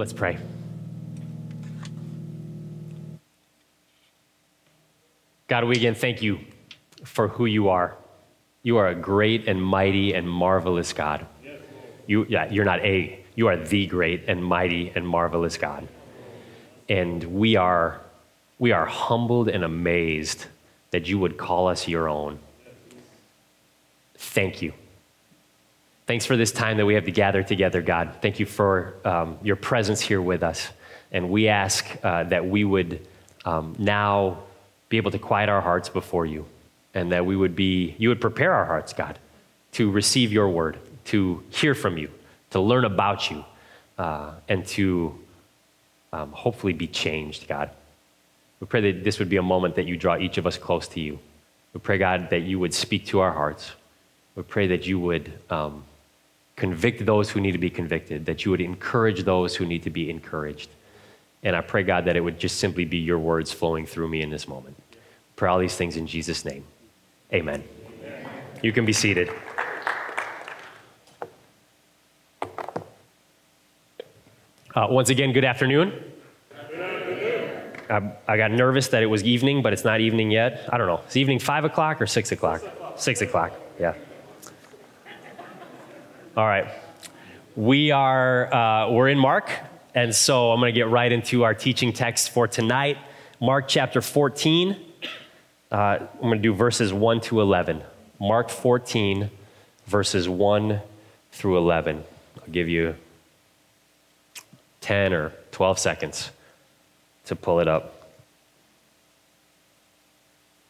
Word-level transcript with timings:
Let's 0.00 0.14
pray. 0.14 0.38
God, 5.46 5.64
we 5.64 5.76
again 5.76 5.94
thank 5.94 6.22
you 6.22 6.40
for 7.04 7.28
who 7.28 7.44
you 7.44 7.68
are. 7.68 7.98
You 8.62 8.78
are 8.78 8.88
a 8.88 8.94
great 8.94 9.46
and 9.46 9.62
mighty 9.62 10.14
and 10.14 10.26
marvelous 10.26 10.94
God. 10.94 11.26
You, 12.06 12.24
yeah, 12.30 12.50
you're 12.50 12.64
not 12.64 12.80
a, 12.80 13.22
you 13.34 13.48
are 13.48 13.58
the 13.58 13.86
great 13.88 14.24
and 14.26 14.42
mighty 14.42 14.90
and 14.94 15.06
marvelous 15.06 15.58
God. 15.58 15.86
And 16.88 17.22
we 17.22 17.56
are, 17.56 18.00
we 18.58 18.72
are 18.72 18.86
humbled 18.86 19.50
and 19.50 19.62
amazed 19.62 20.46
that 20.92 21.08
you 21.08 21.18
would 21.18 21.36
call 21.36 21.68
us 21.68 21.86
your 21.86 22.08
own. 22.08 22.38
Thank 24.14 24.62
you. 24.62 24.72
Thanks 26.10 26.26
for 26.26 26.36
this 26.36 26.50
time 26.50 26.76
that 26.78 26.86
we 26.86 26.94
have 26.94 27.04
to 27.04 27.12
gather 27.12 27.44
together, 27.44 27.80
God. 27.80 28.16
Thank 28.20 28.40
you 28.40 28.46
for 28.46 28.96
um, 29.04 29.38
your 29.44 29.54
presence 29.54 30.00
here 30.00 30.20
with 30.20 30.42
us. 30.42 30.68
And 31.12 31.30
we 31.30 31.46
ask 31.46 31.86
uh, 32.02 32.24
that 32.24 32.44
we 32.44 32.64
would 32.64 33.06
um, 33.44 33.76
now 33.78 34.38
be 34.88 34.96
able 34.96 35.12
to 35.12 35.20
quiet 35.20 35.48
our 35.48 35.60
hearts 35.60 35.88
before 35.88 36.26
you 36.26 36.46
and 36.94 37.12
that 37.12 37.24
we 37.24 37.36
would 37.36 37.54
be, 37.54 37.94
you 37.96 38.08
would 38.08 38.20
prepare 38.20 38.52
our 38.52 38.64
hearts, 38.64 38.92
God, 38.92 39.20
to 39.74 39.88
receive 39.88 40.32
your 40.32 40.48
word, 40.48 40.78
to 41.04 41.44
hear 41.50 41.76
from 41.76 41.96
you, 41.96 42.10
to 42.50 42.58
learn 42.58 42.84
about 42.84 43.30
you, 43.30 43.44
uh, 43.96 44.32
and 44.48 44.66
to 44.66 45.16
um, 46.12 46.32
hopefully 46.32 46.72
be 46.72 46.88
changed, 46.88 47.46
God. 47.46 47.70
We 48.58 48.66
pray 48.66 48.80
that 48.80 49.04
this 49.04 49.20
would 49.20 49.28
be 49.28 49.36
a 49.36 49.44
moment 49.44 49.76
that 49.76 49.86
you 49.86 49.96
draw 49.96 50.16
each 50.16 50.38
of 50.38 50.46
us 50.48 50.58
close 50.58 50.88
to 50.88 50.98
you. 50.98 51.20
We 51.72 51.78
pray, 51.78 51.98
God, 51.98 52.30
that 52.30 52.40
you 52.40 52.58
would 52.58 52.74
speak 52.74 53.06
to 53.06 53.20
our 53.20 53.30
hearts. 53.30 53.70
We 54.34 54.42
pray 54.42 54.66
that 54.66 54.88
you 54.88 54.98
would 54.98 55.32
um, 55.50 55.84
convict 56.60 57.06
those 57.06 57.30
who 57.30 57.40
need 57.40 57.52
to 57.52 57.58
be 57.58 57.70
convicted, 57.70 58.26
that 58.26 58.44
you 58.44 58.50
would 58.50 58.60
encourage 58.60 59.24
those 59.24 59.56
who 59.56 59.64
need 59.64 59.82
to 59.82 59.88
be 59.88 60.10
encouraged. 60.10 60.68
And 61.42 61.56
I 61.56 61.62
pray, 61.62 61.82
God, 61.82 62.04
that 62.04 62.16
it 62.16 62.20
would 62.20 62.38
just 62.38 62.58
simply 62.58 62.84
be 62.84 62.98
your 62.98 63.18
words 63.18 63.50
flowing 63.50 63.86
through 63.86 64.08
me 64.08 64.20
in 64.20 64.28
this 64.28 64.46
moment. 64.46 64.76
Pray 65.36 65.48
all 65.48 65.58
these 65.58 65.74
things 65.74 65.96
in 65.96 66.06
Jesus' 66.06 66.44
name. 66.44 66.62
Amen. 67.32 67.64
Amen. 68.04 68.28
You 68.62 68.72
can 68.72 68.84
be 68.84 68.92
seated. 68.92 69.30
Uh, 74.74 74.86
once 74.90 75.08
again, 75.08 75.32
good 75.32 75.46
afternoon. 75.46 75.94
I, 77.88 78.12
I, 78.28 78.36
got 78.36 78.52
nervous 78.52 78.88
that 78.88 79.02
it 79.02 79.06
was 79.06 79.24
evening, 79.24 79.62
but 79.62 79.72
it's 79.72 79.84
not 79.84 80.00
evening 80.00 80.30
yet. 80.30 80.68
I 80.68 80.76
don't 80.76 80.86
know. 80.86 81.00
It's 81.06 81.16
evening 81.16 81.38
five 81.38 81.64
o'clock 81.64 82.02
or 82.02 82.06
six 82.06 82.30
o'clock? 82.30 82.60
Six 82.60 82.72
o'clock. 82.72 82.98
Six 82.98 83.20
o'clock. 83.22 83.52
Yeah. 83.80 83.94
All 86.36 86.46
right. 86.46 86.68
We 87.56 87.90
are 87.90 88.54
uh, 88.54 88.90
we're 88.92 89.08
in 89.08 89.18
Mark, 89.18 89.50
and 89.96 90.14
so 90.14 90.52
I'm 90.52 90.60
going 90.60 90.72
to 90.72 90.78
get 90.78 90.88
right 90.88 91.10
into 91.10 91.42
our 91.42 91.54
teaching 91.54 91.92
text 91.92 92.30
for 92.30 92.46
tonight. 92.46 92.98
Mark 93.40 93.66
chapter 93.66 94.00
14. 94.00 94.76
Uh, 95.72 95.74
I'm 95.74 96.08
going 96.20 96.38
to 96.38 96.38
do 96.38 96.54
verses 96.54 96.92
1 96.92 97.20
to 97.22 97.40
11. 97.40 97.82
Mark 98.20 98.48
14, 98.48 99.28
verses 99.86 100.28
1 100.28 100.80
through 101.32 101.58
11. 101.58 102.04
I'll 102.40 102.52
give 102.52 102.68
you 102.68 102.94
10 104.82 105.12
or 105.12 105.32
12 105.50 105.80
seconds 105.80 106.30
to 107.24 107.34
pull 107.34 107.58
it 107.58 107.66
up. 107.66 108.08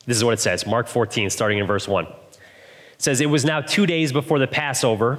This 0.07 0.17
is 0.17 0.25
what 0.25 0.33
it 0.33 0.41
says 0.41 0.67
Mark 0.67 0.89
14, 0.89 1.29
starting 1.29 1.59
in 1.59 1.67
verse 1.67 1.87
1. 1.87 2.07
It 2.07 2.15
says, 2.97 3.21
It 3.21 3.27
was 3.27 3.45
now 3.45 3.61
two 3.61 3.85
days 3.85 4.11
before 4.11 4.39
the 4.39 4.47
Passover 4.47 5.19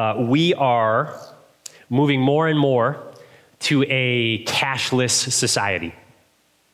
Uh, 0.00 0.14
we 0.16 0.54
are 0.54 1.14
moving 1.90 2.22
more 2.22 2.48
and 2.48 2.58
more 2.58 3.12
to 3.58 3.84
a 3.90 4.42
cashless 4.44 5.30
society. 5.30 5.94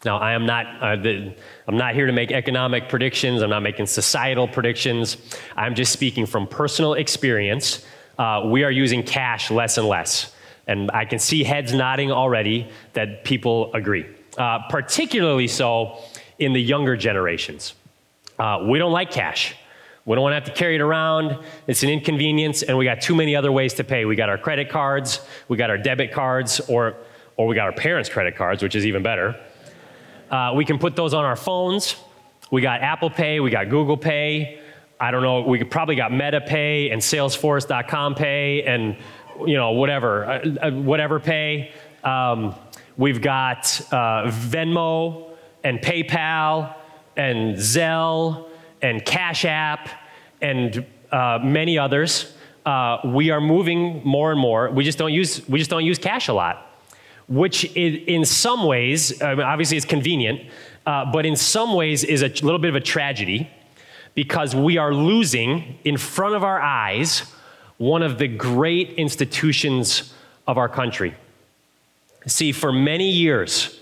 Now, 0.05 0.19
I 0.19 0.35
am 0.35 0.47
not, 0.47 0.67
uh, 0.81 0.95
the, 0.95 1.35
I'm 1.67 1.77
not 1.77 1.95
here 1.95 2.07
to 2.07 2.13
make 2.13 2.31
economic 2.31 2.89
predictions. 2.89 3.43
I'm 3.43 3.51
not 3.51 3.65
making 3.65 3.87
societal 3.87 4.47
predictions. 4.47 5.17
I'm 5.57 5.75
just 5.75 5.93
speaking 5.93 6.25
from 6.25 6.47
personal 6.47 6.95
experience 6.95 7.85
uh, 8.17 8.43
we 8.47 8.63
are 8.63 8.71
using 8.71 9.03
cash 9.03 9.51
less 9.51 9.77
and 9.77 9.89
less. 9.89 10.33
And 10.69 10.89
I 10.93 11.05
can 11.05 11.19
see 11.19 11.43
heads 11.43 11.75
nodding 11.75 12.13
already 12.13 12.69
that 12.93 13.25
people 13.25 13.75
agree, 13.75 14.07
uh, 14.39 14.61
particularly 14.69 15.49
so 15.49 15.99
in 16.39 16.53
the 16.53 16.63
younger 16.63 16.97
generations. 16.97 17.75
Uh, 18.39 18.65
we 18.69 18.79
don't 18.79 18.93
like 18.93 19.11
cash. 19.11 19.57
We 20.07 20.15
don't 20.15 20.23
want 20.23 20.33
to 20.33 20.37
have 20.37 20.45
to 20.45 20.53
carry 20.53 20.77
it 20.77 20.81
around. 20.81 21.37
It's 21.67 21.83
an 21.83 21.89
inconvenience, 21.91 22.63
and 22.63 22.79
we 22.79 22.85
got 22.85 23.01
too 23.01 23.17
many 23.17 23.35
other 23.35 23.51
ways 23.51 23.75
to 23.75 23.85
pay. 23.85 24.05
We 24.05 24.15
got 24.15 24.29
our 24.29 24.39
credit 24.39 24.71
cards, 24.71 25.21
we 25.49 25.57
got 25.57 25.69
our 25.69 25.77
debit 25.77 26.13
cards, 26.13 26.61
or, 26.61 26.95
or 27.37 27.49
we 27.49 27.57
got 27.57 27.67
our 27.67 27.73
parents' 27.73 28.09
credit 28.09 28.37
cards, 28.37 28.63
which 28.63 28.77
is 28.77 28.87
even 28.87 29.03
better. 29.03 29.39
Uh, 30.31 30.53
we 30.55 30.65
can 30.65 30.79
put 30.79 30.95
those 30.95 31.13
on 31.13 31.25
our 31.25 31.35
phones. 31.35 31.97
We 32.53 32.63
got 32.63 32.83
Apple 32.83 33.11
Pay, 33.11 33.41
we 33.41 33.51
got 33.51 33.69
Google 33.69 33.97
Pay. 33.97 34.61
I 35.01 35.11
don't 35.11 35.23
know, 35.23 35.43
we 35.43 35.63
probably 35.65 35.97
got 35.97 36.13
MetaPay 36.13 36.93
and 36.93 37.03
Salesforce.com 37.03 38.15
Pay 38.15 38.63
and 38.63 38.97
you 39.45 39.57
know 39.57 39.73
whatever, 39.73 40.25
uh, 40.25 40.69
uh, 40.69 40.71
whatever 40.71 41.19
Pay. 41.19 41.73
Um, 42.05 42.55
we've 42.97 43.21
got 43.21 43.81
uh, 43.91 44.31
Venmo 44.31 45.31
and 45.65 45.81
PayPal 45.81 46.77
and 47.17 47.57
Zelle 47.57 48.49
and 48.83 49.05
Cash 49.05 49.45
App 49.45 49.89
and 50.41 50.85
uh, 51.11 51.39
many 51.43 51.79
others. 51.79 52.35
Uh, 52.65 52.99
we 53.05 53.31
are 53.31 53.41
moving 53.41 54.03
more 54.05 54.33
and 54.33 54.41
more. 54.41 54.71
We 54.71 54.85
just 54.85 54.99
don't 54.99 55.13
use 55.13 55.47
we 55.49 55.59
just 55.59 55.71
don't 55.71 55.85
use 55.85 55.99
cash 55.99 56.29
a 56.29 56.33
lot, 56.33 56.81
which 57.29 57.65
in 57.77 58.25
some 58.25 58.65
ways, 58.65 59.23
I 59.23 59.35
mean, 59.35 59.47
obviously, 59.47 59.77
is 59.77 59.85
convenient, 59.85 60.51
uh, 60.85 61.11
but 61.13 61.25
in 61.25 61.37
some 61.37 61.75
ways 61.75 62.03
is 62.05 62.23
a 62.23 62.29
little 62.29 62.59
bit 62.59 62.71
of 62.71 62.77
a 62.77 62.81
tragedy 62.81 63.49
because 64.15 64.57
we 64.57 64.79
are 64.79 64.93
losing 64.93 65.79
in 65.85 65.97
front 65.97 66.35
of 66.35 66.43
our 66.43 66.61
eyes 66.61 67.23
one 67.79 68.03
of 68.03 68.19
the 68.19 68.27
great 68.27 68.91
institutions 68.93 70.15
of 70.47 70.59
our 70.59 70.69
country. 70.69 71.15
See, 72.27 72.51
for 72.53 72.73
many 72.73 73.11
years, 73.11 73.79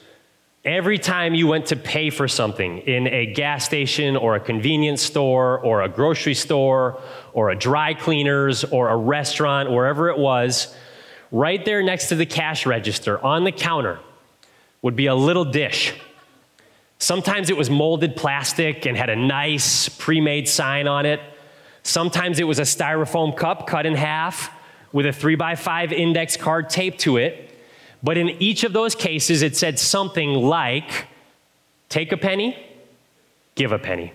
every 0.65 0.99
time 0.99 1.35
you 1.35 1.47
went 1.47 1.67
to 1.67 1.77
pay 1.77 2.11
for 2.11 2.27
something 2.27 2.79
in 2.79 3.07
a 3.09 3.27
gas 3.27 3.65
station 3.65 4.17
or 4.17 4.37
a 4.37 4.41
convenience 4.41 5.03
store 5.03 5.59
or 5.61 5.83
a 5.83 5.89
grocery 5.89 6.35
store 6.35 7.01
or 7.33 7.51
a 7.51 7.57
dry 7.57 7.95
cleaners 7.95 8.65
or 8.65 8.89
a 8.89 8.97
restaurant, 8.97 9.71
wherever 9.71 10.09
it 10.09 10.19
was, 10.19 10.75
right 11.31 11.65
there 11.65 11.83
next 11.83 12.09
to 12.09 12.15
the 12.15 12.27
cash 12.27 12.67
register 12.67 13.23
on 13.25 13.45
the 13.45 13.53
counter 13.53 13.99
would 14.83 14.97
be 14.97 15.07
a 15.07 15.15
little 15.15 15.45
dish 15.45 15.95
Sometimes 17.05 17.51
it 17.51 17.57
was 17.59 17.69
molded 17.69 18.17
plastic 18.17 18.87
and 18.87 18.97
had 18.97 19.11
a 19.11 19.17
nice 19.17 19.91
pre 19.91 20.23
made 20.23 20.49
sign 20.49 20.89
on 20.89 21.07
it. 21.07 21.21
Sometimes 21.83 22.39
it 22.39 22.45
was 22.45 22.59
a 22.59 22.63
styrofoam 22.63 23.37
cup 23.37 23.67
cut 23.67 23.85
in 23.85 23.95
half 23.95 24.51
with 24.91 25.05
a 25.05 25.13
three 25.13 25.35
by 25.35 25.55
five 25.55 25.93
index 25.93 26.37
card 26.37 26.71
taped 26.71 27.01
to 27.01 27.19
it. 27.19 27.54
But 28.05 28.19
in 28.19 28.29
each 28.41 28.65
of 28.65 28.75
those 28.75 28.95
cases, 28.95 29.41
it 29.41 29.57
said 29.57 29.79
something 29.79 30.35
like 30.35 31.07
take 31.89 32.13
a 32.13 32.19
penny, 32.19 32.55
give 33.55 33.73
a 33.73 33.79
penny. 33.79 34.13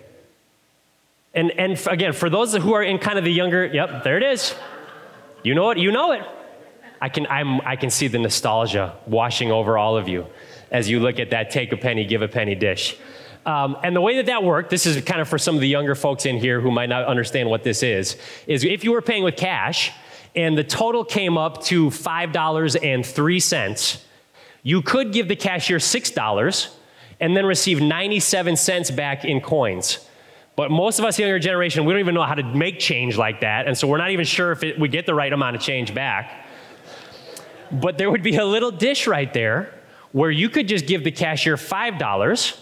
And, 1.33 1.51
and 1.59 1.87
again, 1.87 2.13
for 2.13 2.29
those 2.29 2.53
who 2.55 2.73
are 2.73 2.83
in 2.83 2.99
kind 2.99 3.17
of 3.17 3.25
the 3.25 3.31
younger, 3.31 3.65
yep, 3.65 4.03
there 4.03 4.17
it 4.17 4.23
is. 4.23 4.53
You 5.43 5.55
know 5.55 5.71
it, 5.71 5.79
you 5.79 5.91
know 5.91 6.11
it. 6.11 6.23
I 7.01 7.09
can, 7.09 7.25
I'm, 7.27 7.61
I 7.61 7.75
can 7.75 7.89
see 7.89 8.07
the 8.07 8.19
nostalgia 8.19 8.95
washing 9.07 9.51
over 9.51 9.77
all 9.77 9.97
of 9.97 10.07
you 10.07 10.27
as 10.69 10.87
you 10.87 10.99
look 10.99 11.19
at 11.19 11.31
that 11.31 11.49
take 11.49 11.71
a 11.71 11.77
penny, 11.77 12.05
give 12.05 12.21
a 12.21 12.27
penny 12.27 12.53
dish. 12.53 12.95
Um, 13.45 13.75
and 13.83 13.95
the 13.95 14.01
way 14.01 14.17
that 14.17 14.27
that 14.27 14.43
worked, 14.43 14.69
this 14.69 14.85
is 14.85 15.01
kind 15.03 15.21
of 15.21 15.27
for 15.27 15.39
some 15.39 15.55
of 15.55 15.61
the 15.61 15.67
younger 15.67 15.95
folks 15.95 16.27
in 16.27 16.37
here 16.37 16.61
who 16.61 16.69
might 16.69 16.89
not 16.89 17.05
understand 17.05 17.49
what 17.49 17.63
this 17.63 17.81
is, 17.81 18.17
is 18.45 18.63
if 18.63 18.83
you 18.83 18.91
were 18.91 19.01
paying 19.01 19.23
with 19.23 19.35
cash 19.35 19.91
and 20.35 20.57
the 20.57 20.63
total 20.63 21.03
came 21.03 21.37
up 21.37 21.63
to 21.65 21.89
$5.03, 21.89 24.03
you 24.63 24.81
could 24.81 25.13
give 25.13 25.27
the 25.27 25.35
cashier 25.35 25.77
$6 25.77 26.69
and 27.19 27.35
then 27.35 27.45
receive 27.45 27.81
97 27.81 28.55
cents 28.55 28.91
back 28.91 29.25
in 29.25 29.41
coins. 29.41 30.05
But 30.55 30.71
most 30.71 30.99
of 30.99 31.05
us 31.05 31.17
younger 31.17 31.39
generation, 31.39 31.85
we 31.85 31.93
don't 31.93 32.01
even 32.01 32.15
know 32.15 32.23
how 32.23 32.35
to 32.35 32.43
make 32.43 32.79
change 32.79 33.17
like 33.17 33.41
that, 33.41 33.67
and 33.67 33.77
so 33.77 33.87
we're 33.87 33.97
not 33.97 34.11
even 34.11 34.25
sure 34.25 34.51
if 34.51 34.63
it, 34.63 34.77
we 34.77 34.89
get 34.89 35.05
the 35.05 35.13
right 35.13 35.31
amount 35.31 35.55
of 35.55 35.61
change 35.61 35.93
back. 35.93 36.47
But 37.71 37.97
there 37.97 38.11
would 38.11 38.23
be 38.23 38.35
a 38.35 38.45
little 38.45 38.71
dish 38.71 39.07
right 39.07 39.33
there 39.33 39.73
where 40.11 40.31
you 40.31 40.49
could 40.49 40.67
just 40.67 40.85
give 40.85 41.03
the 41.03 41.11
cashier 41.11 41.55
$5 41.55 42.59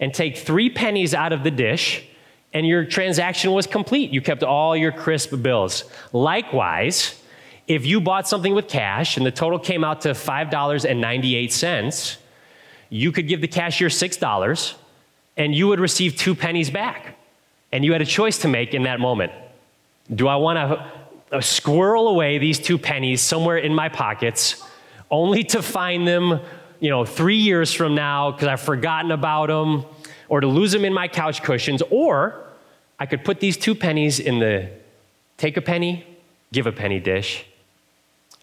and 0.00 0.12
take 0.12 0.36
three 0.36 0.68
pennies 0.68 1.14
out 1.14 1.32
of 1.32 1.42
the 1.42 1.50
dish, 1.50 2.04
and 2.52 2.66
your 2.66 2.84
transaction 2.84 3.52
was 3.52 3.66
complete. 3.66 4.10
You 4.10 4.20
kept 4.20 4.42
all 4.42 4.76
your 4.76 4.92
crisp 4.92 5.34
bills. 5.42 5.84
Likewise, 6.12 7.20
if 7.66 7.84
you 7.84 8.00
bought 8.00 8.26
something 8.26 8.54
with 8.54 8.68
cash 8.68 9.16
and 9.16 9.26
the 9.26 9.30
total 9.30 9.58
came 9.58 9.84
out 9.84 10.00
to 10.02 10.10
$5.98, 10.10 12.16
you 12.90 13.12
could 13.12 13.28
give 13.28 13.42
the 13.42 13.48
cashier 13.48 13.88
$6 13.88 14.74
and 15.36 15.54
you 15.54 15.68
would 15.68 15.78
receive 15.78 16.16
two 16.16 16.34
pennies 16.34 16.70
back. 16.70 17.16
And 17.70 17.84
you 17.84 17.92
had 17.92 18.00
a 18.00 18.06
choice 18.06 18.38
to 18.38 18.48
make 18.48 18.72
in 18.72 18.84
that 18.84 18.98
moment. 18.98 19.30
Do 20.14 20.26
I 20.26 20.36
want 20.36 20.56
to 20.56 21.36
uh, 21.36 21.40
squirrel 21.42 22.08
away 22.08 22.38
these 22.38 22.58
two 22.58 22.78
pennies 22.78 23.20
somewhere 23.20 23.58
in 23.58 23.74
my 23.74 23.90
pockets 23.90 24.64
only 25.10 25.44
to 25.44 25.62
find 25.62 26.08
them 26.08 26.40
you 26.80 26.90
know, 26.90 27.04
three 27.04 27.36
years 27.36 27.72
from 27.72 27.94
now 27.94 28.30
because 28.30 28.48
I've 28.48 28.60
forgotten 28.60 29.10
about 29.10 29.48
them, 29.48 29.84
or 30.28 30.40
to 30.40 30.46
lose 30.46 30.72
them 30.72 30.84
in 30.84 30.92
my 30.92 31.08
couch 31.08 31.42
cushions, 31.42 31.82
or 31.90 32.44
I 32.98 33.06
could 33.06 33.24
put 33.24 33.40
these 33.40 33.56
two 33.56 33.74
pennies 33.74 34.20
in 34.20 34.38
the 34.38 34.70
take 35.36 35.56
a 35.56 35.62
penny, 35.62 36.06
give 36.52 36.66
a 36.66 36.72
penny 36.72 37.00
dish, 37.00 37.44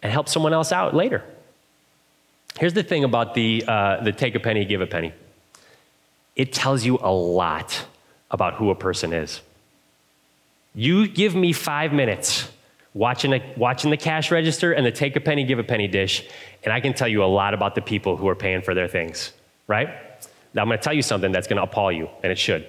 and 0.02 0.12
help 0.12 0.30
someone 0.30 0.54
else 0.54 0.72
out 0.72 0.94
later. 0.94 1.24
Here's 2.60 2.74
the 2.74 2.84
thing 2.84 3.04
about 3.04 3.34
the, 3.34 3.64
uh, 3.68 4.04
the 4.04 4.12
take 4.12 4.36
a 4.36 4.40
penny, 4.40 4.66
give 4.66 4.82
a 4.82 4.88
penny 4.88 5.14
it 6.36 6.52
tells 6.52 6.86
you 6.86 7.00
a 7.02 7.12
lot 7.12 7.86
about 8.30 8.56
who 8.56 8.70
a 8.70 8.76
person 8.76 9.14
is. 9.14 9.42
You 10.74 11.08
give 11.08 11.36
me 11.36 11.54
five 11.54 11.94
minutes 11.94 12.50
watching, 12.94 13.34
a, 13.34 13.54
watching 13.56 13.90
the 13.90 13.98
cash 13.98 14.32
register 14.32 14.74
and 14.74 14.86
the 14.86 14.92
take 14.92 15.16
a 15.16 15.22
penny, 15.22 15.46
give 15.46 15.60
a 15.60 15.64
penny 15.64 15.88
dish, 15.88 16.28
and 16.64 16.74
I 16.74 16.82
can 16.82 16.94
tell 16.94 17.08
you 17.08 17.24
a 17.24 17.26
lot 17.26 17.54
about 17.54 17.76
the 17.76 17.82
people 17.82 18.18
who 18.18 18.28
are 18.28 18.36
paying 18.36 18.62
for 18.62 18.74
their 18.74 18.88
things, 18.88 19.32
right? 19.68 19.90
I'm 20.58 20.68
going 20.68 20.78
to 20.78 20.84
tell 20.84 20.94
you 20.94 21.02
something 21.02 21.32
that's 21.32 21.48
going 21.48 21.58
to 21.58 21.64
appall 21.64 21.92
you, 21.92 22.10
and 22.24 22.32
it 22.32 22.38
should. 22.38 22.66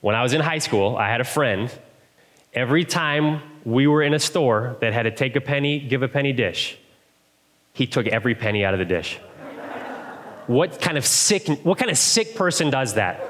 When 0.00 0.14
I 0.14 0.22
was 0.22 0.32
in 0.32 0.40
high 0.40 0.58
school, 0.58 0.96
I 0.96 1.08
had 1.08 1.20
a 1.20 1.24
friend. 1.24 1.70
Every 2.54 2.84
time 2.84 3.42
we 3.64 3.86
were 3.86 4.02
in 4.02 4.14
a 4.14 4.18
store 4.18 4.76
that 4.80 4.92
had 4.92 5.06
a 5.06 5.10
take 5.10 5.36
a 5.36 5.40
penny, 5.40 5.80
give 5.80 6.02
a 6.02 6.08
penny 6.08 6.32
dish, 6.32 6.78
he 7.72 7.86
took 7.86 8.06
every 8.06 8.34
penny 8.34 8.64
out 8.64 8.74
of 8.74 8.78
the 8.78 8.86
dish. 8.86 9.18
what 10.46 10.80
kind 10.80 10.96
of 10.96 11.04
sick, 11.04 11.46
what 11.64 11.78
kind 11.78 11.90
of 11.90 11.98
sick 11.98 12.34
person 12.34 12.70
does 12.70 12.94
that? 12.94 13.20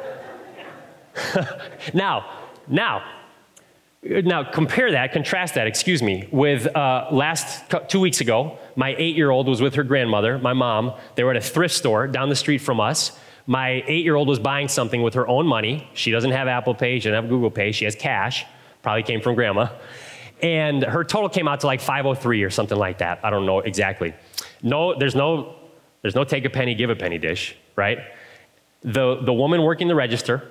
now, 1.94 2.30
now, 2.68 3.02
now, 4.02 4.44
compare 4.44 4.92
that, 4.92 5.12
contrast 5.12 5.54
that, 5.54 5.66
excuse 5.66 6.02
me, 6.02 6.28
with 6.30 6.68
uh, 6.76 7.08
last 7.10 7.64
two 7.88 7.98
weeks 7.98 8.20
ago, 8.20 8.56
my 8.76 8.94
eight 8.96 9.16
year 9.16 9.30
old 9.30 9.48
was 9.48 9.60
with 9.60 9.74
her 9.74 9.82
grandmother, 9.82 10.38
my 10.38 10.52
mom. 10.52 10.92
They 11.16 11.24
were 11.24 11.32
at 11.32 11.36
a 11.36 11.40
thrift 11.40 11.74
store 11.74 12.06
down 12.06 12.28
the 12.28 12.36
street 12.36 12.58
from 12.58 12.78
us. 12.78 13.18
My 13.48 13.82
eight 13.88 14.04
year 14.04 14.14
old 14.14 14.28
was 14.28 14.38
buying 14.38 14.68
something 14.68 15.02
with 15.02 15.14
her 15.14 15.26
own 15.26 15.48
money. 15.48 15.88
She 15.94 16.12
doesn't 16.12 16.30
have 16.30 16.46
Apple 16.46 16.74
Pay, 16.74 17.00
she 17.00 17.08
doesn't 17.08 17.24
have 17.24 17.28
Google 17.28 17.50
Pay, 17.50 17.72
she 17.72 17.84
has 17.84 17.96
cash, 17.96 18.46
probably 18.82 19.02
came 19.02 19.20
from 19.20 19.34
grandma. 19.34 19.70
And 20.40 20.84
her 20.84 21.02
total 21.02 21.28
came 21.28 21.48
out 21.48 21.58
to 21.60 21.66
like 21.66 21.80
503 21.80 22.44
or 22.44 22.50
something 22.50 22.78
like 22.78 22.98
that. 22.98 23.18
I 23.24 23.30
don't 23.30 23.44
know 23.44 23.58
exactly. 23.58 24.14
No, 24.62 24.96
there's 24.96 25.16
no, 25.16 25.56
there's 26.02 26.14
no 26.14 26.22
take 26.22 26.44
a 26.44 26.50
penny, 26.50 26.76
give 26.76 26.90
a 26.90 26.94
penny 26.94 27.18
dish, 27.18 27.56
right? 27.74 27.98
The, 28.82 29.16
the 29.16 29.32
woman 29.32 29.62
working 29.62 29.88
the 29.88 29.96
register 29.96 30.48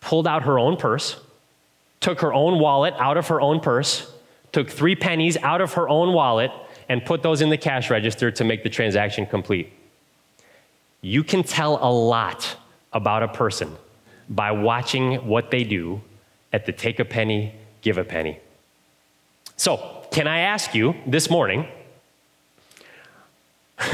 pulled 0.00 0.26
out 0.26 0.42
her 0.42 0.58
own 0.58 0.76
purse 0.76 1.20
took 2.00 2.20
her 2.20 2.32
own 2.32 2.58
wallet 2.58 2.94
out 2.98 3.16
of 3.16 3.28
her 3.28 3.40
own 3.40 3.60
purse, 3.60 4.12
took 4.52 4.70
three 4.70 4.94
pennies 4.94 5.36
out 5.38 5.60
of 5.60 5.74
her 5.74 5.88
own 5.88 6.12
wallet, 6.12 6.50
and 6.88 7.04
put 7.04 7.22
those 7.22 7.42
in 7.42 7.50
the 7.50 7.56
cash 7.56 7.90
register 7.90 8.30
to 8.30 8.44
make 8.44 8.62
the 8.62 8.70
transaction 8.70 9.26
complete. 9.26 9.72
You 11.00 11.22
can 11.22 11.42
tell 11.42 11.78
a 11.80 11.90
lot 11.90 12.56
about 12.92 13.22
a 13.22 13.28
person 13.28 13.76
by 14.28 14.50
watching 14.52 15.26
what 15.26 15.50
they 15.50 15.64
do 15.64 16.00
at 16.52 16.66
the 16.66 16.72
take 16.72 16.98
a 16.98 17.04
penny, 17.04 17.54
give 17.82 17.98
a 17.98 18.04
penny. 18.04 18.38
So, 19.56 20.04
can 20.10 20.26
I 20.26 20.40
ask 20.40 20.74
you 20.74 20.94
this 21.06 21.30
morning? 21.30 21.68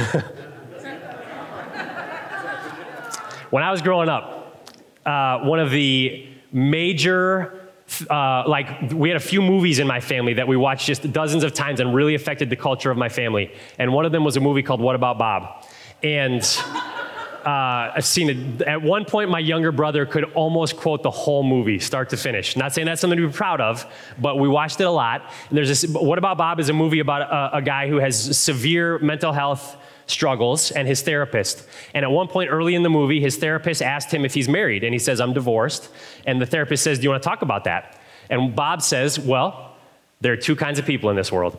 when 3.50 3.62
I 3.62 3.70
was 3.70 3.82
growing 3.82 4.08
up, 4.08 4.66
uh, 5.04 5.40
one 5.40 5.60
of 5.60 5.70
the 5.70 6.26
major 6.52 7.60
uh, 8.08 8.44
like 8.48 8.92
we 8.92 9.08
had 9.10 9.16
a 9.16 9.20
few 9.20 9.42
movies 9.42 9.78
in 9.78 9.86
my 9.86 10.00
family 10.00 10.34
that 10.34 10.48
we 10.48 10.56
watched 10.56 10.86
just 10.86 11.12
dozens 11.12 11.44
of 11.44 11.52
times 11.52 11.80
and 11.80 11.94
really 11.94 12.14
affected 12.14 12.48
the 12.48 12.56
culture 12.56 12.90
of 12.90 12.96
my 12.96 13.10
family. 13.10 13.52
And 13.78 13.92
one 13.92 14.06
of 14.06 14.12
them 14.12 14.24
was 14.24 14.36
a 14.36 14.40
movie 14.40 14.62
called 14.62 14.80
What 14.80 14.94
About 14.94 15.18
Bob? 15.18 15.66
And 16.02 16.42
uh, 17.44 17.92
I've 17.94 18.04
seen 18.04 18.30
it. 18.30 18.62
At 18.62 18.82
one 18.82 19.04
point, 19.04 19.30
my 19.30 19.38
younger 19.38 19.72
brother 19.72 20.06
could 20.06 20.24
almost 20.32 20.76
quote 20.76 21.02
the 21.02 21.10
whole 21.10 21.42
movie, 21.42 21.78
start 21.78 22.10
to 22.10 22.16
finish. 22.16 22.56
Not 22.56 22.72
saying 22.72 22.86
that's 22.86 23.00
something 23.00 23.18
to 23.18 23.26
be 23.26 23.32
proud 23.32 23.60
of, 23.60 23.86
but 24.18 24.38
we 24.38 24.48
watched 24.48 24.80
it 24.80 24.84
a 24.84 24.90
lot. 24.90 25.30
And 25.48 25.58
there's 25.58 25.68
this. 25.68 25.86
What 25.86 26.18
About 26.18 26.38
Bob 26.38 26.60
is 26.60 26.68
a 26.68 26.72
movie 26.72 27.00
about 27.00 27.22
a, 27.22 27.58
a 27.58 27.62
guy 27.62 27.88
who 27.88 27.96
has 27.96 28.38
severe 28.38 28.98
mental 28.98 29.32
health 29.32 29.76
struggles 30.06 30.70
and 30.70 30.86
his 30.86 31.02
therapist. 31.02 31.66
And 31.94 32.04
at 32.04 32.10
one 32.10 32.28
point 32.28 32.50
early 32.50 32.74
in 32.74 32.82
the 32.82 32.90
movie, 32.90 33.20
his 33.20 33.36
therapist 33.36 33.82
asked 33.82 34.12
him 34.12 34.24
if 34.24 34.34
he's 34.34 34.48
married, 34.48 34.84
and 34.84 34.94
he 34.94 34.98
says, 34.98 35.20
I'm 35.20 35.32
divorced. 35.32 35.88
And 36.26 36.40
the 36.40 36.46
therapist 36.46 36.82
says, 36.82 36.98
Do 36.98 37.04
you 37.04 37.10
want 37.10 37.22
to 37.22 37.28
talk 37.28 37.42
about 37.42 37.64
that? 37.64 38.00
And 38.30 38.54
Bob 38.54 38.82
says, 38.82 39.18
Well, 39.18 39.76
there 40.20 40.32
are 40.32 40.36
two 40.36 40.56
kinds 40.56 40.78
of 40.78 40.86
people 40.86 41.10
in 41.10 41.16
this 41.16 41.30
world 41.30 41.58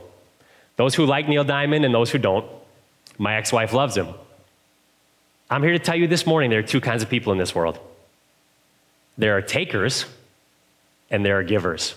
those 0.77 0.96
who 0.96 1.06
like 1.06 1.27
Neil 1.27 1.44
Diamond 1.44 1.86
and 1.86 1.94
those 1.94 2.12
who 2.12 2.18
don't. 2.18 2.46
My 3.18 3.36
ex 3.36 3.54
wife 3.54 3.72
loves 3.72 3.96
him. 3.96 4.08
I'm 5.50 5.62
here 5.62 5.74
to 5.74 5.80
tell 5.80 5.96
you 5.96 6.08
this 6.08 6.25
morning 6.25 6.50
there 6.50 6.60
are 6.60 6.64
two 6.64 6.82
kinds 6.82 7.04
of 7.04 7.10
people 7.10 7.32
in 7.32 7.38
this 7.38 7.54
world 7.54 7.80
there 9.18 9.38
are 9.38 9.42
takers 9.42 10.06
and 11.10 11.25
there 11.25 11.40
are 11.40 11.44
givers. 11.44 11.96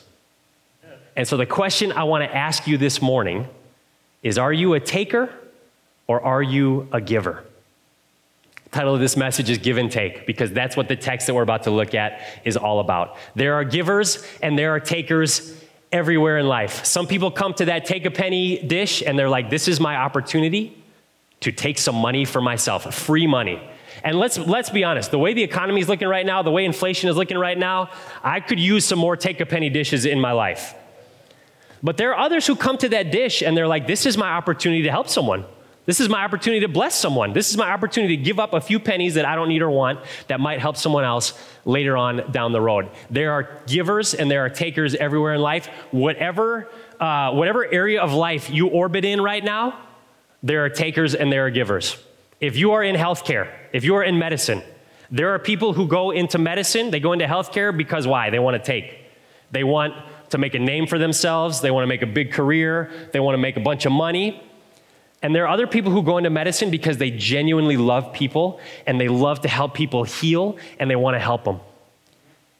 And 1.16 1.26
so 1.26 1.36
the 1.36 1.46
question 1.46 1.90
I 1.90 2.04
want 2.04 2.22
to 2.22 2.32
ask 2.32 2.68
you 2.68 2.78
this 2.78 3.02
morning 3.02 3.48
is 4.22 4.38
Are 4.38 4.52
you 4.52 4.74
a 4.74 4.80
taker 4.80 5.30
or 6.06 6.22
are 6.22 6.42
you 6.42 6.86
a 6.92 7.00
giver? 7.00 7.42
The 8.64 8.70
title 8.70 8.94
of 8.94 9.00
this 9.00 9.16
message 9.16 9.50
is 9.50 9.58
Give 9.58 9.78
and 9.78 9.90
Take 9.90 10.26
because 10.26 10.52
that's 10.52 10.76
what 10.76 10.86
the 10.86 10.94
text 10.94 11.26
that 11.26 11.34
we're 11.34 11.42
about 11.42 11.64
to 11.64 11.72
look 11.72 11.94
at 11.94 12.20
is 12.44 12.56
all 12.56 12.78
about. 12.78 13.16
There 13.34 13.54
are 13.54 13.64
givers 13.64 14.24
and 14.42 14.56
there 14.56 14.72
are 14.72 14.80
takers 14.80 15.60
everywhere 15.90 16.38
in 16.38 16.46
life. 16.46 16.84
Some 16.84 17.08
people 17.08 17.32
come 17.32 17.54
to 17.54 17.64
that 17.64 17.84
take 17.86 18.04
a 18.04 18.10
penny 18.12 18.62
dish 18.62 19.02
and 19.02 19.18
they're 19.18 19.28
like, 19.28 19.50
this 19.50 19.66
is 19.66 19.80
my 19.80 19.96
opportunity 19.96 20.77
to 21.40 21.52
take 21.52 21.78
some 21.78 21.94
money 21.94 22.24
for 22.24 22.40
myself, 22.40 22.94
free 22.94 23.26
money. 23.26 23.62
And 24.04 24.18
let's, 24.18 24.38
let's 24.38 24.70
be 24.70 24.84
honest, 24.84 25.10
the 25.10 25.18
way 25.18 25.34
the 25.34 25.42
economy 25.42 25.80
is 25.80 25.88
looking 25.88 26.08
right 26.08 26.26
now, 26.26 26.42
the 26.42 26.50
way 26.50 26.64
inflation 26.64 27.08
is 27.08 27.16
looking 27.16 27.38
right 27.38 27.58
now, 27.58 27.90
I 28.22 28.40
could 28.40 28.60
use 28.60 28.84
some 28.84 28.98
more 28.98 29.16
take 29.16 29.40
a 29.40 29.46
penny 29.46 29.70
dishes 29.70 30.04
in 30.04 30.20
my 30.20 30.32
life. 30.32 30.74
But 31.82 31.96
there 31.96 32.12
are 32.14 32.18
others 32.18 32.46
who 32.46 32.56
come 32.56 32.78
to 32.78 32.88
that 32.90 33.12
dish 33.12 33.42
and 33.42 33.56
they're 33.56 33.68
like, 33.68 33.86
this 33.86 34.06
is 34.06 34.16
my 34.16 34.30
opportunity 34.30 34.82
to 34.82 34.90
help 34.90 35.08
someone. 35.08 35.44
This 35.86 36.00
is 36.00 36.08
my 36.10 36.22
opportunity 36.22 36.60
to 36.60 36.68
bless 36.68 36.94
someone. 36.94 37.32
This 37.32 37.48
is 37.50 37.56
my 37.56 37.70
opportunity 37.70 38.16
to 38.16 38.22
give 38.22 38.38
up 38.38 38.52
a 38.52 38.60
few 38.60 38.78
pennies 38.78 39.14
that 39.14 39.24
I 39.24 39.34
don't 39.34 39.48
need 39.48 39.62
or 39.62 39.70
want 39.70 40.00
that 40.26 40.38
might 40.38 40.60
help 40.60 40.76
someone 40.76 41.02
else 41.02 41.32
later 41.64 41.96
on 41.96 42.30
down 42.30 42.52
the 42.52 42.60
road. 42.60 42.90
There 43.08 43.32
are 43.32 43.62
givers 43.66 44.12
and 44.12 44.30
there 44.30 44.44
are 44.44 44.50
takers 44.50 44.94
everywhere 44.94 45.32
in 45.32 45.40
life. 45.40 45.68
Whatever, 45.90 46.68
uh, 47.00 47.32
whatever 47.32 47.64
area 47.64 48.02
of 48.02 48.12
life 48.12 48.50
you 48.50 48.68
orbit 48.68 49.06
in 49.06 49.20
right 49.22 49.42
now, 49.42 49.78
there 50.42 50.64
are 50.64 50.68
takers 50.68 51.14
and 51.14 51.32
there 51.32 51.46
are 51.46 51.50
givers. 51.50 51.96
If 52.40 52.56
you 52.56 52.72
are 52.72 52.82
in 52.82 52.96
healthcare, 52.96 53.52
if 53.72 53.84
you 53.84 53.96
are 53.96 54.04
in 54.04 54.18
medicine, 54.18 54.62
There 55.10 55.32
are 55.34 55.38
people 55.38 55.72
who 55.72 55.86
go 55.88 56.10
into 56.10 56.38
medicine, 56.38 56.90
they 56.90 57.00
go 57.00 57.12
into 57.12 57.24
healthcare 57.24 57.74
because 57.76 58.06
why? 58.06 58.30
They 58.30 58.38
want 58.38 58.62
to 58.62 58.62
take. 58.62 58.98
They 59.50 59.64
want 59.64 59.94
to 60.30 60.38
make 60.38 60.54
a 60.54 60.58
name 60.58 60.86
for 60.86 60.98
themselves, 60.98 61.62
they 61.62 61.70
want 61.70 61.84
to 61.84 61.86
make 61.86 62.02
a 62.02 62.06
big 62.06 62.32
career, 62.32 62.90
they 63.12 63.20
want 63.20 63.34
to 63.34 63.38
make 63.38 63.56
a 63.56 63.60
bunch 63.60 63.86
of 63.86 63.92
money. 63.92 64.42
And 65.22 65.34
there 65.34 65.44
are 65.44 65.48
other 65.48 65.66
people 65.66 65.90
who 65.90 66.02
go 66.02 66.18
into 66.18 66.30
medicine 66.30 66.70
because 66.70 66.98
they 66.98 67.10
genuinely 67.10 67.76
love 67.76 68.12
people 68.12 68.60
and 68.86 69.00
they 69.00 69.08
love 69.08 69.40
to 69.40 69.48
help 69.48 69.72
people 69.74 70.04
heal 70.04 70.58
and 70.78 70.90
they 70.90 70.96
want 70.96 71.14
to 71.14 71.18
help 71.18 71.44
them. 71.44 71.60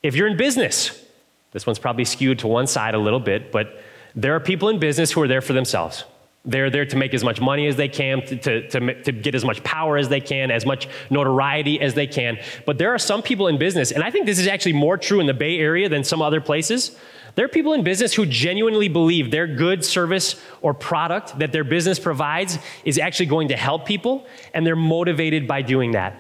If 0.03 0.17
you're 0.17 0.27
in 0.27 0.37
business, 0.37 1.05
this 1.53 1.67
one's 1.67 1.79
probably 1.79 2.05
skewed 2.05 2.39
to 2.41 2.47
one 2.49 2.67
side 2.67 2.95
a 2.95 2.99
little 2.99 3.21
bit, 3.21 3.53
but 3.53 3.83
there 4.15 4.35
are 4.35 4.41
people 4.41 4.71
in 4.71 4.79
business 4.79 5.13
who 5.13 5.21
are 5.23 5.29
there 5.29 5.43
for 5.43 5.53
themselves. 5.53 6.05
They're 6.45 6.71
there 6.71 6.87
to 6.87 6.97
make 6.97 7.15
as 7.15 7.25
much 7.25 7.41
money 7.41 7.67
as 7.67 7.77
they 7.77 7.89
can, 7.89 8.25
to, 8.27 8.37
to, 8.37 8.69
to, 8.69 9.03
to, 9.03 9.13
get 9.13 9.35
as 9.35 9.45
much 9.45 9.63
power 9.65 9.97
as 9.97 10.09
they 10.09 10.21
can, 10.21 10.51
as 10.51 10.65
much 10.65 10.89
notoriety 11.11 11.81
as 11.81 11.95
they 11.95 12.07
can. 12.07 12.39
But 12.65 12.79
there 12.79 12.95
are 12.95 12.99
some 12.99 13.23
people 13.23 13.49
in 13.49 13.59
business, 13.59 13.91
and 13.91 14.03
I 14.03 14.11
think 14.11 14.25
this 14.25 14.39
is 14.39 14.47
actually 14.47 14.73
more 14.75 14.97
true 14.97 15.21
in 15.21 15.27
the 15.27 15.35
Bay 15.35 15.59
Area 15.59 15.89
than 15.89 16.05
some 16.05 16.23
other 16.23 16.41
places. 16.41 16.97
There 17.35 17.45
are 17.45 17.49
people 17.49 17.73
in 17.75 17.85
business 17.85 18.15
who 18.15 18.25
genuinely 18.25 18.89
believe 18.89 19.31
their 19.31 19.47
good 19.47 19.85
service 19.85 20.41
or 20.63 20.75
product 20.75 21.39
that 21.39 21.53
their 21.53 21.65
business 21.65 21.99
provides 21.99 22.59
is 22.85 22.99
actually 22.99 23.27
going 23.27 23.49
to 23.49 23.57
help 23.57 23.85
people, 23.85 24.27
and 24.55 24.67
they're 24.67 24.77
motivated 24.77 25.47
by 25.47 25.63
doing 25.63 25.93
that. 25.93 26.17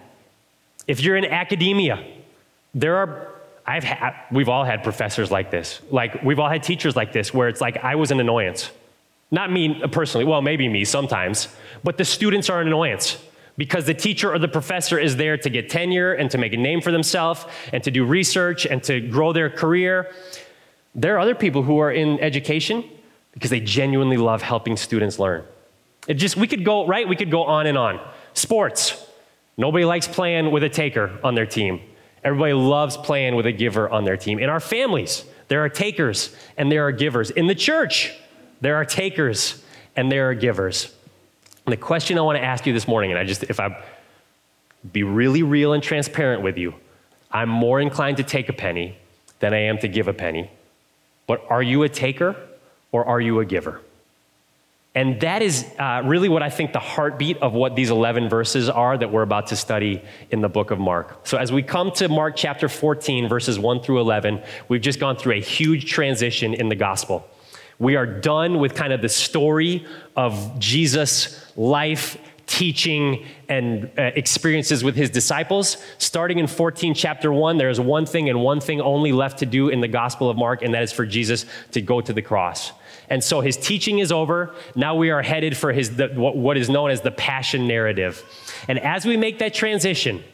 If 0.86 1.00
you're 1.00 1.16
in 1.16 1.24
academia, 1.24 2.04
there 2.74 2.96
are 2.96 3.28
I've 3.68 3.84
had, 3.84 4.14
we've 4.32 4.48
all 4.48 4.64
had 4.64 4.82
professors 4.82 5.30
like 5.30 5.50
this. 5.50 5.82
Like, 5.90 6.22
we've 6.22 6.38
all 6.38 6.48
had 6.48 6.62
teachers 6.62 6.96
like 6.96 7.12
this 7.12 7.34
where 7.34 7.48
it's 7.48 7.60
like, 7.60 7.76
I 7.76 7.96
was 7.96 8.10
an 8.10 8.18
annoyance. 8.18 8.70
Not 9.30 9.52
me 9.52 9.82
personally, 9.92 10.24
well, 10.24 10.40
maybe 10.40 10.68
me 10.68 10.84
sometimes, 10.84 11.48
but 11.84 11.98
the 11.98 12.04
students 12.04 12.48
are 12.48 12.60
an 12.60 12.66
annoyance 12.66 13.22
because 13.58 13.84
the 13.84 13.94
teacher 13.94 14.32
or 14.32 14.38
the 14.38 14.48
professor 14.48 14.98
is 14.98 15.16
there 15.16 15.36
to 15.36 15.50
get 15.50 15.68
tenure 15.68 16.14
and 16.14 16.30
to 16.30 16.38
make 16.38 16.52
a 16.52 16.56
name 16.56 16.80
for 16.80 16.92
themselves 16.92 17.44
and 17.72 17.82
to 17.84 17.90
do 17.90 18.04
research 18.04 18.64
and 18.64 18.82
to 18.84 19.00
grow 19.00 19.32
their 19.32 19.50
career. 19.50 20.10
There 20.94 21.16
are 21.16 21.18
other 21.18 21.34
people 21.34 21.62
who 21.62 21.78
are 21.78 21.92
in 21.92 22.18
education 22.20 22.84
because 23.32 23.50
they 23.50 23.60
genuinely 23.60 24.16
love 24.16 24.42
helping 24.42 24.76
students 24.76 25.18
learn. 25.18 25.44
It 26.06 26.14
just, 26.14 26.36
we 26.36 26.46
could 26.46 26.64
go, 26.64 26.86
right? 26.86 27.06
We 27.06 27.16
could 27.16 27.30
go 27.30 27.44
on 27.44 27.66
and 27.66 27.76
on. 27.76 28.00
Sports. 28.32 29.04
Nobody 29.56 29.84
likes 29.84 30.08
playing 30.08 30.52
with 30.52 30.62
a 30.62 30.68
taker 30.68 31.18
on 31.22 31.34
their 31.34 31.46
team. 31.46 31.80
Everybody 32.24 32.52
loves 32.52 32.96
playing 32.96 33.36
with 33.36 33.46
a 33.46 33.52
giver 33.52 33.88
on 33.90 34.04
their 34.04 34.16
team. 34.16 34.38
In 34.38 34.48
our 34.48 34.60
families, 34.60 35.24
there 35.48 35.64
are 35.64 35.68
takers 35.68 36.34
and 36.56 36.70
there 36.70 36.86
are 36.86 36.92
givers. 36.92 37.30
In 37.30 37.46
the 37.46 37.54
church, 37.54 38.12
there 38.60 38.76
are 38.76 38.84
takers 38.84 39.62
and 39.96 40.10
there 40.10 40.30
are 40.30 40.34
givers. 40.34 40.94
And 41.66 41.72
the 41.72 41.76
question 41.76 42.18
I 42.18 42.22
want 42.22 42.38
to 42.38 42.44
ask 42.44 42.66
you 42.66 42.72
this 42.72 42.88
morning, 42.88 43.10
and 43.10 43.18
I 43.18 43.24
just, 43.24 43.42
if 43.44 43.60
I 43.60 43.82
be 44.92 45.02
really 45.02 45.42
real 45.42 45.72
and 45.72 45.82
transparent 45.82 46.42
with 46.42 46.56
you, 46.56 46.74
I'm 47.30 47.48
more 47.48 47.80
inclined 47.80 48.16
to 48.18 48.22
take 48.22 48.48
a 48.48 48.52
penny 48.52 48.96
than 49.40 49.52
I 49.52 49.62
am 49.62 49.78
to 49.78 49.88
give 49.88 50.08
a 50.08 50.14
penny. 50.14 50.50
But 51.26 51.44
are 51.50 51.62
you 51.62 51.82
a 51.82 51.88
taker 51.88 52.36
or 52.90 53.04
are 53.04 53.20
you 53.20 53.40
a 53.40 53.44
giver? 53.44 53.80
And 54.94 55.20
that 55.20 55.42
is 55.42 55.64
uh, 55.78 56.02
really 56.04 56.28
what 56.28 56.42
I 56.42 56.50
think 56.50 56.72
the 56.72 56.80
heartbeat 56.80 57.36
of 57.36 57.52
what 57.52 57.76
these 57.76 57.90
11 57.90 58.28
verses 58.28 58.68
are 58.68 58.96
that 58.96 59.12
we're 59.12 59.22
about 59.22 59.48
to 59.48 59.56
study 59.56 60.02
in 60.30 60.40
the 60.40 60.48
book 60.48 60.70
of 60.70 60.80
Mark. 60.80 61.20
So, 61.24 61.36
as 61.36 61.52
we 61.52 61.62
come 61.62 61.92
to 61.92 62.08
Mark 62.08 62.34
chapter 62.34 62.68
14, 62.68 63.28
verses 63.28 63.58
1 63.58 63.82
through 63.82 64.00
11, 64.00 64.42
we've 64.68 64.80
just 64.80 64.98
gone 64.98 65.16
through 65.16 65.34
a 65.34 65.40
huge 65.40 65.88
transition 65.88 66.54
in 66.54 66.68
the 66.68 66.74
gospel. 66.74 67.28
We 67.78 67.94
are 67.94 68.06
done 68.06 68.58
with 68.58 68.74
kind 68.74 68.92
of 68.92 69.02
the 69.02 69.08
story 69.08 69.86
of 70.16 70.58
Jesus' 70.58 71.44
life, 71.56 72.18
teaching, 72.46 73.24
and 73.48 73.90
uh, 73.96 74.02
experiences 74.16 74.82
with 74.82 74.96
his 74.96 75.10
disciples. 75.10 75.76
Starting 75.98 76.38
in 76.38 76.48
14, 76.48 76.94
chapter 76.94 77.32
1, 77.32 77.56
there 77.56 77.70
is 77.70 77.78
one 77.78 78.04
thing 78.04 78.28
and 78.28 78.40
one 78.40 78.60
thing 78.60 78.80
only 78.80 79.12
left 79.12 79.38
to 79.40 79.46
do 79.46 79.68
in 79.68 79.80
the 79.80 79.88
gospel 79.88 80.28
of 80.28 80.36
Mark, 80.36 80.62
and 80.62 80.74
that 80.74 80.82
is 80.82 80.92
for 80.92 81.06
Jesus 81.06 81.46
to 81.70 81.80
go 81.80 82.00
to 82.00 82.12
the 82.12 82.22
cross. 82.22 82.72
And 83.10 83.22
so 83.22 83.40
his 83.40 83.56
teaching 83.56 84.00
is 84.00 84.10
over. 84.10 84.54
Now 84.74 84.96
we 84.96 85.10
are 85.10 85.22
headed 85.22 85.56
for 85.56 85.72
his, 85.72 85.96
the, 85.96 86.08
what 86.08 86.56
is 86.56 86.68
known 86.68 86.90
as 86.90 87.00
the 87.02 87.12
passion 87.12 87.68
narrative. 87.68 88.24
And 88.66 88.78
as 88.80 89.06
we 89.06 89.16
make 89.16 89.38
that 89.38 89.54
transition, 89.54 90.24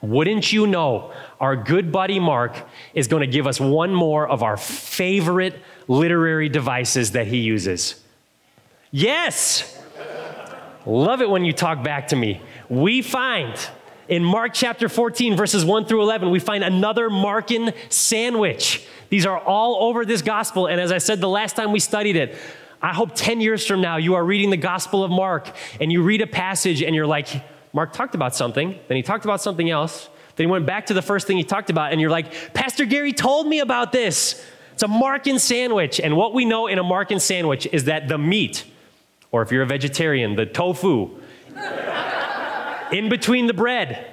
wouldn't 0.00 0.52
you 0.52 0.66
know, 0.66 1.12
our 1.40 1.56
good 1.56 1.92
buddy 1.92 2.18
Mark 2.18 2.56
is 2.94 3.08
going 3.08 3.20
to 3.20 3.26
give 3.26 3.46
us 3.46 3.60
one 3.60 3.94
more 3.94 4.26
of 4.26 4.42
our 4.42 4.56
favorite 4.56 5.60
literary 5.88 6.48
devices 6.48 7.12
that 7.12 7.26
he 7.26 7.38
uses. 7.38 8.00
Yes! 8.90 9.74
Love 10.86 11.20
it 11.20 11.28
when 11.28 11.44
you 11.44 11.52
talk 11.52 11.82
back 11.82 12.08
to 12.08 12.16
me. 12.16 12.40
We 12.68 13.02
find 13.02 13.54
in 14.08 14.24
Mark 14.24 14.52
chapter 14.54 14.88
14, 14.88 15.36
verses 15.36 15.64
1 15.64 15.84
through 15.84 16.02
11, 16.02 16.30
we 16.30 16.38
find 16.38 16.64
another 16.64 17.10
Markan 17.10 17.74
sandwich. 17.90 18.86
These 19.10 19.26
are 19.26 19.38
all 19.38 19.88
over 19.88 20.04
this 20.04 20.22
gospel. 20.22 20.66
And 20.66 20.80
as 20.80 20.92
I 20.92 20.98
said 20.98 21.20
the 21.20 21.28
last 21.28 21.56
time 21.56 21.72
we 21.72 21.80
studied 21.80 22.16
it, 22.16 22.36
I 22.80 22.94
hope 22.94 23.14
10 23.14 23.40
years 23.40 23.66
from 23.66 23.80
now 23.80 23.96
you 23.96 24.14
are 24.14 24.24
reading 24.24 24.50
the 24.50 24.56
Gospel 24.56 25.02
of 25.02 25.10
Mark 25.10 25.54
and 25.80 25.90
you 25.90 26.02
read 26.02 26.20
a 26.22 26.26
passage 26.26 26.82
and 26.82 26.94
you're 26.94 27.06
like, 27.06 27.28
Mark 27.72 27.92
talked 27.92 28.14
about 28.14 28.34
something, 28.34 28.78
then 28.88 28.96
he 28.96 29.02
talked 29.02 29.24
about 29.24 29.40
something 29.42 29.68
else, 29.68 30.08
then 30.36 30.46
he 30.46 30.50
went 30.50 30.64
back 30.64 30.86
to 30.86 30.94
the 30.94 31.02
first 31.02 31.26
thing 31.26 31.36
he 31.36 31.44
talked 31.44 31.68
about, 31.68 31.92
and 31.92 32.00
you're 32.00 32.10
like, 32.10 32.54
Pastor 32.54 32.84
Gary 32.84 33.12
told 33.12 33.46
me 33.46 33.58
about 33.58 33.92
this. 33.92 34.44
It's 34.78 34.84
a 34.84 34.86
Markan 34.86 35.40
sandwich. 35.40 35.98
And 35.98 36.16
what 36.16 36.32
we 36.32 36.44
know 36.44 36.68
in 36.68 36.78
a 36.78 36.84
Markan 36.84 37.20
sandwich 37.20 37.66
is 37.72 37.86
that 37.86 38.06
the 38.06 38.16
meat, 38.16 38.64
or 39.32 39.42
if 39.42 39.50
you're 39.50 39.64
a 39.64 39.66
vegetarian, 39.66 40.36
the 40.36 40.46
tofu, 40.46 41.18
in 42.92 43.08
between 43.08 43.48
the 43.48 43.54
bread, 43.54 44.06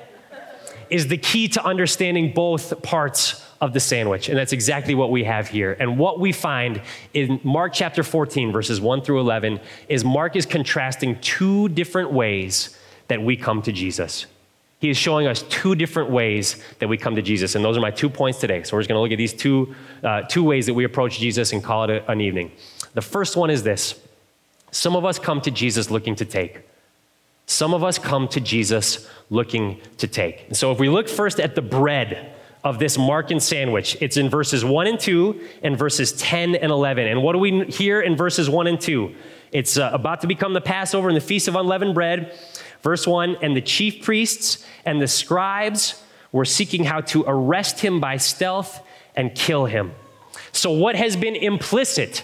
is 0.89 1.07
the 1.07 1.19
key 1.19 1.47
to 1.49 1.63
understanding 1.63 2.33
both 2.33 2.81
parts 2.81 3.45
of 3.61 3.73
the 3.73 3.79
sandwich. 3.79 4.27
And 4.27 4.35
that's 4.35 4.53
exactly 4.53 4.95
what 4.95 5.11
we 5.11 5.23
have 5.25 5.47
here. 5.47 5.77
And 5.79 5.99
what 5.99 6.19
we 6.19 6.31
find 6.31 6.81
in 7.13 7.39
Mark 7.43 7.71
chapter 7.71 8.01
14, 8.01 8.51
verses 8.51 8.81
1 8.81 9.03
through 9.03 9.19
11, 9.19 9.59
is 9.87 10.03
Mark 10.03 10.35
is 10.35 10.47
contrasting 10.47 11.21
two 11.21 11.69
different 11.69 12.11
ways 12.11 12.75
that 13.07 13.21
we 13.21 13.37
come 13.37 13.61
to 13.61 13.71
Jesus. 13.71 14.25
He 14.79 14.89
is 14.89 14.97
showing 14.97 15.25
us 15.25 15.43
two 15.43 15.73
different 15.73 16.09
ways 16.09 16.61
that 16.79 16.87
we 16.87 16.97
come 16.97 17.15
to 17.15 17.21
Jesus. 17.21 17.55
And 17.55 17.63
those 17.63 17.77
are 17.77 17.81
my 17.81 17.91
two 17.91 18.09
points 18.09 18.39
today. 18.39 18.61
So 18.63 18.75
we're 18.75 18.81
just 18.81 18.89
going 18.89 18.97
to 18.97 19.01
look 19.01 19.11
at 19.11 19.17
these 19.17 19.33
two, 19.33 19.73
uh, 20.03 20.23
two 20.23 20.43
ways 20.43 20.65
that 20.65 20.73
we 20.73 20.83
approach 20.83 21.19
Jesus 21.19 21.53
and 21.53 21.63
call 21.63 21.85
it 21.85 21.89
a, 21.89 22.11
an 22.11 22.21
evening. 22.21 22.51
The 22.93 23.01
first 23.01 23.37
one 23.37 23.49
is 23.49 23.63
this 23.63 23.99
some 24.71 24.95
of 24.95 25.05
us 25.05 25.17
come 25.17 25.41
to 25.41 25.51
Jesus 25.51 25.89
looking 25.89 26.15
to 26.15 26.25
take. 26.25 26.61
Some 27.45 27.73
of 27.73 27.83
us 27.83 27.97
come 27.97 28.27
to 28.29 28.41
Jesus 28.41 29.09
looking 29.29 29.79
to 29.97 30.07
take. 30.07 30.45
And 30.47 30.57
so 30.57 30.71
if 30.71 30.79
we 30.79 30.89
look 30.89 31.07
first 31.07 31.39
at 31.39 31.55
the 31.55 31.61
bread, 31.61 32.35
of 32.65 32.79
this 32.79 32.97
Markan 32.97 33.39
sandwich. 33.39 33.95
It's 34.01 34.17
in 34.17 34.27
verses 34.27 34.65
1 34.65 34.87
and 34.87 34.99
2 34.99 35.39
and 35.61 35.77
verses 35.77 36.13
10 36.13 36.55
and 36.55 36.71
11. 36.71 37.05
And 37.05 37.21
what 37.21 37.33
do 37.33 37.39
we 37.39 37.63
hear 37.65 38.01
in 38.01 38.17
verses 38.17 38.49
1 38.49 38.65
and 38.65 38.81
2? 38.81 39.13
It's 39.51 39.77
uh, 39.77 39.91
about 39.93 40.21
to 40.21 40.27
become 40.27 40.53
the 40.53 40.61
Passover 40.61 41.07
and 41.07 41.15
the 41.15 41.21
Feast 41.21 41.47
of 41.47 41.55
Unleavened 41.55 41.93
Bread. 41.93 42.37
Verse 42.85 43.07
1 43.07 43.37
And 43.41 43.57
the 43.57 43.61
chief 43.61 44.03
priests 44.03 44.63
and 44.85 45.01
the 45.01 45.07
scribes 45.07 46.01
were 46.31 46.45
seeking 46.45 46.83
how 46.83 47.01
to 47.01 47.25
arrest 47.27 47.79
him 47.79 47.99
by 47.99 48.17
stealth 48.17 48.79
and 49.15 49.33
kill 49.33 49.65
him. 49.65 49.91
So, 50.51 50.71
what 50.71 50.95
has 50.95 51.15
been 51.15 51.35
implicit 51.35 52.23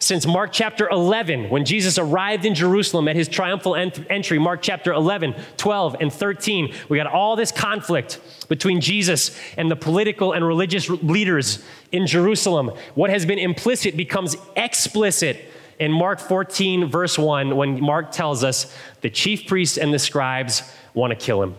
since 0.00 0.26
Mark 0.26 0.52
chapter 0.52 0.86
11, 0.90 1.48
when 1.48 1.64
Jesus 1.64 1.96
arrived 1.96 2.44
in 2.44 2.54
Jerusalem 2.54 3.08
at 3.08 3.16
his 3.16 3.28
triumphal 3.28 3.74
ent- 3.74 4.04
entry, 4.10 4.38
Mark 4.38 4.60
chapter 4.60 4.92
11, 4.92 5.34
12, 5.56 5.96
and 6.00 6.12
13, 6.12 6.74
we 6.90 6.98
got 6.98 7.06
all 7.06 7.34
this 7.34 7.52
conflict 7.52 8.20
between 8.48 8.82
Jesus 8.82 9.34
and 9.56 9.70
the 9.70 9.76
political 9.76 10.32
and 10.32 10.44
religious 10.44 10.90
leaders 10.90 11.64
in 11.90 12.06
Jerusalem. 12.06 12.72
What 12.94 13.10
has 13.10 13.24
been 13.24 13.38
implicit 13.38 13.96
becomes 13.96 14.36
explicit 14.56 15.48
in 15.78 15.92
Mark 15.92 16.20
14, 16.20 16.86
verse 16.86 17.18
1, 17.18 17.56
when 17.56 17.80
Mark 17.80 18.12
tells 18.12 18.44
us 18.44 18.74
the 19.00 19.10
chief 19.10 19.46
priests 19.46 19.78
and 19.78 19.92
the 19.92 19.98
scribes 19.98 20.62
want 20.94 21.10
to 21.10 21.16
kill 21.16 21.42
him. 21.42 21.56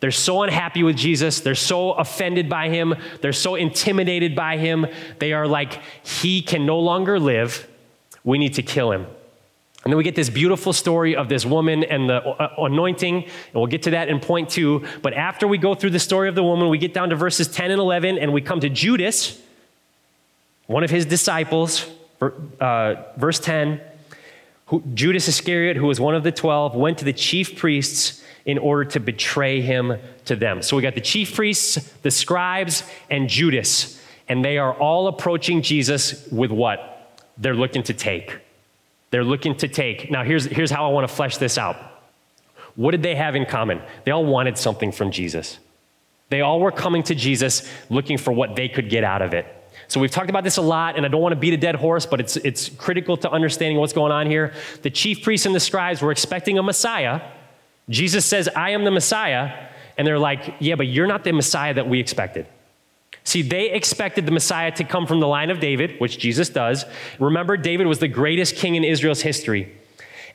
They're 0.00 0.10
so 0.10 0.42
unhappy 0.42 0.82
with 0.82 0.96
Jesus. 0.96 1.40
They're 1.40 1.54
so 1.54 1.92
offended 1.92 2.48
by 2.48 2.68
him. 2.68 2.94
They're 3.22 3.32
so 3.32 3.54
intimidated 3.54 4.34
by 4.36 4.58
him. 4.58 4.86
They 5.18 5.32
are 5.32 5.46
like, 5.46 5.80
he 6.02 6.42
can 6.42 6.66
no 6.66 6.78
longer 6.78 7.18
live. 7.18 7.66
We 8.22 8.38
need 8.38 8.54
to 8.54 8.62
kill 8.62 8.92
him. 8.92 9.06
And 9.86 9.92
then 9.92 9.98
we 9.98 10.04
get 10.04 10.16
this 10.16 10.28
beautiful 10.28 10.72
story 10.72 11.14
of 11.14 11.28
this 11.28 11.46
woman 11.46 11.84
and 11.84 12.10
the 12.10 12.16
uh, 12.16 12.54
anointing, 12.58 13.22
and 13.22 13.54
we'll 13.54 13.68
get 13.68 13.84
to 13.84 13.90
that 13.90 14.08
in 14.08 14.18
point 14.18 14.50
two. 14.50 14.84
But 15.00 15.14
after 15.14 15.46
we 15.46 15.58
go 15.58 15.76
through 15.76 15.90
the 15.90 16.00
story 16.00 16.28
of 16.28 16.34
the 16.34 16.42
woman, 16.42 16.68
we 16.68 16.78
get 16.78 16.92
down 16.92 17.10
to 17.10 17.16
verses 17.16 17.46
10 17.46 17.70
and 17.70 17.80
11, 17.80 18.18
and 18.18 18.32
we 18.32 18.40
come 18.40 18.58
to 18.60 18.68
Judas, 18.68 19.40
one 20.66 20.82
of 20.82 20.90
his 20.90 21.06
disciples, 21.06 21.86
uh, 22.20 22.94
verse 23.16 23.38
10. 23.40 23.80
Who, 24.66 24.82
Judas 24.94 25.28
Iscariot, 25.28 25.76
who 25.76 25.86
was 25.86 26.00
one 26.00 26.14
of 26.14 26.24
the 26.24 26.32
12, 26.32 26.74
went 26.74 26.98
to 26.98 27.04
the 27.04 27.12
chief 27.12 27.56
priests 27.56 28.24
in 28.44 28.58
order 28.58 28.84
to 28.84 29.00
betray 29.00 29.60
him 29.60 29.98
to 30.24 30.36
them. 30.36 30.62
So 30.62 30.76
we 30.76 30.82
got 30.82 30.94
the 30.94 31.00
chief 31.00 31.34
priests, 31.34 31.76
the 32.02 32.10
scribes, 32.10 32.82
and 33.10 33.28
Judas. 33.28 34.00
And 34.28 34.44
they 34.44 34.58
are 34.58 34.74
all 34.74 35.08
approaching 35.08 35.62
Jesus 35.62 36.26
with 36.32 36.50
what? 36.50 37.20
They're 37.38 37.54
looking 37.54 37.82
to 37.84 37.94
take. 37.94 38.38
They're 39.10 39.24
looking 39.24 39.56
to 39.58 39.68
take. 39.68 40.10
Now, 40.10 40.24
here's, 40.24 40.46
here's 40.46 40.70
how 40.70 40.88
I 40.88 40.92
want 40.92 41.08
to 41.08 41.14
flesh 41.14 41.38
this 41.38 41.58
out. 41.58 41.76
What 42.74 42.90
did 42.90 43.02
they 43.02 43.14
have 43.14 43.34
in 43.34 43.46
common? 43.46 43.80
They 44.04 44.10
all 44.10 44.24
wanted 44.24 44.58
something 44.58 44.92
from 44.92 45.10
Jesus. 45.10 45.58
They 46.28 46.40
all 46.40 46.60
were 46.60 46.72
coming 46.72 47.02
to 47.04 47.14
Jesus 47.14 47.68
looking 47.88 48.18
for 48.18 48.32
what 48.32 48.56
they 48.56 48.68
could 48.68 48.90
get 48.90 49.04
out 49.04 49.22
of 49.22 49.32
it. 49.32 49.46
So 49.88 50.00
we've 50.00 50.10
talked 50.10 50.30
about 50.30 50.44
this 50.44 50.56
a 50.56 50.62
lot, 50.62 50.96
and 50.96 51.06
I 51.06 51.08
don't 51.08 51.20
want 51.20 51.32
to 51.32 51.40
beat 51.40 51.54
a 51.54 51.56
dead 51.56 51.76
horse, 51.76 52.06
but 52.06 52.20
it's, 52.20 52.36
it's 52.38 52.68
critical 52.70 53.16
to 53.18 53.30
understanding 53.30 53.78
what's 53.78 53.92
going 53.92 54.12
on 54.12 54.26
here. 54.26 54.52
The 54.82 54.90
chief 54.90 55.22
priests 55.22 55.46
and 55.46 55.54
the 55.54 55.60
scribes 55.60 56.02
were 56.02 56.10
expecting 56.10 56.58
a 56.58 56.62
Messiah. 56.62 57.20
Jesus 57.88 58.24
says, 58.24 58.48
I 58.48 58.70
am 58.70 58.84
the 58.84 58.90
Messiah. 58.90 59.68
And 59.96 60.06
they're 60.06 60.18
like, 60.18 60.56
Yeah, 60.58 60.74
but 60.74 60.88
you're 60.88 61.06
not 61.06 61.24
the 61.24 61.32
Messiah 61.32 61.74
that 61.74 61.88
we 61.88 62.00
expected. 62.00 62.46
See, 63.24 63.42
they 63.42 63.70
expected 63.70 64.26
the 64.26 64.32
Messiah 64.32 64.70
to 64.72 64.84
come 64.84 65.06
from 65.06 65.20
the 65.20 65.26
line 65.26 65.50
of 65.50 65.58
David, 65.58 65.98
which 65.98 66.18
Jesus 66.18 66.48
does. 66.48 66.84
Remember, 67.18 67.56
David 67.56 67.86
was 67.86 67.98
the 67.98 68.08
greatest 68.08 68.54
king 68.54 68.76
in 68.76 68.84
Israel's 68.84 69.22
history. 69.22 69.72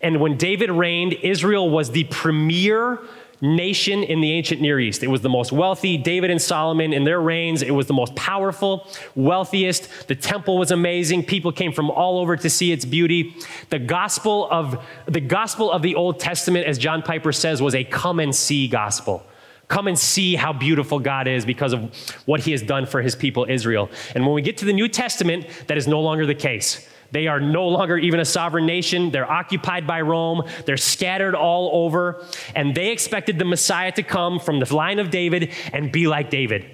And 0.02 0.20
when 0.20 0.36
David 0.36 0.72
reigned, 0.72 1.14
Israel 1.14 1.70
was 1.70 1.92
the 1.92 2.04
premier 2.06 3.00
nation 3.42 4.04
in 4.04 4.22
the 4.22 4.32
ancient 4.32 4.62
Near 4.62 4.80
East. 4.80 5.04
It 5.04 5.08
was 5.08 5.22
the 5.22 5.30
most 5.30 5.52
wealthy. 5.52 5.98
David 5.98 6.30
and 6.30 6.42
Solomon, 6.42 6.94
in 6.94 7.04
their 7.04 7.20
reigns, 7.20 7.62
it 7.62 7.72
was 7.72 7.88
the 7.88 7.94
most 7.94 8.16
powerful, 8.16 8.88
wealthiest. 9.16 10.08
The 10.08 10.16
temple 10.16 10.58
was 10.58 10.72
amazing. 10.72 11.26
People 11.26 11.52
came 11.52 11.74
from 11.74 11.90
all 11.90 12.20
over 12.20 12.38
to 12.38 12.50
see 12.50 12.72
its 12.72 12.86
beauty. 12.86 13.36
The 13.70 13.80
gospel 13.80 14.48
of 14.52 14.84
the 15.08 15.22
gospel 15.22 15.72
of 15.72 15.82
the 15.82 15.96
Old 15.96 16.20
Testament, 16.20 16.68
as 16.68 16.78
John 16.78 17.02
Piper 17.02 17.32
says, 17.32 17.62
was 17.62 17.74
a 17.74 17.84
come 17.84 18.20
and 18.20 18.36
see 18.36 18.68
gospel. 18.68 19.26
Come 19.68 19.88
and 19.88 19.98
see 19.98 20.36
how 20.36 20.52
beautiful 20.52 21.00
God 21.00 21.28
is 21.28 21.46
because 21.46 21.72
of 21.72 21.96
what 22.26 22.42
he 22.42 22.52
has 22.52 22.62
done 22.62 22.86
for 22.86 23.02
his 23.02 23.16
people 23.16 23.46
Israel. 23.50 23.90
And 24.14 24.26
when 24.26 24.36
we 24.36 24.42
get 24.42 24.58
to 24.58 24.66
the 24.66 24.74
New 24.74 24.90
Testament, 24.90 25.48
that 25.68 25.78
is 25.78 25.88
no 25.88 26.02
longer 26.02 26.26
the 26.26 26.36
case. 26.36 26.88
They 27.12 27.28
are 27.28 27.40
no 27.40 27.68
longer 27.68 27.98
even 27.98 28.20
a 28.20 28.26
sovereign 28.26 28.66
nation. 28.66 29.12
They're 29.12 29.30
occupied 29.30 29.86
by 29.86 30.02
Rome. 30.02 30.44
They're 30.66 30.78
scattered 30.78 31.36
all 31.36 31.86
over. 31.86 32.26
And 32.56 32.74
they 32.74 32.92
expected 32.92 33.38
the 33.38 33.46
Messiah 33.46 33.92
to 33.94 34.04
come 34.04 34.40
from 34.40 34.60
the 34.60 34.74
line 34.74 35.00
of 35.00 35.10
David 35.10 35.52
and 35.74 35.92
be 35.92 36.08
like 36.08 36.30
David. 36.30 36.70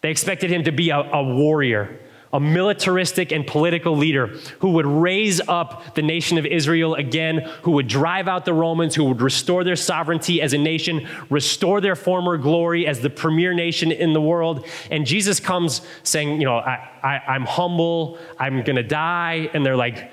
They 0.00 0.10
expected 0.10 0.50
him 0.50 0.64
to 0.64 0.72
be 0.72 0.90
a, 0.90 0.98
a 0.98 1.22
warrior, 1.22 1.98
a 2.34 2.40
militaristic 2.40 3.30
and 3.30 3.46
political 3.46 3.96
leader 3.96 4.26
who 4.58 4.70
would 4.70 4.86
raise 4.86 5.40
up 5.48 5.94
the 5.94 6.02
nation 6.02 6.36
of 6.36 6.44
Israel 6.44 6.96
again, 6.96 7.38
who 7.62 7.70
would 7.70 7.86
drive 7.86 8.26
out 8.26 8.44
the 8.44 8.52
Romans, 8.52 8.96
who 8.96 9.04
would 9.04 9.22
restore 9.22 9.62
their 9.62 9.76
sovereignty 9.76 10.42
as 10.42 10.52
a 10.52 10.58
nation, 10.58 11.08
restore 11.30 11.80
their 11.80 11.94
former 11.94 12.36
glory 12.36 12.88
as 12.88 12.98
the 13.00 13.08
premier 13.08 13.54
nation 13.54 13.92
in 13.92 14.12
the 14.12 14.20
world. 14.20 14.66
And 14.90 15.06
Jesus 15.06 15.38
comes 15.38 15.80
saying, 16.02 16.40
You 16.40 16.46
know, 16.46 16.56
I, 16.56 16.90
I, 17.04 17.36
am 17.36 17.44
humble, 17.44 18.18
I'm 18.36 18.64
going 18.64 18.76
to 18.76 18.82
die. 18.82 19.48
And 19.54 19.64
they're 19.64 19.76
like, 19.76 20.10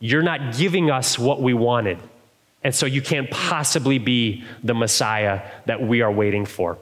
You're 0.00 0.24
not 0.24 0.56
giving 0.56 0.90
us 0.90 1.20
what 1.20 1.40
we 1.40 1.54
wanted. 1.54 1.98
And 2.64 2.74
so 2.74 2.84
you 2.84 3.00
can't 3.00 3.30
possibly 3.30 3.98
be 3.98 4.42
the 4.64 4.74
Messiah 4.74 5.48
that 5.66 5.80
we 5.80 6.02
are 6.02 6.10
waiting 6.10 6.46
for. 6.46 6.78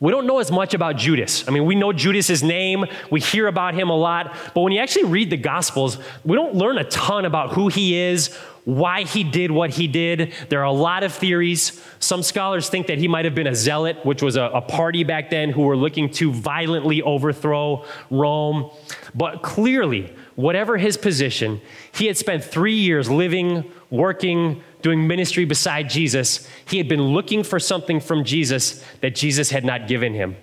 We 0.00 0.10
don't 0.10 0.26
know 0.26 0.38
as 0.38 0.50
much 0.50 0.74
about 0.74 0.96
Judas. 0.96 1.46
I 1.48 1.52
mean, 1.52 1.64
we 1.64 1.74
know 1.74 1.92
Judas's 1.92 2.42
name, 2.42 2.84
we 3.10 3.20
hear 3.20 3.46
about 3.46 3.74
him 3.74 3.90
a 3.90 3.96
lot, 3.96 4.36
but 4.52 4.62
when 4.62 4.72
you 4.72 4.80
actually 4.80 5.04
read 5.04 5.30
the 5.30 5.36
Gospels, 5.36 5.98
we 6.24 6.36
don't 6.36 6.54
learn 6.54 6.78
a 6.78 6.84
ton 6.84 7.24
about 7.24 7.52
who 7.52 7.68
he 7.68 7.96
is, 7.96 8.34
why 8.64 9.04
he 9.04 9.22
did 9.22 9.50
what 9.50 9.70
he 9.70 9.86
did. 9.86 10.32
There 10.48 10.60
are 10.60 10.64
a 10.64 10.72
lot 10.72 11.04
of 11.04 11.12
theories. 11.12 11.80
Some 12.00 12.22
scholars 12.22 12.68
think 12.68 12.86
that 12.88 12.98
he 12.98 13.08
might 13.08 13.24
have 13.24 13.34
been 13.34 13.46
a 13.46 13.54
zealot, 13.54 14.04
which 14.04 14.22
was 14.22 14.36
a, 14.36 14.42
a 14.42 14.62
party 14.62 15.04
back 15.04 15.30
then 15.30 15.50
who 15.50 15.62
were 15.62 15.76
looking 15.76 16.10
to 16.14 16.32
violently 16.32 17.02
overthrow 17.02 17.84
Rome. 18.10 18.70
But 19.14 19.42
clearly, 19.42 20.12
whatever 20.34 20.76
his 20.76 20.96
position, 20.96 21.60
he 21.92 22.06
had 22.06 22.16
spent 22.16 22.42
three 22.42 22.74
years 22.74 23.10
living, 23.10 23.70
working, 23.90 24.62
doing 24.84 25.06
ministry 25.06 25.46
beside 25.46 25.88
Jesus, 25.88 26.46
he 26.66 26.76
had 26.76 26.88
been 26.88 27.00
looking 27.00 27.42
for 27.42 27.58
something 27.58 28.00
from 28.00 28.22
Jesus 28.22 28.84
that 29.00 29.14
Jesus 29.14 29.50
had 29.50 29.64
not 29.64 29.88
given 29.88 30.12
him. 30.12 30.36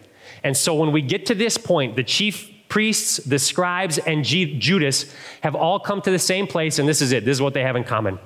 And 0.43 0.57
so 0.57 0.73
when 0.73 0.91
we 0.91 1.03
get 1.03 1.27
to 1.27 1.35
this 1.35 1.59
point, 1.59 1.95
the 1.95 2.03
chief 2.03 2.49
priests, 2.67 3.17
the 3.17 3.37
scribes, 3.37 3.99
and 3.99 4.25
G- 4.25 4.57
Judas 4.57 5.13
have 5.41 5.53
all 5.53 5.79
come 5.79 6.01
to 6.01 6.09
the 6.09 6.17
same 6.17 6.47
place, 6.47 6.79
and 6.79 6.89
this 6.89 7.03
is 7.03 7.11
it. 7.11 7.23
This 7.23 7.37
is 7.37 7.41
what 7.41 7.53
they 7.53 7.61
have 7.61 7.75
in 7.75 7.83
common. 7.83 8.17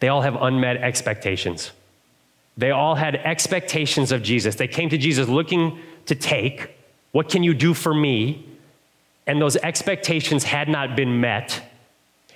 They 0.00 0.08
all 0.08 0.22
have 0.22 0.34
unmet 0.34 0.78
expectations. 0.78 1.70
They 2.56 2.72
all 2.72 2.96
had 2.96 3.14
expectations 3.14 4.10
of 4.10 4.20
Jesus. 4.20 4.56
They 4.56 4.66
came 4.66 4.88
to 4.88 4.98
Jesus 4.98 5.28
looking 5.28 5.78
to 6.06 6.16
take, 6.16 6.74
What 7.12 7.28
can 7.28 7.44
you 7.44 7.54
do 7.54 7.72
for 7.72 7.94
me? 7.94 8.48
And 9.28 9.40
those 9.40 9.56
expectations 9.58 10.42
had 10.42 10.68
not 10.68 10.96
been 10.96 11.20
met. 11.20 11.62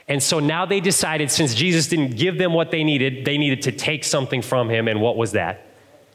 And 0.09 0.23
so 0.23 0.41
now 0.41 0.65
they 0.65 0.81
decided, 0.81 1.31
since 1.31 1.55
Jesus 1.55 1.87
didn't 1.87 2.17
give 2.17 2.39
them 2.39 2.55
what 2.55 2.71
they 2.71 2.83
needed, 2.83 3.27
they 3.27 3.37
needed 3.37 3.63
to 3.63 3.73
take 3.73 4.05
something 4.05 4.41
from 4.41 4.71
him. 4.71 4.89
And 4.89 5.03
what 5.03 5.17
was 5.17 5.33
that? 5.33 5.67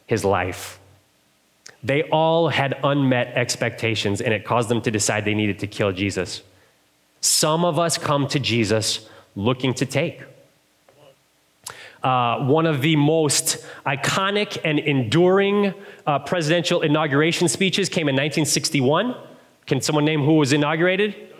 His 0.07 0.25
life. 0.25 0.79
They 1.83 2.03
all 2.03 2.49
had 2.49 2.79
unmet 2.83 3.27
expectations, 3.35 4.19
and 4.19 4.33
it 4.33 4.45
caused 4.45 4.69
them 4.69 4.81
to 4.81 4.91
decide 4.91 5.25
they 5.25 5.35
needed 5.35 5.59
to 5.59 5.67
kill 5.67 5.91
Jesus. 5.91 6.41
Some 7.21 7.63
of 7.65 7.77
us 7.77 7.97
come 7.97 8.27
to 8.29 8.39
Jesus 8.39 9.07
looking 9.35 9.73
to 9.75 9.85
take. 9.85 10.21
Uh, 12.01 12.45
one 12.45 12.65
of 12.65 12.81
the 12.81 12.95
most 12.95 13.65
iconic 13.85 14.57
and 14.65 14.79
enduring 14.79 15.73
uh, 16.05 16.19
presidential 16.19 16.81
inauguration 16.81 17.47
speeches 17.47 17.87
came 17.87 18.09
in 18.09 18.15
1961. 18.15 19.15
Can 19.67 19.79
someone 19.79 20.03
name 20.03 20.23
who 20.23 20.33
was 20.33 20.51
inaugurated? 20.51 21.32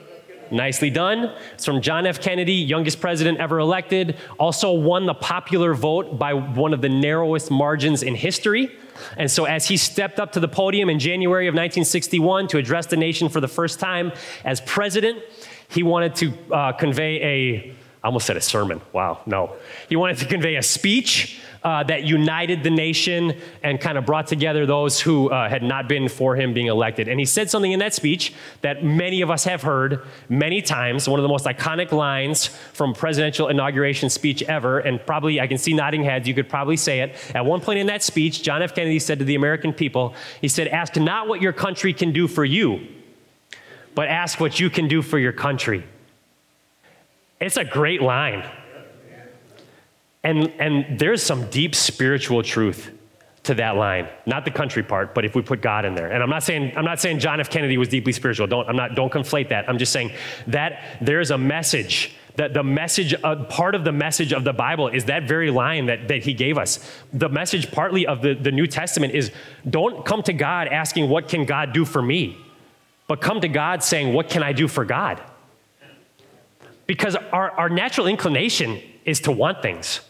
Nicely 0.54 0.90
done. 0.90 1.36
It's 1.54 1.66
from 1.66 1.82
John 1.82 2.06
F. 2.06 2.22
Kennedy, 2.22 2.54
youngest 2.54 3.02
president 3.02 3.40
ever 3.40 3.60
elected. 3.60 4.18
Also 4.40 4.72
won 4.72 5.06
the 5.06 5.14
popular 5.14 5.74
vote 5.74 6.20
by 6.20 6.34
one 6.34 6.74
of 6.74 6.82
the 6.82 6.90
narrowest 6.90 7.50
margins 7.50 8.04
in 8.04 8.16
history. 8.16 8.78
And 9.18 9.30
so, 9.30 9.46
as 9.46 9.68
he 9.68 9.78
stepped 9.78 10.20
up 10.20 10.32
to 10.34 10.40
the 10.40 10.48
podium 10.48 10.90
in 10.90 11.00
January 11.00 11.48
of 11.48 11.54
1961 11.54 12.48
to 12.50 12.58
address 12.58 12.86
the 12.86 12.98
nation 12.98 13.28
for 13.30 13.42
the 13.42 13.48
first 13.48 13.80
time 13.80 14.12
as 14.46 14.62
president, 14.62 15.24
he 15.70 15.82
wanted 15.82 16.16
to 16.16 16.34
uh, 16.52 16.72
convey 16.74 17.22
a, 17.22 17.76
I 18.04 18.08
almost 18.08 18.26
said 18.26 18.36
a 18.36 18.42
sermon. 18.42 18.82
Wow, 18.92 19.22
no. 19.26 19.56
He 19.88 19.96
wanted 19.96 20.18
to 20.18 20.26
convey 20.26 20.58
a 20.58 20.64
speech 20.64 21.40
uh, 21.64 21.84
that 21.84 22.04
united 22.04 22.64
the 22.64 22.70
nation 22.70 23.40
and 23.64 23.80
kind 23.80 23.98
of 23.98 24.06
brought 24.06 24.28
together 24.28 24.66
those 24.66 25.00
who 25.00 25.30
uh, 25.30 25.48
had 25.48 25.64
not 25.64 25.88
been 25.88 26.10
for 26.10 26.36
him 26.36 26.54
being 26.54 26.68
elected. 26.68 27.08
And 27.08 27.20
he 27.20 27.26
said 27.26 27.50
something 27.50 27.72
in 27.72 27.80
that 27.80 27.94
speech 27.94 28.34
that 28.62 28.84
many 28.84 29.22
of 29.22 29.32
us 29.32 29.46
have 29.46 29.62
heard 29.62 30.06
many 30.28 30.62
times, 30.62 31.08
one 31.08 31.20
of 31.20 31.24
the 31.24 31.30
most 31.30 31.46
iconic 31.46 31.94
lines 31.94 32.48
from 32.74 32.94
presidential 32.94 33.48
inauguration 33.48 34.10
speech 34.10 34.44
ever, 34.44 34.80
and 34.80 35.04
probably 35.06 35.40
I 35.40 35.48
can 35.48 35.58
see 35.58 35.74
nodding 35.74 36.04
heads, 36.04 36.28
you 36.28 36.34
could 36.34 36.50
probably 36.50 36.76
say 36.76 37.00
it. 37.00 37.16
At 37.34 37.46
one 37.46 37.62
point 37.62 37.80
in 37.80 37.88
that 37.88 38.04
speech, 38.04 38.44
John 38.44 38.62
F. 38.62 38.76
Kennedy 38.76 39.00
said 39.00 39.20
to 39.20 39.26
the 39.26 39.36
American 39.36 39.72
people, 39.72 40.14
he 40.42 40.50
said, 40.50 40.68
Ask 40.68 40.98
not 40.98 41.30
what 41.30 41.42
your 41.42 41.54
country 41.54 41.94
can 41.94 42.12
do 42.12 42.28
for 42.28 42.44
you, 42.44 42.86
but 43.96 44.10
ask 44.10 44.42
what 44.42 44.60
you 44.60 44.70
can 44.70 44.90
do 44.90 45.02
for 45.02 45.18
your 45.18 45.32
country. 45.32 45.86
It's 47.40 47.58
a 47.58 47.66
great 47.66 48.02
line. 48.02 48.50
And, 50.24 50.54
and 50.60 51.00
there's 51.00 51.22
some 51.22 51.50
deep 51.50 51.76
spiritual 51.76 52.44
truth 52.44 52.92
to 53.44 53.54
that 53.56 53.76
line. 53.76 54.08
Not 54.26 54.46
the 54.46 54.52
country 54.52 54.84
part, 54.84 55.14
but 55.14 55.26
if 55.26 55.36
we 55.36 55.42
put 55.42 55.62
God 55.62 55.84
in 55.84 55.96
there. 55.96 56.10
And 56.10 56.24
I'm 56.24 56.30
not 56.30 56.44
saying, 56.44 56.72
I'm 56.78 56.86
not 56.86 57.02
saying 57.02 57.20
John 57.20 57.42
F. 57.42 57.50
Kennedy 57.50 57.78
was 57.78 57.90
deeply 57.90 58.14
spiritual. 58.14 58.48
Don't, 58.48 58.70
I'm 58.70 58.76
not, 58.78 58.96
don't 58.96 59.12
conflate 59.12 59.50
that. 59.50 59.68
I'm 59.68 59.78
just 59.78 59.92
saying 59.92 60.12
that 60.48 60.98
there's 61.02 61.32
a 61.32 61.38
message 61.38 62.16
that 62.36 62.54
the 62.54 62.64
message, 62.64 63.14
uh, 63.24 63.44
part 63.46 63.76
of 63.76 63.84
the 63.84 63.92
message 63.92 64.34
of 64.34 64.44
the 64.44 64.54
Bible 64.54 64.88
is 64.88 65.06
that 65.06 65.28
very 65.28 65.52
line 65.52 65.86
that, 65.86 66.08
that 66.08 66.24
he 66.24 66.34
gave 66.34 66.58
us. 66.58 66.80
The 67.12 67.30
message 67.30 67.72
partly 67.72 68.08
of 68.08 68.22
the, 68.22 68.34
the 68.34 68.52
New 68.52 68.66
Testament 68.66 69.14
is 69.14 69.32
don't 69.70 70.04
come 70.04 70.24
to 70.24 70.34
God 70.34 70.68
asking, 70.68 71.10
what 71.10 71.28
can 71.28 71.46
God 71.46 71.74
do 71.74 71.86
for 71.86 72.02
me? 72.02 72.38
But 73.08 73.22
come 73.22 73.42
to 73.42 73.48
God 73.48 73.84
saying, 73.84 74.14
what 74.14 74.30
can 74.30 74.42
I 74.42 74.54
do 74.54 74.68
for 74.68 74.84
God? 74.86 75.22
Because 76.94 77.16
our, 77.16 77.50
our 77.52 77.70
natural 77.70 78.06
inclination 78.08 78.80
is 79.04 79.22
to 79.22 79.32
want 79.32 79.62
things 79.62 80.02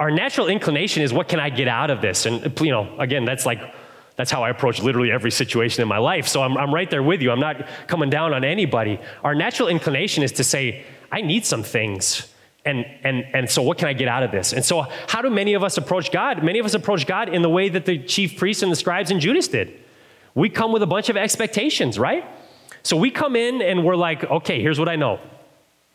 our 0.00 0.10
natural 0.10 0.48
inclination 0.48 1.02
is 1.02 1.12
what 1.12 1.28
can 1.28 1.38
I 1.38 1.50
get 1.50 1.68
out 1.68 1.90
of 1.90 2.00
this? 2.00 2.24
And, 2.24 2.58
you 2.60 2.70
know, 2.70 2.98
again, 2.98 3.26
that's 3.26 3.44
like, 3.44 3.60
that's 4.16 4.30
how 4.30 4.42
I 4.42 4.48
approach 4.48 4.80
literally 4.80 5.12
every 5.12 5.30
situation 5.30 5.82
in 5.82 5.88
my 5.88 5.98
life. 5.98 6.26
So 6.26 6.42
I'm, 6.42 6.56
I'm 6.56 6.72
right 6.74 6.90
there 6.90 7.02
with 7.02 7.20
you. 7.20 7.30
I'm 7.30 7.38
not 7.38 7.68
coming 7.86 8.08
down 8.08 8.32
on 8.32 8.42
anybody. 8.42 8.98
Our 9.22 9.34
natural 9.34 9.68
inclination 9.68 10.22
is 10.24 10.32
to 10.32 10.44
say, 10.44 10.84
I 11.12 11.20
need 11.20 11.44
some 11.44 11.62
things. 11.62 12.32
And, 12.64 12.86
and, 13.04 13.26
and 13.34 13.50
so, 13.50 13.62
what 13.62 13.78
can 13.78 13.88
I 13.88 13.94
get 13.94 14.06
out 14.06 14.22
of 14.22 14.30
this? 14.30 14.52
And 14.52 14.62
so, 14.62 14.82
how 15.08 15.22
do 15.22 15.30
many 15.30 15.54
of 15.54 15.64
us 15.64 15.78
approach 15.78 16.12
God? 16.12 16.42
Many 16.44 16.58
of 16.58 16.66
us 16.66 16.74
approach 16.74 17.06
God 17.06 17.30
in 17.30 17.40
the 17.40 17.48
way 17.48 17.70
that 17.70 17.86
the 17.86 17.98
chief 17.98 18.36
priests 18.36 18.62
and 18.62 18.70
the 18.70 18.76
scribes 18.76 19.10
and 19.10 19.18
Judas 19.18 19.48
did. 19.48 19.80
We 20.34 20.50
come 20.50 20.70
with 20.70 20.82
a 20.82 20.86
bunch 20.86 21.08
of 21.08 21.16
expectations, 21.16 21.98
right? 21.98 22.22
So, 22.82 22.98
we 22.98 23.10
come 23.10 23.34
in 23.34 23.62
and 23.62 23.82
we're 23.82 23.96
like, 23.96 24.24
okay, 24.24 24.60
here's 24.60 24.78
what 24.78 24.90
I 24.90 24.96
know 24.96 25.20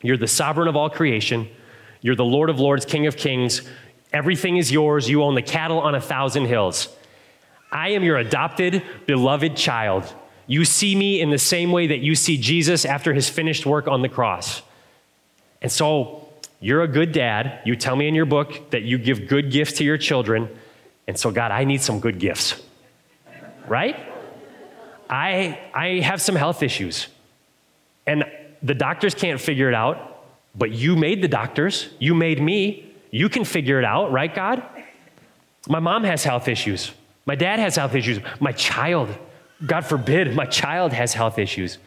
you're 0.01 0.17
the 0.17 0.27
sovereign 0.27 0.67
of 0.67 0.75
all 0.75 0.89
creation, 0.89 1.47
you're 2.01 2.15
the 2.15 2.25
Lord 2.25 2.49
of 2.49 2.59
lords, 2.59 2.85
King 2.85 3.07
of 3.07 3.15
kings, 3.17 3.61
Everything 4.15 4.55
is 4.55 4.71
yours. 4.71 5.09
You 5.09 5.23
own 5.23 5.35
the 5.35 5.41
cattle 5.41 5.79
on 5.79 5.93
a 5.93 5.99
thousand 5.99 6.45
hills. 6.45 6.87
I 7.69 7.89
am 7.89 8.03
your 8.05 8.15
adopted, 8.15 8.81
beloved 9.05 9.57
child. 9.57 10.05
You 10.47 10.63
see 10.63 10.95
me 10.95 11.19
in 11.19 11.31
the 11.31 11.37
same 11.37 11.73
way 11.73 11.87
that 11.87 11.99
you 11.99 12.15
see 12.15 12.37
Jesus 12.37 12.85
after 12.85 13.13
his 13.13 13.27
finished 13.27 13.65
work 13.65 13.89
on 13.89 14.01
the 14.01 14.07
cross. 14.07 14.61
And 15.61 15.69
so 15.69 16.29
you're 16.61 16.81
a 16.81 16.87
good 16.87 17.11
dad. 17.11 17.59
You 17.65 17.75
tell 17.75 17.97
me 17.97 18.07
in 18.07 18.15
your 18.15 18.25
book 18.25 18.71
that 18.71 18.83
you 18.83 18.97
give 18.97 19.27
good 19.27 19.51
gifts 19.51 19.73
to 19.79 19.83
your 19.83 19.97
children. 19.97 20.47
And 21.07 21.19
so, 21.19 21.29
God, 21.29 21.51
I 21.51 21.65
need 21.65 21.81
some 21.81 21.99
good 21.99 22.17
gifts. 22.17 22.63
Right? 23.67 23.97
I, 25.09 25.59
I 25.73 25.99
have 25.99 26.21
some 26.21 26.35
health 26.35 26.63
issues. 26.63 27.07
And 28.07 28.23
the 28.65 28.73
doctors 28.73 29.13
can't 29.13 29.39
figure 29.39 29.69
it 29.69 29.75
out, 29.75 30.23
but 30.55 30.71
you 30.71 30.95
made 30.95 31.21
the 31.21 31.27
doctors. 31.27 31.89
You 31.99 32.15
made 32.15 32.41
me. 32.41 32.91
You 33.11 33.29
can 33.29 33.45
figure 33.45 33.77
it 33.77 33.85
out, 33.85 34.11
right, 34.11 34.33
God? 34.33 34.63
My 35.67 35.79
mom 35.79 36.03
has 36.03 36.23
health 36.23 36.47
issues. 36.47 36.91
My 37.25 37.35
dad 37.35 37.59
has 37.59 37.75
health 37.75 37.93
issues. 37.93 38.19
My 38.39 38.51
child, 38.51 39.09
God 39.65 39.81
forbid, 39.81 40.35
my 40.35 40.45
child 40.45 40.93
has 40.93 41.13
health 41.13 41.37
issues. 41.37 41.77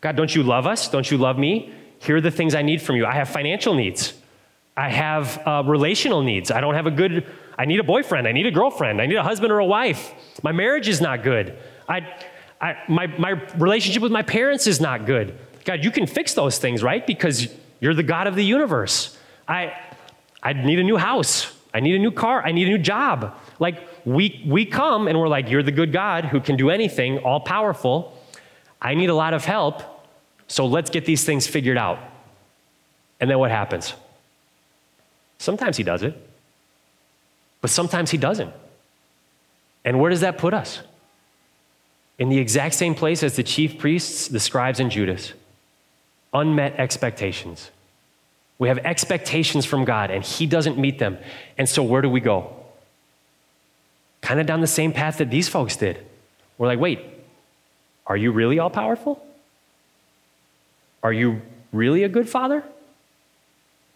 God, 0.00 0.16
don't 0.16 0.34
you 0.34 0.42
love 0.42 0.66
us? 0.66 0.88
Don't 0.88 1.08
you 1.10 1.16
love 1.16 1.38
me? 1.38 1.72
Here 2.00 2.16
are 2.16 2.20
the 2.20 2.30
things 2.30 2.54
I 2.54 2.62
need 2.62 2.82
from 2.82 2.96
you. 2.96 3.06
I 3.06 3.14
have 3.14 3.28
financial 3.28 3.74
needs. 3.74 4.14
I 4.76 4.90
have 4.90 5.38
uh, 5.46 5.62
relational 5.64 6.22
needs. 6.22 6.50
I 6.50 6.60
don't 6.60 6.74
have 6.74 6.86
a 6.86 6.90
good, 6.90 7.24
I 7.56 7.64
need 7.64 7.80
a 7.80 7.84
boyfriend. 7.84 8.26
I 8.28 8.32
need 8.32 8.46
a 8.46 8.50
girlfriend. 8.50 9.00
I 9.00 9.06
need 9.06 9.16
a 9.16 9.22
husband 9.22 9.52
or 9.52 9.60
a 9.60 9.64
wife. 9.64 10.12
My 10.42 10.52
marriage 10.52 10.88
is 10.88 11.00
not 11.00 11.22
good. 11.22 11.56
I, 11.88 12.06
I, 12.60 12.76
my, 12.88 13.06
my 13.06 13.30
relationship 13.56 14.02
with 14.02 14.12
my 14.12 14.22
parents 14.22 14.66
is 14.66 14.80
not 14.80 15.06
good. 15.06 15.38
God, 15.66 15.84
you 15.84 15.90
can 15.90 16.06
fix 16.06 16.32
those 16.32 16.58
things, 16.58 16.82
right? 16.82 17.04
Because 17.06 17.48
you're 17.80 17.92
the 17.92 18.04
God 18.04 18.28
of 18.28 18.36
the 18.36 18.44
universe. 18.44 19.18
I, 19.46 19.76
I 20.42 20.52
need 20.52 20.78
a 20.78 20.84
new 20.84 20.96
house. 20.96 21.52
I 21.74 21.80
need 21.80 21.96
a 21.96 21.98
new 21.98 22.12
car. 22.12 22.42
I 22.42 22.52
need 22.52 22.68
a 22.68 22.70
new 22.70 22.78
job. 22.78 23.36
Like, 23.58 23.86
we, 24.06 24.42
we 24.46 24.64
come 24.64 25.08
and 25.08 25.18
we're 25.18 25.28
like, 25.28 25.50
You're 25.50 25.64
the 25.64 25.72
good 25.72 25.92
God 25.92 26.24
who 26.24 26.40
can 26.40 26.56
do 26.56 26.70
anything, 26.70 27.18
all 27.18 27.40
powerful. 27.40 28.16
I 28.80 28.94
need 28.94 29.10
a 29.10 29.14
lot 29.14 29.34
of 29.34 29.44
help. 29.44 29.82
So 30.48 30.66
let's 30.66 30.88
get 30.88 31.04
these 31.04 31.24
things 31.24 31.46
figured 31.46 31.76
out. 31.76 31.98
And 33.18 33.28
then 33.28 33.38
what 33.38 33.50
happens? 33.50 33.94
Sometimes 35.38 35.76
he 35.76 35.82
does 35.82 36.02
it, 36.02 36.14
but 37.60 37.70
sometimes 37.70 38.10
he 38.10 38.18
doesn't. 38.18 38.52
And 39.84 40.00
where 40.00 40.10
does 40.10 40.20
that 40.20 40.38
put 40.38 40.54
us? 40.54 40.80
In 42.18 42.28
the 42.28 42.38
exact 42.38 42.74
same 42.74 42.94
place 42.94 43.22
as 43.22 43.36
the 43.36 43.42
chief 43.42 43.78
priests, 43.78 44.28
the 44.28 44.40
scribes, 44.40 44.80
and 44.80 44.90
Judas. 44.90 45.32
Unmet 46.36 46.74
expectations. 46.76 47.70
We 48.58 48.68
have 48.68 48.78
expectations 48.78 49.64
from 49.64 49.86
God, 49.86 50.10
and 50.10 50.22
He 50.22 50.46
doesn't 50.46 50.78
meet 50.78 50.98
them. 50.98 51.16
And 51.56 51.66
so, 51.66 51.82
where 51.82 52.02
do 52.02 52.10
we 52.10 52.20
go? 52.20 52.54
Kind 54.20 54.38
of 54.40 54.46
down 54.46 54.60
the 54.60 54.66
same 54.66 54.92
path 54.92 55.18
that 55.18 55.30
these 55.30 55.48
folks 55.48 55.76
did. 55.76 56.04
We're 56.58 56.66
like, 56.66 56.78
wait, 56.78 57.00
are 58.06 58.16
you 58.16 58.32
really 58.32 58.58
all 58.58 58.70
powerful? 58.70 59.24
Are 61.02 61.12
you 61.12 61.40
really 61.72 62.02
a 62.02 62.08
good 62.08 62.28
father? 62.28 62.62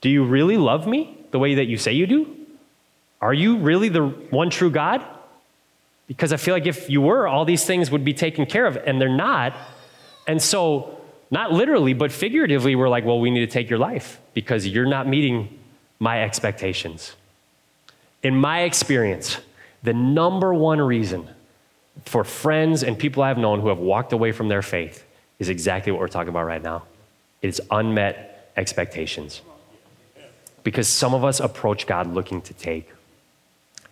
Do 0.01 0.09
you 0.09 0.25
really 0.25 0.57
love 0.57 0.87
me 0.87 1.19
the 1.33 1.39
way 1.39 1.57
that 1.57 1.67
you 1.67 1.77
say 1.77 1.93
you 1.93 2.07
do? 2.07 2.37
Are 3.21 3.35
you 3.35 3.59
really 3.59 3.91
the 3.91 4.07
one 4.07 4.49
true 4.49 4.71
God? 4.71 5.05
Because 6.07 6.33
I 6.33 6.39
feel 6.39 6.55
like 6.55 6.67
if 6.67 6.89
you 6.89 7.03
were, 7.03 7.29
all 7.29 7.45
these 7.45 7.65
things 7.65 7.91
would 7.91 8.05
be 8.05 8.15
taken 8.15 8.47
care 8.47 8.67
of, 8.67 8.77
and 8.77 9.01
they're 9.01 9.09
not. 9.09 9.55
And 10.27 10.41
so, 10.41 11.00
not 11.31 11.53
literally, 11.53 11.95
but 11.95 12.11
figuratively, 12.11 12.75
we're 12.75 12.89
like, 12.89 13.05
well, 13.05 13.21
we 13.21 13.31
need 13.31 13.41
to 13.41 13.47
take 13.47 13.71
your 13.71 13.79
life 13.79 14.21
because 14.35 14.67
you're 14.67 14.87
not 14.87 15.07
meeting 15.07 15.59
my 15.99 16.23
expectations. 16.23 17.15
In 18.23 18.35
my 18.35 18.63
experience, 18.63 19.39
the 19.83 19.93
number 19.93 20.53
one 20.53 20.81
reason 20.81 21.29
for 22.05 22.25
friends 22.25 22.83
and 22.83 22.99
people 22.99 23.23
I've 23.23 23.39
known 23.39 23.61
who 23.61 23.69
have 23.69 23.79
walked 23.79 24.13
away 24.13 24.33
from 24.33 24.49
their 24.49 24.63
faith 24.63 25.05
is 25.39 25.49
exactly 25.49 25.93
what 25.93 26.01
we're 26.01 26.09
talking 26.09 26.29
about 26.31 26.47
right 26.47 26.63
now. 26.63 26.85
It's 27.43 27.61
unmet 27.71 28.53
expectations. 28.57 29.41
Because 30.65 30.89
some 30.89 31.15
of 31.15 31.25
us 31.25 31.41
approach 31.41 31.87
God 31.87 32.13
looking 32.13 32.43
to 32.43 32.55
take. 32.55 32.91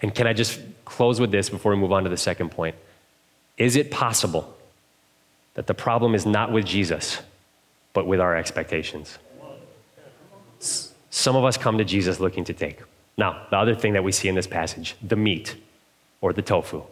And 0.03 0.15
can 0.15 0.27
I 0.27 0.33
just 0.33 0.61
close 0.85 1.21
with 1.21 1.31
this 1.31 1.49
before 1.49 1.73
we 1.73 1.79
move 1.79 1.93
on 1.93 2.05
to 2.05 2.11
the 2.11 2.17
second 2.17 2.51
point? 2.51 2.77
Is 3.57 3.77
it 3.77 3.91
possible 3.91 4.55
that 5.59 5.67
the 5.67 5.75
problem 5.75 6.15
is 6.15 6.25
not 6.25 6.53
with 6.53 6.65
Jesus, 6.65 7.19
but 7.93 8.07
with 8.07 8.21
our 8.21 8.37
expectations? 8.37 9.19
Some 11.11 11.35
of 11.35 11.45
us 11.45 11.57
come 11.57 11.79
to 11.79 11.85
Jesus 11.85 12.21
looking 12.21 12.45
to 12.45 12.53
take. 12.53 12.79
Now, 13.17 13.45
the 13.51 13.57
other 13.57 13.75
thing 13.75 13.95
that 13.95 14.05
we 14.05 14.13
see 14.13 14.29
in 14.29 14.37
this 14.37 14.47
passage, 14.47 14.95
the 15.03 15.17
meat 15.17 15.57
or 16.21 16.33
the 16.33 16.43
tofu, 16.43 16.85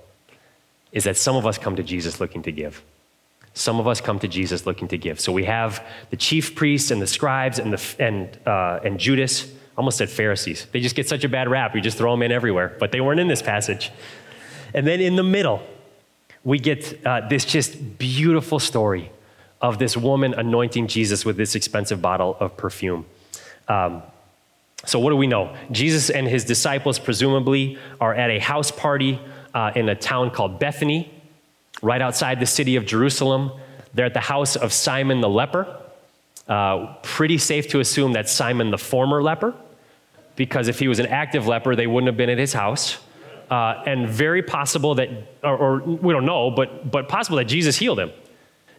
is 0.91 1.05
that 1.05 1.17
some 1.17 1.37
of 1.37 1.47
us 1.47 1.59
come 1.59 1.77
to 1.77 1.85
Jesus 1.85 2.19
looking 2.19 2.43
to 2.43 2.51
give. 2.51 2.83
Some 3.55 3.79
of 3.79 3.87
us 3.87 4.01
come 4.01 4.19
to 4.19 4.27
Jesus 4.27 4.67
looking 4.67 4.89
to 4.89 4.99
give. 4.99 5.21
So 5.21 5.31
we 5.31 5.45
have 5.45 5.81
the 6.11 6.17
chief 6.17 6.57
priests 6.57 6.91
and 6.91 7.01
the 7.01 7.07
scribes 7.07 7.61
and, 7.61 7.73
the, 7.73 7.95
and, 8.01 8.37
uh, 8.49 8.81
and 8.83 8.99
Judas, 8.99 9.49
almost 9.77 9.97
said 9.97 10.11
Pharisees. 10.11 10.67
They 10.73 10.81
just 10.81 10.97
get 10.97 11.09
such 11.09 11.23
a 11.23 11.29
bad 11.29 11.49
rap. 11.49 11.73
We 11.73 11.81
just 11.81 11.99
throw 11.99 12.11
them 12.11 12.23
in 12.25 12.33
everywhere, 12.33 12.77
but 12.81 12.91
they 12.91 13.01
weren't 13.01 13.21
in 13.21 13.29
this 13.29 13.43
passage. 13.43 13.93
And 14.75 14.85
then 14.85 15.01
in 15.01 15.15
the 15.15 15.23
middle, 15.23 15.63
we 16.47 16.61
get 16.61 17.05
uh, 17.05 17.27
this 17.29 17.45
just 17.45 17.99
beautiful 17.99 18.61
story 18.61 19.11
of 19.61 19.81
this 19.81 19.97
woman 19.97 20.33
anointing 20.33 20.87
Jesus 20.87 21.25
with 21.25 21.37
this 21.37 21.57
expensive 21.57 22.01
bottle 22.01 22.37
of 22.39 22.57
perfume. 22.57 23.05
Um, 23.67 24.05
so, 24.85 25.01
what 25.01 25.11
do 25.11 25.17
we 25.17 25.27
know? 25.27 25.57
Jesus 25.73 26.09
and 26.09 26.29
his 26.29 26.45
disciples 26.45 27.01
presumably 27.01 27.79
are 28.01 28.15
at 28.15 28.31
a 28.31 28.39
house 28.39 28.71
party 28.71 29.21
uh, 29.55 29.73
in 29.75 29.89
a 29.89 29.97
town 29.97 30.31
called 30.31 30.61
Bethany, 30.61 31.13
right 31.83 32.01
outside 32.01 32.39
the 32.39 32.47
city 32.47 32.77
of 32.77 32.87
Jerusalem. 32.87 33.51
They're 33.95 34.07
at 34.07 34.15
the 34.15 34.21
house 34.21 34.55
of 34.55 34.73
Simon 34.73 35.21
the 35.21 35.29
leper. 35.29 35.81
Uh, 36.47 36.95
pretty 37.03 37.39
safe 37.39 37.67
to 37.71 37.81
assume 37.81 38.13
that 38.13 38.29
Simon 38.29 38.71
the 38.71 38.79
former 38.79 39.21
leper, 39.21 39.53
because 40.37 40.69
if 40.69 40.79
he 40.79 40.87
was 40.87 41.01
an 41.01 41.07
active 41.07 41.49
leper, 41.49 41.75
they 41.75 41.89
wouldn't 41.89 42.07
have 42.07 42.17
been 42.17 42.31
at 42.31 42.39
his 42.39 42.53
house. 42.53 42.99
Uh, 43.51 43.83
and 43.87 44.09
very 44.09 44.43
possible 44.43 44.97
that, 44.97 45.09
or, 45.45 45.57
or, 45.57 45.81
we 45.81 46.13
don't 46.13 46.27
know, 46.27 46.51
but, 46.51 46.91
but 46.91 47.09
possible 47.09 47.37
that 47.37 47.45
Jesus 47.45 47.77
healed 47.77 48.01
him. 48.01 48.11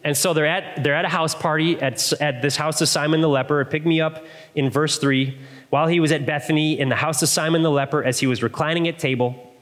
And 0.04 0.16
so 0.16 0.34
they're 0.34 0.46
at, 0.46 0.84
they're 0.84 0.94
at 0.94 1.06
a 1.06 1.08
house 1.08 1.34
party 1.34 1.80
at, 1.80 2.12
at 2.20 2.42
this 2.42 2.56
house 2.56 2.80
of 2.80 2.88
Simon 2.88 3.20
the 3.20 3.28
leper. 3.28 3.64
Pick 3.64 3.86
me 3.86 4.00
up 4.00 4.24
in 4.54 4.68
verse 4.68 4.98
3. 4.98 5.38
While 5.70 5.86
he 5.86 6.00
was 6.00 6.12
at 6.12 6.26
Bethany 6.26 6.78
in 6.78 6.88
the 6.88 6.96
house 6.96 7.22
of 7.22 7.28
Simon 7.28 7.62
the 7.62 7.70
leper, 7.70 8.04
as 8.04 8.20
he 8.20 8.26
was 8.26 8.42
reclining 8.42 8.88
at 8.88 8.98
table, 8.98 9.54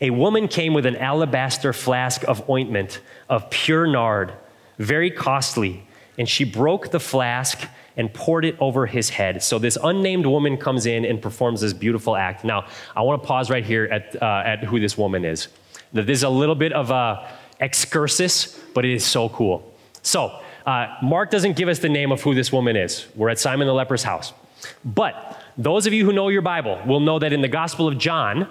a 0.00 0.10
woman 0.10 0.48
came 0.48 0.74
with 0.74 0.86
an 0.86 0.96
alabaster 0.96 1.72
flask 1.72 2.24
of 2.24 2.48
ointment 2.48 3.00
of 3.28 3.50
pure 3.50 3.86
nard, 3.86 4.32
very 4.78 5.10
costly, 5.10 5.86
and 6.18 6.28
she 6.28 6.44
broke 6.44 6.90
the 6.90 7.00
flask 7.00 7.68
and 7.96 8.12
poured 8.12 8.44
it 8.44 8.56
over 8.60 8.86
his 8.86 9.10
head. 9.10 9.42
So 9.42 9.58
this 9.58 9.78
unnamed 9.82 10.26
woman 10.26 10.56
comes 10.56 10.86
in 10.86 11.04
and 11.04 11.20
performs 11.20 11.60
this 11.60 11.72
beautiful 11.72 12.16
act. 12.16 12.44
Now, 12.44 12.66
I 12.96 13.02
want 13.02 13.22
to 13.22 13.26
pause 13.26 13.50
right 13.50 13.64
here 13.64 13.84
at, 13.84 14.20
uh, 14.20 14.42
at 14.44 14.64
who 14.64 14.80
this 14.80 14.96
woman 14.96 15.24
is. 15.24 15.48
This 15.92 16.18
is 16.18 16.22
a 16.22 16.28
little 16.28 16.54
bit 16.54 16.72
of 16.72 16.90
a 16.90 17.28
excursus, 17.60 18.58
but 18.74 18.84
it 18.84 18.92
is 18.92 19.04
so 19.04 19.28
cool. 19.28 19.74
So, 20.02 20.40
uh, 20.66 20.96
Mark 21.02 21.30
doesn't 21.30 21.56
give 21.56 21.68
us 21.68 21.80
the 21.80 21.88
name 21.88 22.12
of 22.12 22.22
who 22.22 22.34
this 22.34 22.52
woman 22.52 22.76
is. 22.76 23.06
We're 23.14 23.30
at 23.30 23.38
Simon 23.38 23.66
the 23.66 23.74
leper's 23.74 24.02
house. 24.02 24.32
But 24.84 25.40
those 25.58 25.86
of 25.86 25.92
you 25.92 26.04
who 26.04 26.12
know 26.12 26.28
your 26.28 26.42
Bible 26.42 26.80
will 26.86 27.00
know 27.00 27.18
that 27.18 27.32
in 27.32 27.40
the 27.40 27.48
Gospel 27.48 27.88
of 27.88 27.98
John, 27.98 28.48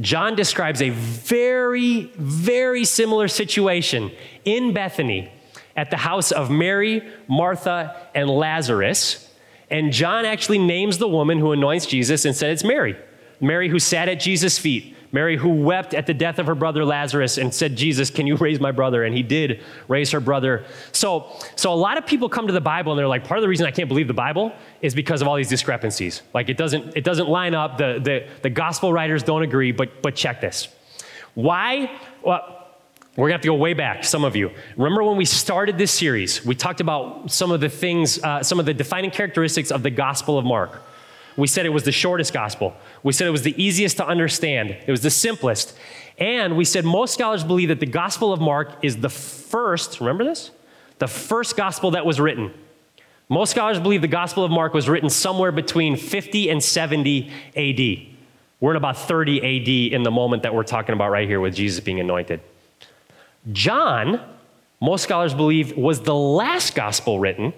John 0.00 0.34
describes 0.36 0.80
a 0.80 0.90
very, 0.90 2.04
very 2.16 2.84
similar 2.84 3.28
situation 3.28 4.10
in 4.44 4.72
Bethany 4.72 5.32
at 5.76 5.90
the 5.90 5.96
house 5.96 6.32
of 6.32 6.50
Mary, 6.50 7.02
Martha, 7.28 8.08
and 8.14 8.28
Lazarus. 8.28 9.32
And 9.70 9.92
John 9.92 10.24
actually 10.24 10.58
names 10.58 10.98
the 10.98 11.08
woman 11.08 11.38
who 11.38 11.52
anoints 11.52 11.86
Jesus 11.86 12.24
and 12.24 12.34
said 12.34 12.50
it's 12.50 12.64
Mary. 12.64 12.96
Mary 13.40 13.68
who 13.68 13.78
sat 13.78 14.08
at 14.08 14.20
Jesus' 14.20 14.58
feet. 14.58 14.96
Mary 15.12 15.36
who 15.36 15.48
wept 15.48 15.92
at 15.92 16.06
the 16.06 16.14
death 16.14 16.38
of 16.38 16.46
her 16.46 16.54
brother 16.54 16.84
Lazarus 16.84 17.36
and 17.36 17.52
said, 17.52 17.74
Jesus, 17.74 18.10
can 18.10 18.26
you 18.26 18.36
raise 18.36 18.60
my 18.60 18.70
brother? 18.70 19.02
And 19.04 19.16
he 19.16 19.22
did 19.24 19.60
raise 19.88 20.10
her 20.12 20.20
brother. 20.20 20.64
So, 20.92 21.36
so 21.56 21.72
a 21.72 21.74
lot 21.74 21.98
of 21.98 22.06
people 22.06 22.28
come 22.28 22.46
to 22.46 22.52
the 22.52 22.60
Bible 22.60 22.92
and 22.92 22.98
they're 22.98 23.08
like, 23.08 23.24
part 23.24 23.38
of 23.38 23.42
the 23.42 23.48
reason 23.48 23.66
I 23.66 23.72
can't 23.72 23.88
believe 23.88 24.06
the 24.06 24.14
Bible 24.14 24.52
is 24.82 24.94
because 24.94 25.20
of 25.20 25.26
all 25.26 25.34
these 25.34 25.48
discrepancies. 25.48 26.22
Like 26.32 26.48
it 26.48 26.56
doesn't, 26.56 26.96
it 26.96 27.02
doesn't 27.02 27.28
line 27.28 27.54
up. 27.54 27.76
The, 27.76 28.00
the, 28.00 28.28
the 28.42 28.50
gospel 28.50 28.92
writers 28.92 29.24
don't 29.24 29.42
agree, 29.42 29.72
but, 29.72 30.00
but 30.00 30.14
check 30.14 30.40
this. 30.40 30.68
Why? 31.34 31.90
Well, 32.22 32.59
we're 33.16 33.28
going 33.28 33.30
to 33.30 33.34
have 33.34 33.40
to 33.42 33.48
go 33.48 33.54
way 33.54 33.74
back, 33.74 34.04
some 34.04 34.22
of 34.22 34.36
you. 34.36 34.52
Remember 34.76 35.02
when 35.02 35.16
we 35.16 35.24
started 35.24 35.76
this 35.76 35.90
series, 35.90 36.44
we 36.44 36.54
talked 36.54 36.80
about 36.80 37.30
some 37.30 37.50
of 37.50 37.60
the 37.60 37.68
things, 37.68 38.22
uh, 38.22 38.42
some 38.42 38.60
of 38.60 38.66
the 38.66 38.74
defining 38.74 39.10
characteristics 39.10 39.72
of 39.72 39.82
the 39.82 39.90
Gospel 39.90 40.38
of 40.38 40.44
Mark. 40.44 40.80
We 41.36 41.48
said 41.48 41.66
it 41.66 41.70
was 41.70 41.82
the 41.82 41.92
shortest 41.92 42.32
gospel. 42.32 42.74
We 43.02 43.12
said 43.12 43.26
it 43.26 43.30
was 43.30 43.42
the 43.42 43.60
easiest 43.60 43.96
to 43.96 44.06
understand. 44.06 44.70
It 44.70 44.90
was 44.90 45.00
the 45.00 45.10
simplest. 45.10 45.76
And 46.18 46.56
we 46.56 46.64
said 46.64 46.84
most 46.84 47.14
scholars 47.14 47.42
believe 47.42 47.68
that 47.68 47.80
the 47.80 47.86
Gospel 47.86 48.32
of 48.32 48.40
Mark 48.40 48.72
is 48.82 48.98
the 48.98 49.08
first, 49.08 50.00
remember 50.00 50.24
this? 50.24 50.50
The 50.98 51.08
first 51.08 51.56
gospel 51.56 51.92
that 51.92 52.06
was 52.06 52.20
written. 52.20 52.52
Most 53.28 53.50
scholars 53.50 53.80
believe 53.80 54.02
the 54.02 54.08
Gospel 54.08 54.44
of 54.44 54.50
Mark 54.50 54.74
was 54.74 54.88
written 54.88 55.08
somewhere 55.08 55.50
between 55.50 55.96
50 55.96 56.50
and 56.50 56.62
70 56.62 57.30
AD. 57.56 58.16
We're 58.60 58.72
in 58.72 58.76
about 58.76 58.98
30 58.98 59.38
AD 59.38 59.94
in 59.94 60.02
the 60.02 60.10
moment 60.10 60.42
that 60.42 60.54
we're 60.54 60.62
talking 60.62 60.92
about 60.92 61.10
right 61.10 61.26
here 61.26 61.40
with 61.40 61.54
Jesus 61.54 61.80
being 61.80 62.00
anointed. 62.00 62.40
John, 63.52 64.20
most 64.80 65.04
scholars 65.04 65.34
believe, 65.34 65.76
was 65.76 66.00
the 66.02 66.14
last 66.14 66.74
gospel 66.74 67.18
written 67.18 67.52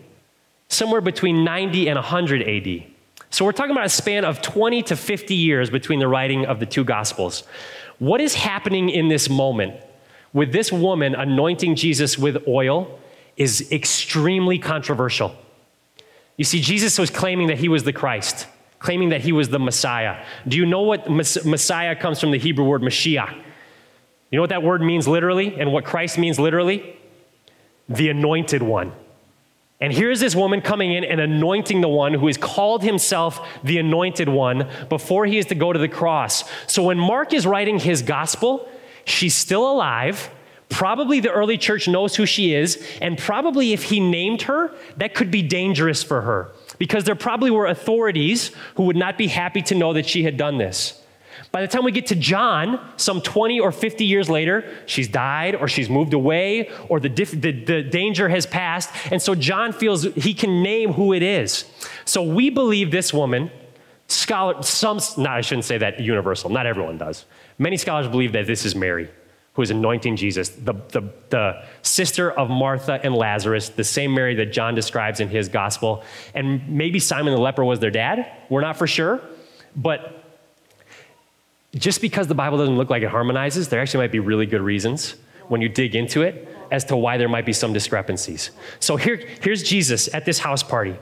somewhere 0.69 1.01
between 1.01 1.45
90 1.45 1.89
and 1.89 1.97
100 1.97 2.43
AD. 2.43 2.85
So 3.31 3.45
we're 3.45 3.53
talking 3.53 3.73
about 3.73 3.87
a 3.87 3.91
span 3.91 4.25
of 4.25 4.43
20 4.43 4.83
to 4.85 4.97
50 4.97 5.35
years 5.35 5.71
between 5.71 5.99
the 5.99 6.09
writing 6.09 6.47
of 6.47 6.61
the 6.61 6.67
two 6.67 6.85
Gospels. 6.85 7.45
What 7.99 8.21
is 8.21 8.35
happening 8.35 8.91
in 8.91 9.09
this 9.09 9.29
moment? 9.29 9.75
with 10.33 10.53
this 10.53 10.73
woman 10.73 11.15
anointing 11.15 11.77
Jesus 11.77 12.17
with 12.17 12.47
oil 12.49 12.99
is 13.37 13.71
extremely 13.73 14.59
controversial. 14.59 15.35
You 16.37 16.45
see, 16.45 16.61
Jesus 16.61 16.99
was 16.99 17.11
claiming 17.11 17.49
that 17.49 17.59
he 17.59 17.69
was 17.69 17.85
the 17.85 17.93
Christ, 17.93 18.47
claiming 18.79 19.11
that 19.11 19.21
he 19.21 19.33
was 19.33 19.51
the 19.51 19.59
Messiah. 19.59 20.25
Do 20.49 20.57
you 20.57 20.67
know 20.67 20.83
what 20.83 21.11
Messiah 21.11 21.95
comes 21.95 22.21
from 22.21 22.31
the 22.31 22.39
Hebrew 22.39 22.65
word 22.65 22.83
Mashiach? 22.83 23.43
You 24.33 24.39
know 24.39 24.43
what 24.43 24.51
that 24.51 24.63
word 24.63 24.81
means 24.81 25.07
literally 25.07 25.61
and 25.61 25.73
what 25.73 25.85
Christ 25.85 26.17
means 26.17 26.41
literally? 26.41 26.97
The 27.91 28.09
anointed 28.09 28.63
one. 28.63 28.93
And 29.79 29.93
here's 29.93 30.21
this 30.21 30.35
woman 30.35 30.63
coming 30.63 30.93
in 30.93 31.05
and 31.05 31.21
anointing 31.21 31.83
the 31.83 31.89
one 31.89 32.15
who 32.15 32.29
has 32.29 32.39
called 32.39 32.83
himself 32.83 33.47
the 33.63 33.79
anointed 33.79 34.29
one 34.29 34.71
before 34.89 35.27
he 35.27 35.37
is 35.37 35.47
to 35.47 35.55
go 35.55 35.73
to 35.73 35.79
the 35.79 35.89
cross. 35.89 36.45
So 36.67 36.85
when 36.85 36.99
Mark 36.99 37.35
is 37.35 37.47
writing 37.47 37.79
his 37.79 38.01
gospel, 38.01 38.67
she's 39.05 39.35
still 39.35 39.71
alive. 39.71 40.31
Probably 40.71 41.21
the 41.21 41.31
early 41.31 41.59
church 41.59 41.87
knows 41.87 42.17
who 42.17 42.25
she 42.25 42.55
is, 42.55 42.83
and 43.03 43.19
probably 43.19 43.75
if 43.75 43.83
he 43.83 44.01
named 44.01 44.43
her, 44.43 44.73
that 44.97 45.15
could 45.15 45.31
be 45.31 45.43
dangerous 45.43 46.03
for 46.03 46.23
her 46.23 46.53
because 46.79 47.05
there 47.05 47.15
probably 47.15 47.51
were 47.51 47.67
authorities 47.67 48.53
who 48.77 48.85
would 48.85 48.97
not 48.97 49.19
be 49.19 49.27
happy 49.27 49.61
to 49.63 49.75
know 49.75 49.93
that 49.93 50.07
she 50.07 50.23
had 50.23 50.39
done 50.39 50.57
this. 50.57 51.02
By 51.51 51.61
the 51.61 51.69
time 51.69 51.85
we 51.85 51.93
get 51.93 52.07
to 52.07 52.15
John, 52.15 52.81
some 52.97 53.21
20 53.21 53.61
or 53.61 53.73
50 53.73 54.05
years 54.05 54.29
later, 54.29 54.65
she's 54.87 55.09
died 55.09 55.55
or 55.55 55.69
she's 55.69 55.89
moved 55.89 56.15
away 56.15 56.71
or 56.89 57.01
the, 57.01 57.09
diff- 57.09 57.41
the, 57.41 57.53
the 57.53 57.83
danger 57.83 58.29
has 58.29 58.47
passed. 58.47 58.91
And 59.11 59.21
so 59.21 59.35
John 59.35 59.73
feels 59.73 60.05
he 60.05 60.35
can 60.35 60.63
name 60.63 60.93
who 60.93 61.13
it 61.13 61.23
is. 61.23 61.65
So 62.05 62.23
we 62.23 62.51
believe 62.51 62.91
this 62.91 63.13
woman, 63.13 63.51
scholar, 64.09 64.63
some, 64.63 65.01
I 65.19 65.41
shouldn't 65.41 65.65
say 65.65 65.79
that 65.79 66.01
universal, 66.01 66.51
not 66.51 66.67
everyone 66.67 66.99
does. 66.99 67.25
Many 67.59 67.77
scholars 67.77 68.09
believe 68.09 68.33
that 68.33 68.47
this 68.47 68.65
is 68.65 68.75
Mary 68.75 69.09
who 69.55 69.63
is 69.63 69.71
anointing 69.71 70.17
Jesus, 70.17 70.49
the, 70.49 70.73
the, 70.89 71.13
the, 71.29 71.63
sister 71.83 72.31
of 72.31 72.49
Martha 72.49 72.99
and 73.03 73.15
Lazarus, 73.15 73.69
the 73.69 73.85
same 73.85 74.15
Mary 74.15 74.35
that 74.37 74.47
John 74.47 74.75
describes 74.75 75.21
in 75.21 75.29
his 75.29 75.49
gospel. 75.49 76.03
And 76.35 76.67
maybe 76.69 76.99
Simon 76.99 77.35
the 77.35 77.41
leper 77.41 77.65
was 77.65 77.79
their 77.81 77.91
dad. 77.91 78.31
We're 78.49 78.63
not 78.63 78.79
for 78.79 78.87
sure. 78.87 79.21
But 79.77 80.22
just 81.75 82.01
because 82.01 82.27
the 82.27 82.35
Bible 82.35 82.59
doesn't 82.59 82.77
look 82.77 82.91
like 82.91 83.03
it 83.03 83.09
harmonizes, 83.09 83.69
there 83.69 83.81
actually 83.81 84.05
might 84.05 84.13
be 84.13 84.19
really 84.19 84.47
good 84.47 84.61
reasons 84.61 85.15
when 85.49 85.61
you 85.61 85.69
dig 85.69 85.95
into 85.95 86.23
it 86.23 86.49
as 86.71 86.85
to 86.87 86.97
why 86.97 87.17
there 87.17 87.29
might 87.29 87.47
be 87.47 87.53
some 87.53 87.73
discrepancies. 87.73 88.51
So 88.81 88.97
here, 88.97 89.21
here's 89.41 89.63
Jesus 89.63 90.13
at 90.15 90.25
this 90.25 90.39
house 90.39 90.63
party. 90.63 90.97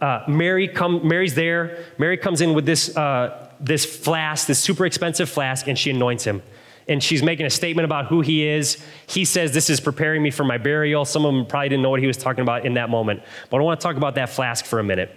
Uh, 0.00 0.24
Mary 0.28 0.68
come, 0.68 1.06
Mary's 1.06 1.34
there. 1.34 1.84
Mary 1.98 2.16
comes 2.16 2.40
in 2.40 2.54
with 2.54 2.64
this, 2.64 2.96
uh, 2.96 3.50
this 3.60 3.84
flask, 3.84 4.46
this 4.46 4.58
super 4.58 4.86
expensive 4.86 5.28
flask, 5.28 5.68
and 5.68 5.78
she 5.78 5.90
anoints 5.90 6.24
him. 6.24 6.42
And 6.88 7.02
she's 7.02 7.22
making 7.22 7.46
a 7.46 7.50
statement 7.50 7.84
about 7.84 8.06
who 8.06 8.20
he 8.20 8.46
is. 8.46 8.82
He 9.06 9.24
says, 9.24 9.52
This 9.52 9.68
is 9.70 9.78
preparing 9.78 10.22
me 10.22 10.30
for 10.30 10.44
my 10.44 10.58
burial. 10.58 11.04
Some 11.04 11.24
of 11.24 11.34
them 11.34 11.46
probably 11.46 11.68
didn't 11.68 11.82
know 11.82 11.90
what 11.90 12.00
he 12.00 12.06
was 12.06 12.16
talking 12.16 12.40
about 12.40 12.64
in 12.64 12.74
that 12.74 12.88
moment. 12.88 13.22
But 13.48 13.58
I 13.58 13.60
want 13.60 13.78
to 13.78 13.84
talk 13.84 13.96
about 13.96 14.14
that 14.16 14.30
flask 14.30 14.64
for 14.64 14.80
a 14.80 14.84
minute. 14.84 15.14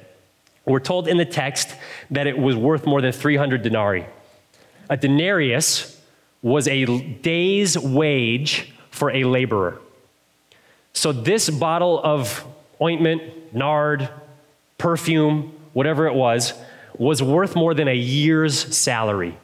We're 0.66 0.80
told 0.80 1.08
in 1.08 1.18
the 1.18 1.26
text 1.26 1.76
that 2.12 2.28
it 2.28 2.38
was 2.38 2.56
worth 2.56 2.86
more 2.86 3.02
than 3.02 3.12
300 3.12 3.64
denarii. 3.64 4.06
A 4.90 4.98
denarius 4.98 6.02
was 6.42 6.68
a 6.68 6.86
day's 6.86 7.78
wage 7.78 8.74
for 8.92 9.10
a 9.12 9.24
laborer. 9.24 9.80
So 10.94 11.12
this 11.12 11.50
bottle 11.50 12.00
of 12.04 12.46
ointment, 12.82 13.54
nard, 13.54 14.10
perfume, 14.78 15.54
whatever 15.74 16.08
it 16.08 16.14
was, 16.14 16.54
was 16.98 17.24
worth 17.24 17.56
more 17.56 17.74
than 17.74 17.88
a 17.88 17.96
year's 17.96 18.76
salary 18.76 19.38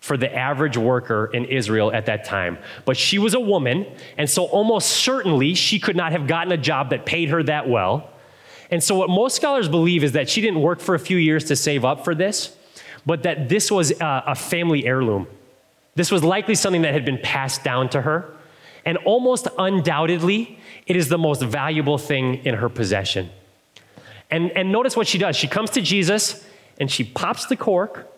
for 0.00 0.16
the 0.16 0.34
average 0.34 0.76
worker 0.76 1.30
in 1.32 1.44
Israel 1.46 1.92
at 1.92 2.06
that 2.06 2.24
time. 2.24 2.58
But 2.84 2.96
she 2.96 3.18
was 3.18 3.34
a 3.34 3.40
woman, 3.40 3.86
and 4.16 4.28
so 4.28 4.44
almost 4.44 4.90
certainly 4.90 5.54
she 5.54 5.78
could 5.78 5.96
not 5.96 6.12
have 6.12 6.26
gotten 6.26 6.52
a 6.52 6.56
job 6.56 6.90
that 6.90 7.04
paid 7.04 7.30
her 7.30 7.42
that 7.42 7.68
well. 7.68 8.10
And 8.70 8.82
so, 8.82 8.94
what 8.94 9.08
most 9.08 9.36
scholars 9.36 9.68
believe 9.68 10.04
is 10.04 10.12
that 10.12 10.28
she 10.28 10.40
didn't 10.40 10.60
work 10.60 10.80
for 10.80 10.94
a 10.94 10.98
few 10.98 11.16
years 11.16 11.44
to 11.44 11.56
save 11.56 11.84
up 11.84 12.04
for 12.04 12.14
this 12.14 12.56
but 13.06 13.22
that 13.24 13.48
this 13.48 13.70
was 13.70 13.92
uh, 14.00 14.22
a, 14.26 14.34
family 14.34 14.86
heirloom. 14.86 15.26
This 15.94 16.10
was 16.10 16.24
likely 16.24 16.54
something 16.54 16.82
that 16.82 16.94
had 16.94 17.04
been 17.04 17.18
passed 17.18 17.62
down 17.62 17.88
to 17.90 18.02
her. 18.02 18.34
And 18.84 18.98
almost 18.98 19.48
undoubtedly, 19.58 20.58
it 20.86 20.96
is 20.96 21.08
the 21.08 21.18
most 21.18 21.42
valuable 21.42 21.98
thing 21.98 22.44
in 22.44 22.54
her 22.54 22.68
possession. 22.68 23.30
And, 24.30 24.50
and 24.52 24.72
notice 24.72 24.96
what 24.96 25.06
she 25.06 25.18
does. 25.18 25.36
She 25.36 25.48
comes 25.48 25.70
to 25.70 25.80
Jesus 25.80 26.44
and 26.78 26.90
she 26.90 27.04
pops 27.04 27.46
the 27.46 27.56
cork 27.56 28.10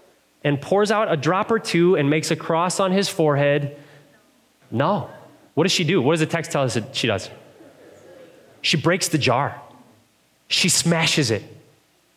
and 0.43 0.61
pours 0.61 0.91
out 0.91 1.13
a 1.13 1.17
drop 1.17 1.51
or 1.51 1.59
two 1.59 1.97
and 1.97 2.09
makes 2.09 2.31
a 2.31 2.37
cross 2.37 2.81
on 2.81 2.93
his 2.93 3.09
forehead. 3.09 3.77
No. 4.71 5.11
What 5.55 5.65
does 5.65 5.73
she 5.73 5.85
do? 5.85 6.01
What 6.01 6.13
does 6.13 6.21
the 6.21 6.27
text 6.27 6.53
tell 6.53 6.63
us 6.63 6.75
that 6.75 6.95
she 6.95 7.07
does? 7.07 7.31
She 8.63 8.77
breaks 8.77 9.09
the 9.09 9.19
jar, 9.19 9.61
she 10.49 10.69
smashes 10.69 11.31
it, 11.31 11.45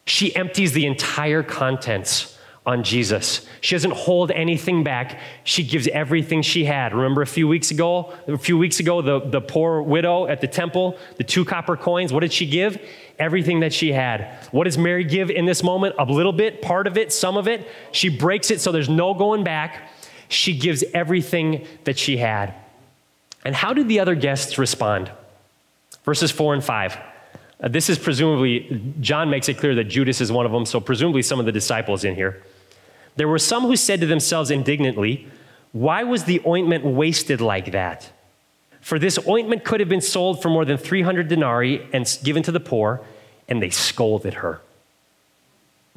she 0.05 0.35
empties 0.35 0.71
the 0.71 0.87
entire 0.87 1.43
contents 1.43 2.38
on 2.69 2.83
Jesus. 2.83 3.47
She 3.61 3.73
doesn't 3.73 3.95
hold 3.95 4.29
anything 4.29 4.83
back. 4.83 5.19
She 5.43 5.63
gives 5.63 5.87
everything 5.87 6.43
she 6.43 6.65
had. 6.65 6.93
Remember 6.93 7.23
a 7.23 7.27
few 7.27 7.47
weeks 7.47 7.71
ago, 7.71 8.13
a 8.27 8.37
few 8.37 8.59
weeks 8.59 8.79
ago, 8.79 9.01
the, 9.01 9.21
the 9.21 9.41
poor 9.41 9.81
widow 9.81 10.27
at 10.27 10.39
the 10.39 10.47
temple, 10.47 10.95
the 11.17 11.23
two 11.23 11.43
copper 11.43 11.75
coins, 11.75 12.13
what 12.13 12.19
did 12.19 12.31
she 12.31 12.45
give? 12.45 12.79
Everything 13.17 13.61
that 13.61 13.73
she 13.73 13.91
had. 13.91 14.47
What 14.51 14.65
does 14.65 14.77
Mary 14.77 15.03
give 15.03 15.31
in 15.31 15.45
this 15.45 15.63
moment? 15.63 15.95
A 15.97 16.05
little 16.05 16.31
bit, 16.31 16.61
part 16.61 16.85
of 16.85 16.95
it, 16.95 17.11
some 17.11 17.37
of 17.37 17.47
it. 17.47 17.67
She 17.91 18.07
breaks 18.07 18.51
it 18.51 18.61
so 18.61 18.71
there's 18.71 18.87
no 18.87 19.15
going 19.15 19.43
back. 19.43 19.89
She 20.27 20.55
gives 20.55 20.83
everything 20.93 21.65
that 21.85 21.97
she 21.97 22.17
had. 22.17 22.53
And 23.43 23.55
how 23.55 23.73
did 23.73 23.87
the 23.87 23.99
other 23.99 24.13
guests 24.13 24.59
respond? 24.59 25.11
Verses 26.03 26.29
4 26.29 26.53
and 26.53 26.63
5. 26.63 26.97
Uh, 27.61 27.67
this 27.67 27.89
is 27.89 27.97
presumably, 27.97 28.93
John 29.01 29.31
makes 29.31 29.49
it 29.49 29.57
clear 29.57 29.73
that 29.73 29.85
Judas 29.85 30.21
is 30.21 30.31
one 30.31 30.45
of 30.45 30.51
them, 30.51 30.67
so 30.67 30.79
presumably 30.79 31.23
some 31.23 31.39
of 31.39 31.47
the 31.47 31.51
disciples 31.51 32.03
in 32.03 32.13
here. 32.13 32.43
There 33.19 33.27
were 33.27 33.37
some 33.37 33.63
who 33.63 33.75
said 33.75 33.99
to 33.99 34.05
themselves 34.05 34.49
indignantly, 34.49 35.27
Why 35.73 36.03
was 36.03 36.23
the 36.23 36.41
ointment 36.47 36.85
wasted 36.85 37.41
like 37.41 37.73
that? 37.73 38.13
For 38.79 38.97
this 38.97 39.19
ointment 39.27 39.65
could 39.65 39.81
have 39.81 39.89
been 39.89 39.99
sold 39.99 40.41
for 40.41 40.47
more 40.47 40.63
than 40.63 40.77
300 40.77 41.27
denarii 41.27 41.85
and 41.91 42.17
given 42.23 42.43
to 42.43 42.51
the 42.53 42.61
poor, 42.61 43.01
and 43.49 43.61
they 43.61 43.71
scolded 43.71 44.35
her. 44.35 44.61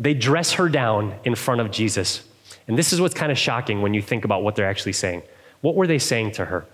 They 0.01 0.15
dress 0.15 0.55
her 0.55 0.69
down 0.69 1.15
in 1.23 1.37
front 1.37 1.61
of 1.61 1.71
Jesus. 1.71 2.25
And 2.67 2.77
this 2.77 2.93
is 2.93 3.01
what's 3.01 3.15
kind 3.15 3.31
of 3.31 3.39
shocking 3.39 3.83
when 3.83 3.95
you 3.95 4.03
think 4.03 4.25
about 4.25 4.43
what 4.43 4.57
they're 4.57 4.69
actually 4.69 4.95
saying. 4.95 5.23
What 5.61 5.77
were 5.77 5.87
they 5.87 6.01
saying 6.01 6.33
to 6.33 6.47
her? 6.47 6.67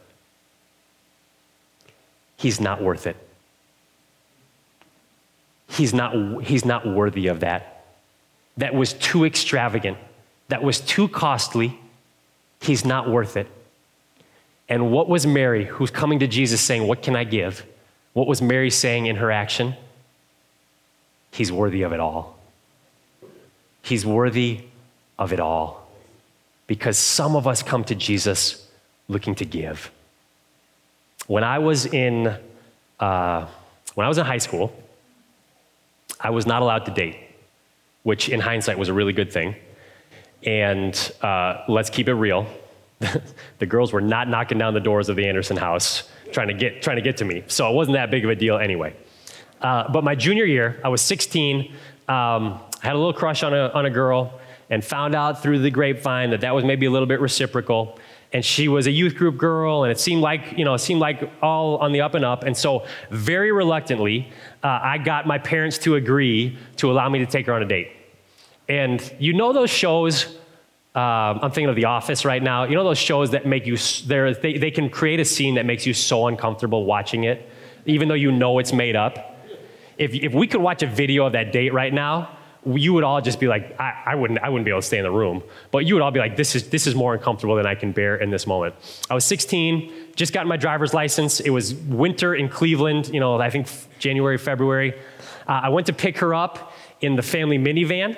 He's 2.39 2.59
not 2.59 2.83
worth 2.83 3.07
it. 3.07 3.17
He's 5.67 5.93
not, 5.93 6.43
he's 6.43 6.65
not 6.65 6.87
worthy 6.87 7.27
of 7.27 7.41
that. 7.41 7.85
That 8.57 8.73
was 8.73 8.95
too 8.95 9.27
extravagant 9.27 9.99
that 10.49 10.63
was 10.63 10.81
too 10.81 11.09
costly. 11.09 11.79
He's 12.61 12.85
not 12.85 13.09
worth 13.09 13.37
it. 13.37 13.47
And 14.69 14.91
what 14.91 15.09
was 15.09 15.27
Mary, 15.27 15.65
who's 15.65 15.91
coming 15.91 16.19
to 16.19 16.27
Jesus 16.27 16.61
saying, 16.61 16.87
What 16.87 17.03
can 17.03 17.17
I 17.17 17.25
give? 17.25 17.65
What 18.13 18.27
was 18.27 18.43
Mary 18.43 18.71
saying 18.71 19.07
in 19.07 19.17
her 19.17 19.31
action? 19.31 19.75
He's 21.31 21.53
worthy 21.53 21.83
of 21.83 21.93
it 21.93 22.01
all. 22.01 22.39
He's 23.83 24.05
worthy 24.05 24.65
of 25.19 25.33
it 25.33 25.41
all. 25.41 25.89
Because 26.67 26.99
some 26.99 27.37
of 27.37 27.47
us 27.47 27.63
come 27.63 27.85
to 27.85 27.95
Jesus 27.95 28.67
looking 29.09 29.35
to 29.37 29.45
give. 29.45 29.91
When 31.27 31.45
I 31.45 31.59
was 31.59 31.87
in, 31.87 32.37
uh, 33.01 33.47
when 33.95 34.05
I 34.05 34.09
was 34.09 34.19
in 34.19 34.27
high 34.27 34.39
school, 34.39 34.75
I 36.21 36.31
was 36.31 36.47
not 36.47 36.63
allowed 36.63 36.85
to 36.87 36.91
date, 36.91 37.17
which 38.03 38.29
in 38.29 38.41
hindsight 38.41 38.79
was 38.79 38.89
a 38.89 38.93
really 38.93 39.13
good 39.13 39.33
thing. 39.33 39.55
And 40.45 41.13
uh, 41.23 41.65
let's 41.69 41.91
keep 41.91 42.09
it 42.09 42.15
real. 42.15 42.47
the 43.59 43.67
girls 43.67 43.93
were 43.93 44.01
not 44.01 44.29
knocking 44.29 44.59
down 44.59 44.75
the 44.75 44.81
doors 44.81 45.09
of 45.09 45.17
the 45.17 45.27
Anderson 45.27 45.57
house 45.57 46.09
trying 46.33 46.49
to 46.49 46.55
get, 46.55 46.83
trying 46.83 46.97
to, 46.97 47.03
get 47.03 47.17
to 47.19 47.25
me. 47.25 47.43
So 47.47 47.71
it 47.71 47.75
wasn't 47.75 47.95
that 47.95 48.11
big 48.11 48.25
of 48.25 48.31
a 48.31 48.35
deal 48.35 48.59
anyway. 48.59 48.95
Uh, 49.61 49.91
but 49.91 50.05
my 50.05 50.15
junior 50.15 50.45
year, 50.45 50.81
I 50.85 50.89
was 50.89 51.01
16. 51.03 51.73
Um, 52.09 52.61
I 52.83 52.87
had 52.87 52.95
a 52.95 52.99
little 52.99 53.13
crush 53.13 53.43
on 53.43 53.55
a, 53.55 53.69
on 53.69 53.87
a 53.87 53.91
girl 53.91 54.39
and 54.71 54.85
found 54.85 55.15
out 55.15 55.43
through 55.43 55.61
the 55.61 55.71
grapevine 55.71 56.31
that 56.31 56.43
that 56.43 56.55
was 56.55 56.65
maybe 56.65 56.87
a 56.87 56.91
little 56.91 57.07
bit 57.09 57.21
reciprocal. 57.21 57.99
And 58.33 58.45
she 58.45 58.69
was 58.69 58.87
a 58.87 58.91
youth 58.91 59.15
group 59.15 59.39
girl, 59.39 59.85
and 59.85 59.91
it 59.91 59.99
seemed 59.99 60.21
like, 60.21 60.53
you 60.59 60.65
know, 60.65 60.75
it 60.75 60.81
seemed 60.81 61.01
like 61.01 61.31
all 61.41 61.79
on 61.79 61.93
the 61.93 62.03
up 62.03 62.13
and 62.13 62.27
up. 62.27 62.45
And 62.45 62.55
so, 62.55 62.85
very 63.11 63.53
reluctantly, 63.53 64.31
uh, 64.63 64.81
I 64.83 64.99
got 64.99 65.27
my 65.27 65.39
parents 65.39 65.79
to 65.79 65.95
agree 65.95 66.59
to 66.77 66.91
allow 66.91 67.09
me 67.09 67.21
to 67.21 67.27
take 67.27 67.47
her 67.47 67.55
on 67.55 67.63
a 67.63 67.67
date. 67.67 67.89
And 68.69 69.15
you 69.19 69.33
know 69.33 69.53
those 69.53 69.71
shows, 69.71 70.27
um, 70.95 71.41
I'm 71.43 71.51
thinking 71.51 71.71
of 71.71 71.77
The 71.77 71.87
Office 71.87 72.25
right 72.25 72.43
now. 72.43 72.65
You 72.65 72.75
know 72.75 72.85
those 72.85 72.99
shows 72.99 73.31
that 73.31 73.47
make 73.47 73.67
you, 73.67 73.77
they, 73.77 74.59
they 74.59 74.71
can 74.71 74.91
create 74.91 75.21
a 75.21 75.25
scene 75.25 75.55
that 75.55 75.65
makes 75.65 75.87
you 75.87 75.95
so 75.95 76.27
uncomfortable 76.27 76.85
watching 76.85 77.25
it, 77.25 77.49
even 77.87 78.09
though 78.09 78.15
you 78.15 78.31
know 78.31 78.59
it's 78.59 78.73
made 78.73 78.97
up? 78.97 79.37
If, 79.97 80.15
if 80.15 80.33
we 80.33 80.47
could 80.47 80.61
watch 80.61 80.83
a 80.83 80.87
video 80.87 81.27
of 81.27 81.33
that 81.33 81.51
date 81.53 81.73
right 81.73 81.93
now, 81.93 82.37
you 82.67 82.93
would 82.93 83.05
all 83.05 83.21
just 83.21 83.41
be 83.41 83.49
like, 83.49 83.79
I, 83.81 84.03
I, 84.07 84.15
wouldn't, 84.15 84.41
I 84.41 84.49
wouldn't 84.49 84.65
be 84.65 84.71
able 84.71 84.81
to 84.81 84.87
stay 84.87 84.99
in 84.99 85.05
the 85.05 85.11
room. 85.11 85.43
But 85.71 85.87
you 85.87 85.95
would 85.95 86.03
all 86.03 86.11
be 86.11 86.21
like, 86.21 86.37
this 86.37 86.55
is, 86.55 86.69
this 86.69 86.87
is 86.87 86.95
more 86.95 87.15
uncomfortable 87.15 87.57
than 87.57 87.67
I 87.67 87.75
can 87.75 87.93
bear 87.93 88.17
in 88.17 88.31
this 88.31 88.47
moment. 88.47 88.75
I 89.09 89.15
was 89.15 89.25
16, 89.25 89.93
just 90.15 90.33
got 90.33 90.47
my 90.47 90.57
driver's 90.57 90.93
license. 90.93 91.41
It 91.41 91.51
was 91.51 91.75
winter 91.75 92.35
in 92.35 92.49
Cleveland, 92.49 93.09
you 93.09 93.21
know, 93.21 93.41
I 93.41 93.51
think 93.51 93.69
January, 93.99 94.39
February. 94.39 94.95
Uh, 95.47 95.61
I 95.63 95.69
went 95.71 95.87
to 95.87 95.93
pick 95.93 96.19
her 96.19 96.35
up 96.35 96.73
in 97.01 97.17
the 97.17 97.23
family 97.23 97.59
minivan, 97.59 98.17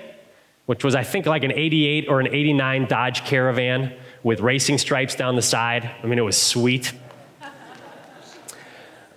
which 0.71 0.85
was, 0.85 0.95
I 0.95 1.03
think, 1.03 1.27
like 1.27 1.43
an 1.43 1.51
88 1.51 2.09
or 2.09 2.21
an 2.21 2.29
89 2.29 2.87
Dodge 2.87 3.25
Caravan 3.25 3.93
with 4.23 4.39
racing 4.39 4.79
stripes 4.79 5.17
down 5.17 5.35
the 5.35 5.43
side. 5.43 5.91
I 6.01 6.07
mean, 6.07 6.17
it 6.17 6.23
was 6.23 6.39
sweet. 6.41 6.93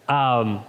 Um, 0.07 0.63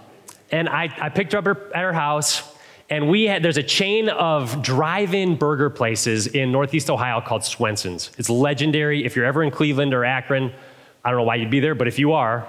and 0.51 0.69
I, 0.69 0.95
I 1.01 1.09
picked 1.09 1.31
her 1.31 1.39
up 1.39 1.47
at 1.47 1.81
her 1.81 1.91
house, 1.91 2.43
and 2.87 3.09
we 3.09 3.23
had, 3.23 3.41
there's 3.41 3.57
a 3.57 3.63
chain 3.63 4.09
of 4.09 4.61
drive 4.61 5.15
in 5.15 5.37
burger 5.37 5.71
places 5.71 6.27
in 6.27 6.51
Northeast 6.51 6.91
Ohio 6.91 7.19
called 7.19 7.43
Swenson's. 7.43 8.11
It's 8.19 8.29
legendary. 8.29 9.05
If 9.05 9.15
you're 9.15 9.25
ever 9.25 9.41
in 9.41 9.49
Cleveland 9.49 9.91
or 9.91 10.05
Akron, 10.05 10.53
I 11.03 11.09
don't 11.09 11.17
know 11.17 11.25
why 11.25 11.37
you'd 11.37 11.49
be 11.49 11.61
there, 11.61 11.73
but 11.73 11.87
if 11.87 11.97
you 11.97 12.13
are, 12.13 12.47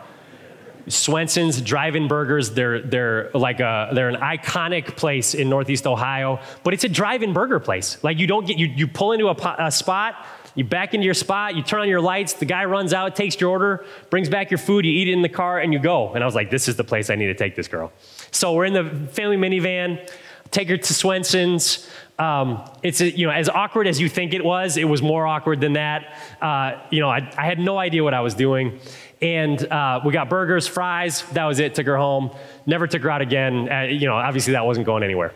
Swenson's 0.89 1.61
drive-in 1.61 2.09
burgers, 2.09 2.51
they're, 2.51 2.81
they're 2.81 3.31
like 3.35 3.61
a, 3.61 3.91
they're 3.93 4.09
an 4.09 4.21
iconic 4.21 4.97
place 4.97 5.35
in 5.35 5.49
Northeast 5.49 5.87
Ohio, 5.87 6.41
but 6.63 6.75
it's 6.75 6.85
a 6.85 6.89
drive-in 6.89 7.33
burger 7.33 7.59
place. 7.59 8.03
Like 8.03 8.19
you 8.19 8.27
don't 8.27 8.47
get, 8.47 8.59
you, 8.59 8.67
you 8.67 8.87
pull 8.87 9.13
into 9.13 9.29
a, 9.29 9.57
a 9.59 9.71
spot, 9.71 10.27
you 10.55 10.65
back 10.65 10.95
into 10.95 11.05
your 11.05 11.15
spot, 11.15 11.55
you 11.55 11.63
turn 11.63 11.81
on 11.81 11.89
your 11.89 12.01
lights, 12.01 12.33
the 12.33 12.47
guy 12.47 12.65
runs 12.65 12.93
out, 12.93 13.15
takes 13.15 13.41
your 13.41 13.51
order, 13.51 13.85
brings 14.11 14.29
back 14.29 14.51
your 14.51 14.59
food, 14.59 14.85
you 14.85 14.93
eat 14.93 15.09
it 15.09 15.13
in 15.13 15.23
the 15.23 15.29
car, 15.29 15.59
and 15.59 15.73
you 15.73 15.79
go. 15.79 16.15
And 16.15 16.25
I 16.25 16.27
was 16.27 16.35
like, 16.35 16.51
this 16.51 16.67
is 16.67 16.77
the 16.77 16.85
place 16.85 17.11
I 17.11 17.15
need 17.15 17.27
to 17.27 17.35
take 17.35 17.55
this 17.57 17.69
girl. 17.69 17.93
So 18.31 18.55
we're 18.55 18.65
in 18.65 18.73
the 18.73 19.13
family 19.13 19.37
minivan, 19.37 20.11
take 20.51 20.69
her 20.69 20.77
to 20.77 20.95
Swenson's. 20.95 21.89
Um, 22.19 22.65
it's 22.83 23.03
you 23.03 23.27
know 23.27 23.33
as 23.33 23.51
awkward 23.51 23.87
as 23.87 24.01
you 24.01 24.09
think 24.09 24.33
it 24.33 24.43
was. 24.43 24.79
It 24.79 24.89
was 24.89 25.03
more 25.03 25.27
awkward 25.27 25.61
than 25.61 25.75
that. 25.75 26.19
Uh, 26.41 26.81
you 26.91 27.01
know, 27.01 27.11
I, 27.11 27.31
I, 27.37 27.45
had 27.45 27.59
no 27.59 27.77
idea 27.77 28.03
what 28.03 28.15
I 28.15 28.21
was 28.21 28.33
doing, 28.33 28.81
and 29.21 29.65
uh, 29.67 30.01
we 30.05 30.13
got 30.13 30.29
burgers, 30.29 30.67
fries. 30.67 31.23
That 31.33 31.45
was 31.45 31.59
it. 31.59 31.75
Took 31.75 31.87
her 31.87 31.97
home. 31.97 32.31
Never 32.67 32.87
took 32.87 33.03
her 33.03 33.11
out 33.11 33.23
again. 33.23 33.71
Uh, 33.71 33.83
you 33.83 34.07
know, 34.07 34.15
obviously 34.15 34.53
that 34.53 34.67
wasn't 34.67 34.87
going 34.87 35.03
anywhere. 35.03 35.33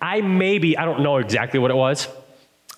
I 0.00 0.20
maybe 0.20 0.76
I 0.76 0.84
don't 0.84 1.02
know 1.02 1.18
exactly 1.18 1.58
what 1.58 1.70
it 1.70 1.76
was. 1.76 2.08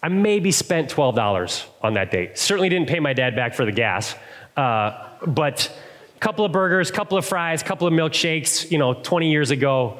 I 0.02 0.08
maybe 0.08 0.52
spent 0.52 0.90
$12 0.90 1.64
on 1.82 1.94
that 1.94 2.10
date. 2.10 2.38
Certainly 2.38 2.68
didn't 2.68 2.88
pay 2.88 3.00
my 3.00 3.14
dad 3.14 3.34
back 3.34 3.54
for 3.54 3.64
the 3.64 3.72
gas, 3.72 4.14
uh, 4.54 5.08
but 5.26 5.74
a 6.14 6.18
couple 6.20 6.44
of 6.44 6.52
burgers, 6.52 6.90
couple 6.90 7.16
of 7.16 7.24
fries, 7.24 7.62
couple 7.62 7.86
of 7.86 7.94
milkshakes, 7.94 8.70
you 8.70 8.76
know, 8.76 8.92
20 8.92 9.30
years 9.30 9.50
ago, 9.50 9.98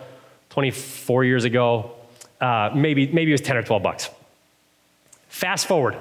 24 0.50 1.24
years 1.24 1.44
ago, 1.44 1.92
uh, 2.38 2.70
maybe, 2.74 3.06
maybe 3.06 3.30
it 3.30 3.34
was 3.34 3.40
10 3.40 3.56
or 3.56 3.62
12 3.62 3.82
bucks. 3.82 4.10
Fast 5.28 5.66
forward 5.66 5.96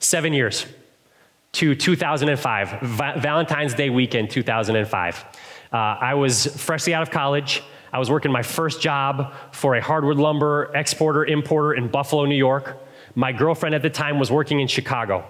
seven 0.00 0.32
years 0.32 0.66
to 1.56 1.74
2005, 1.74 2.80
Valentine's 2.82 3.72
Day 3.72 3.88
weekend 3.88 4.30
2005. 4.30 5.24
Uh, 5.72 5.76
I 5.76 6.12
was 6.12 6.46
freshly 6.54 6.92
out 6.92 7.00
of 7.00 7.10
college. 7.10 7.62
I 7.94 7.98
was 7.98 8.10
working 8.10 8.30
my 8.30 8.42
first 8.42 8.82
job 8.82 9.32
for 9.52 9.74
a 9.74 9.80
hardwood 9.80 10.18
lumber 10.18 10.70
exporter 10.74 11.24
importer 11.24 11.72
in 11.72 11.88
Buffalo, 11.88 12.26
New 12.26 12.36
York. 12.36 12.76
My 13.14 13.32
girlfriend 13.32 13.74
at 13.74 13.80
the 13.80 13.88
time 13.88 14.18
was 14.18 14.30
working 14.30 14.60
in 14.60 14.68
Chicago. 14.68 15.24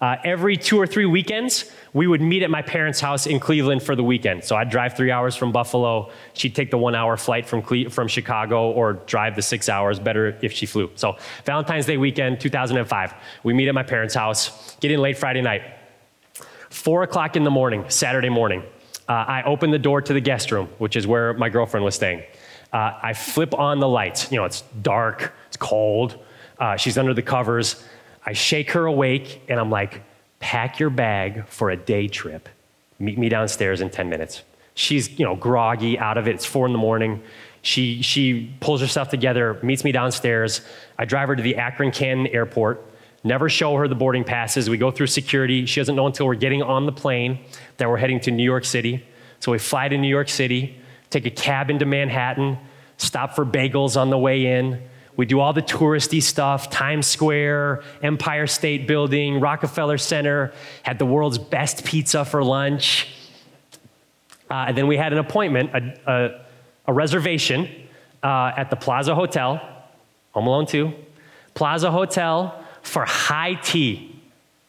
Uh, 0.00 0.16
every 0.22 0.56
two 0.56 0.78
or 0.78 0.86
three 0.86 1.06
weekends, 1.06 1.72
we 1.92 2.06
would 2.06 2.20
meet 2.20 2.44
at 2.44 2.50
my 2.50 2.62
parents' 2.62 3.00
house 3.00 3.26
in 3.26 3.40
Cleveland 3.40 3.82
for 3.82 3.96
the 3.96 4.04
weekend. 4.04 4.44
So 4.44 4.54
I'd 4.54 4.70
drive 4.70 4.96
three 4.96 5.10
hours 5.10 5.34
from 5.34 5.50
Buffalo. 5.50 6.12
She'd 6.34 6.54
take 6.54 6.70
the 6.70 6.78
one 6.78 6.94
hour 6.94 7.16
flight 7.16 7.46
from, 7.46 7.62
Cle- 7.62 7.90
from 7.90 8.06
Chicago 8.06 8.70
or 8.70 8.92
drive 8.92 9.34
the 9.34 9.42
six 9.42 9.68
hours, 9.68 9.98
better 9.98 10.38
if 10.40 10.52
she 10.52 10.66
flew. 10.66 10.90
So 10.94 11.16
Valentine's 11.44 11.86
Day 11.86 11.96
weekend, 11.96 12.40
2005, 12.40 13.14
we 13.42 13.52
meet 13.52 13.66
at 13.66 13.74
my 13.74 13.82
parents' 13.82 14.14
house, 14.14 14.76
get 14.76 14.92
in 14.92 15.00
late 15.00 15.18
Friday 15.18 15.42
night. 15.42 15.62
Four 16.70 17.02
o'clock 17.02 17.34
in 17.34 17.42
the 17.42 17.50
morning, 17.50 17.84
Saturday 17.88 18.28
morning, 18.28 18.62
uh, 19.08 19.24
I 19.26 19.42
open 19.44 19.70
the 19.70 19.78
door 19.78 20.00
to 20.02 20.12
the 20.12 20.20
guest 20.20 20.52
room, 20.52 20.68
which 20.78 20.94
is 20.94 21.06
where 21.06 21.32
my 21.34 21.48
girlfriend 21.48 21.84
was 21.84 21.96
staying. 21.96 22.22
Uh, 22.72 22.92
I 23.02 23.14
flip 23.14 23.54
on 23.54 23.80
the 23.80 23.88
lights. 23.88 24.30
You 24.30 24.36
know, 24.36 24.44
it's 24.44 24.62
dark, 24.82 25.32
it's 25.48 25.56
cold. 25.56 26.22
Uh, 26.58 26.76
she's 26.76 26.98
under 26.98 27.14
the 27.14 27.22
covers. 27.22 27.82
I 28.28 28.34
shake 28.34 28.72
her 28.72 28.84
awake, 28.84 29.40
and 29.48 29.58
I'm 29.58 29.70
like, 29.70 30.02
pack 30.38 30.78
your 30.78 30.90
bag 30.90 31.48
for 31.48 31.70
a 31.70 31.76
day 31.78 32.08
trip. 32.08 32.46
Meet 32.98 33.16
me 33.16 33.30
downstairs 33.30 33.80
in 33.80 33.88
10 33.88 34.10
minutes. 34.10 34.42
She's, 34.74 35.18
you 35.18 35.24
know, 35.24 35.34
groggy, 35.34 35.98
out 35.98 36.18
of 36.18 36.28
it. 36.28 36.34
It's 36.34 36.44
four 36.44 36.66
in 36.66 36.72
the 36.72 36.78
morning. 36.78 37.22
She, 37.62 38.02
she 38.02 38.54
pulls 38.60 38.82
herself 38.82 39.08
together, 39.08 39.58
meets 39.62 39.82
me 39.82 39.92
downstairs. 39.92 40.60
I 40.98 41.06
drive 41.06 41.28
her 41.28 41.36
to 41.36 41.42
the 41.42 41.56
Akron 41.56 41.90
Canton 41.90 42.26
Airport. 42.26 42.84
Never 43.24 43.48
show 43.48 43.74
her 43.76 43.88
the 43.88 43.94
boarding 43.94 44.24
passes. 44.24 44.68
We 44.68 44.76
go 44.76 44.90
through 44.90 45.06
security. 45.06 45.64
She 45.64 45.80
doesn't 45.80 45.96
know 45.96 46.06
until 46.06 46.26
we're 46.26 46.34
getting 46.34 46.62
on 46.62 46.84
the 46.84 46.92
plane 46.92 47.38
that 47.78 47.88
we're 47.88 47.96
heading 47.96 48.20
to 48.20 48.30
New 48.30 48.44
York 48.44 48.66
City. 48.66 49.06
So 49.40 49.52
we 49.52 49.58
fly 49.58 49.88
to 49.88 49.96
New 49.96 50.06
York 50.06 50.28
City, 50.28 50.76
take 51.08 51.24
a 51.24 51.30
cab 51.30 51.70
into 51.70 51.86
Manhattan, 51.86 52.58
stop 52.98 53.34
for 53.34 53.46
bagels 53.46 53.98
on 53.98 54.10
the 54.10 54.18
way 54.18 54.44
in, 54.44 54.82
we 55.18 55.26
do 55.26 55.40
all 55.40 55.52
the 55.52 55.60
touristy 55.60 56.22
stuff 56.22 56.70
Times 56.70 57.04
Square, 57.04 57.82
Empire 58.02 58.46
State 58.46 58.86
Building, 58.86 59.40
Rockefeller 59.40 59.98
Center, 59.98 60.52
had 60.84 61.00
the 61.00 61.04
world's 61.04 61.38
best 61.38 61.84
pizza 61.84 62.24
for 62.24 62.42
lunch. 62.44 63.12
Uh, 64.48 64.66
and 64.68 64.78
then 64.78 64.86
we 64.86 64.96
had 64.96 65.12
an 65.12 65.18
appointment, 65.18 65.70
a, 65.74 66.00
a, 66.06 66.46
a 66.86 66.92
reservation 66.92 67.68
uh, 68.22 68.52
at 68.56 68.70
the 68.70 68.76
Plaza 68.76 69.12
Hotel, 69.12 69.60
Home 70.30 70.46
Alone 70.46 70.66
2, 70.66 70.94
Plaza 71.52 71.90
Hotel 71.90 72.64
for 72.82 73.04
high 73.04 73.54
tea. 73.54 74.14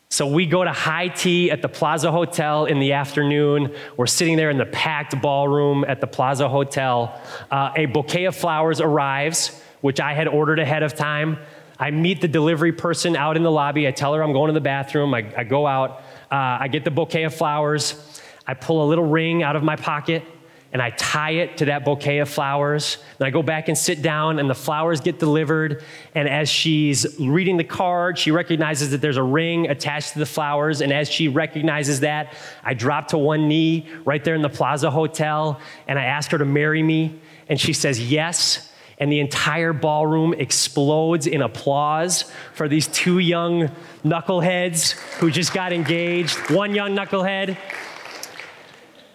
So 0.09 0.25
we 0.25 0.47
go 0.47 0.63
to 0.63 0.71
high 0.71 1.09
tea 1.09 1.51
at 1.51 1.61
the 1.61 1.69
Plaza 1.69 2.11
Hotel 2.11 2.65
in 2.65 2.79
the 2.79 2.93
afternoon. 2.93 3.75
We're 3.97 4.07
sitting 4.07 4.35
there 4.35 4.49
in 4.49 4.57
the 4.57 4.65
packed 4.65 5.21
ballroom 5.21 5.85
at 5.87 6.01
the 6.01 6.07
Plaza 6.07 6.49
Hotel. 6.49 7.21
Uh, 7.51 7.71
a 7.75 7.85
bouquet 7.85 8.25
of 8.25 8.35
flowers 8.35 8.81
arrives 8.81 9.61
which 9.81 9.99
I 9.99 10.13
had 10.13 10.27
ordered 10.27 10.59
ahead 10.59 10.83
of 10.83 10.95
time. 10.95 11.37
I 11.77 11.91
meet 11.91 12.21
the 12.21 12.27
delivery 12.27 12.73
person 12.73 13.15
out 13.15 13.37
in 13.37 13.43
the 13.43 13.51
lobby. 13.51 13.87
I 13.87 13.91
tell 13.91 14.13
her 14.13 14.21
I'm 14.21 14.33
going 14.33 14.47
to 14.47 14.53
the 14.53 14.61
bathroom. 14.61 15.13
I, 15.13 15.31
I 15.37 15.43
go 15.43 15.65
out. 15.65 16.01
Uh, 16.31 16.59
I 16.59 16.67
get 16.67 16.83
the 16.83 16.91
bouquet 16.91 17.23
of 17.23 17.33
flowers. 17.33 18.21
I 18.45 18.53
pull 18.53 18.83
a 18.83 18.87
little 18.87 19.05
ring 19.05 19.43
out 19.43 19.55
of 19.55 19.63
my 19.63 19.75
pocket 19.75 20.23
and 20.71 20.81
I 20.81 20.91
tie 20.91 21.31
it 21.31 21.57
to 21.57 21.65
that 21.65 21.83
bouquet 21.83 22.19
of 22.19 22.29
flowers. 22.29 22.97
And 23.17 23.25
I 23.25 23.31
go 23.31 23.41
back 23.41 23.69
and 23.69 23.77
sit 23.77 24.01
down, 24.01 24.37
and 24.37 24.47
the 24.47 24.55
flowers 24.55 25.01
get 25.01 25.17
delivered. 25.17 25.83
And 26.13 26.29
as 26.29 26.47
she's 26.47 27.17
reading 27.19 27.57
the 27.57 27.63
card, 27.63 28.19
she 28.19 28.29
recognizes 28.29 28.91
that 28.91 29.01
there's 29.01 29.17
a 29.17 29.23
ring 29.23 29.67
attached 29.67 30.13
to 30.13 30.19
the 30.19 30.27
flowers. 30.27 30.81
And 30.81 30.93
as 30.93 31.09
she 31.09 31.27
recognizes 31.27 32.01
that, 32.01 32.35
I 32.63 32.75
drop 32.75 33.07
to 33.09 33.17
one 33.17 33.47
knee 33.47 33.89
right 34.05 34.23
there 34.23 34.35
in 34.35 34.43
the 34.43 34.49
Plaza 34.49 34.91
Hotel, 34.91 35.59
and 35.87 35.97
I 35.97 36.03
ask 36.03 36.29
her 36.31 36.37
to 36.37 36.45
marry 36.45 36.83
me. 36.83 37.19
And 37.47 37.59
she 37.59 37.73
says 37.73 38.11
yes 38.11 38.68
and 38.99 39.11
the 39.11 39.19
entire 39.19 39.71
ballroom 39.71 40.33
explodes 40.33 41.25
in 41.25 41.41
applause 41.41 42.29
for 42.53 42.67
these 42.67 42.87
two 42.87 43.19
young 43.19 43.69
knuckleheads 44.03 44.91
who 45.19 45.31
just 45.31 45.53
got 45.53 45.71
engaged. 45.71 46.37
One 46.51 46.75
young 46.75 46.95
knucklehead. 46.95 47.57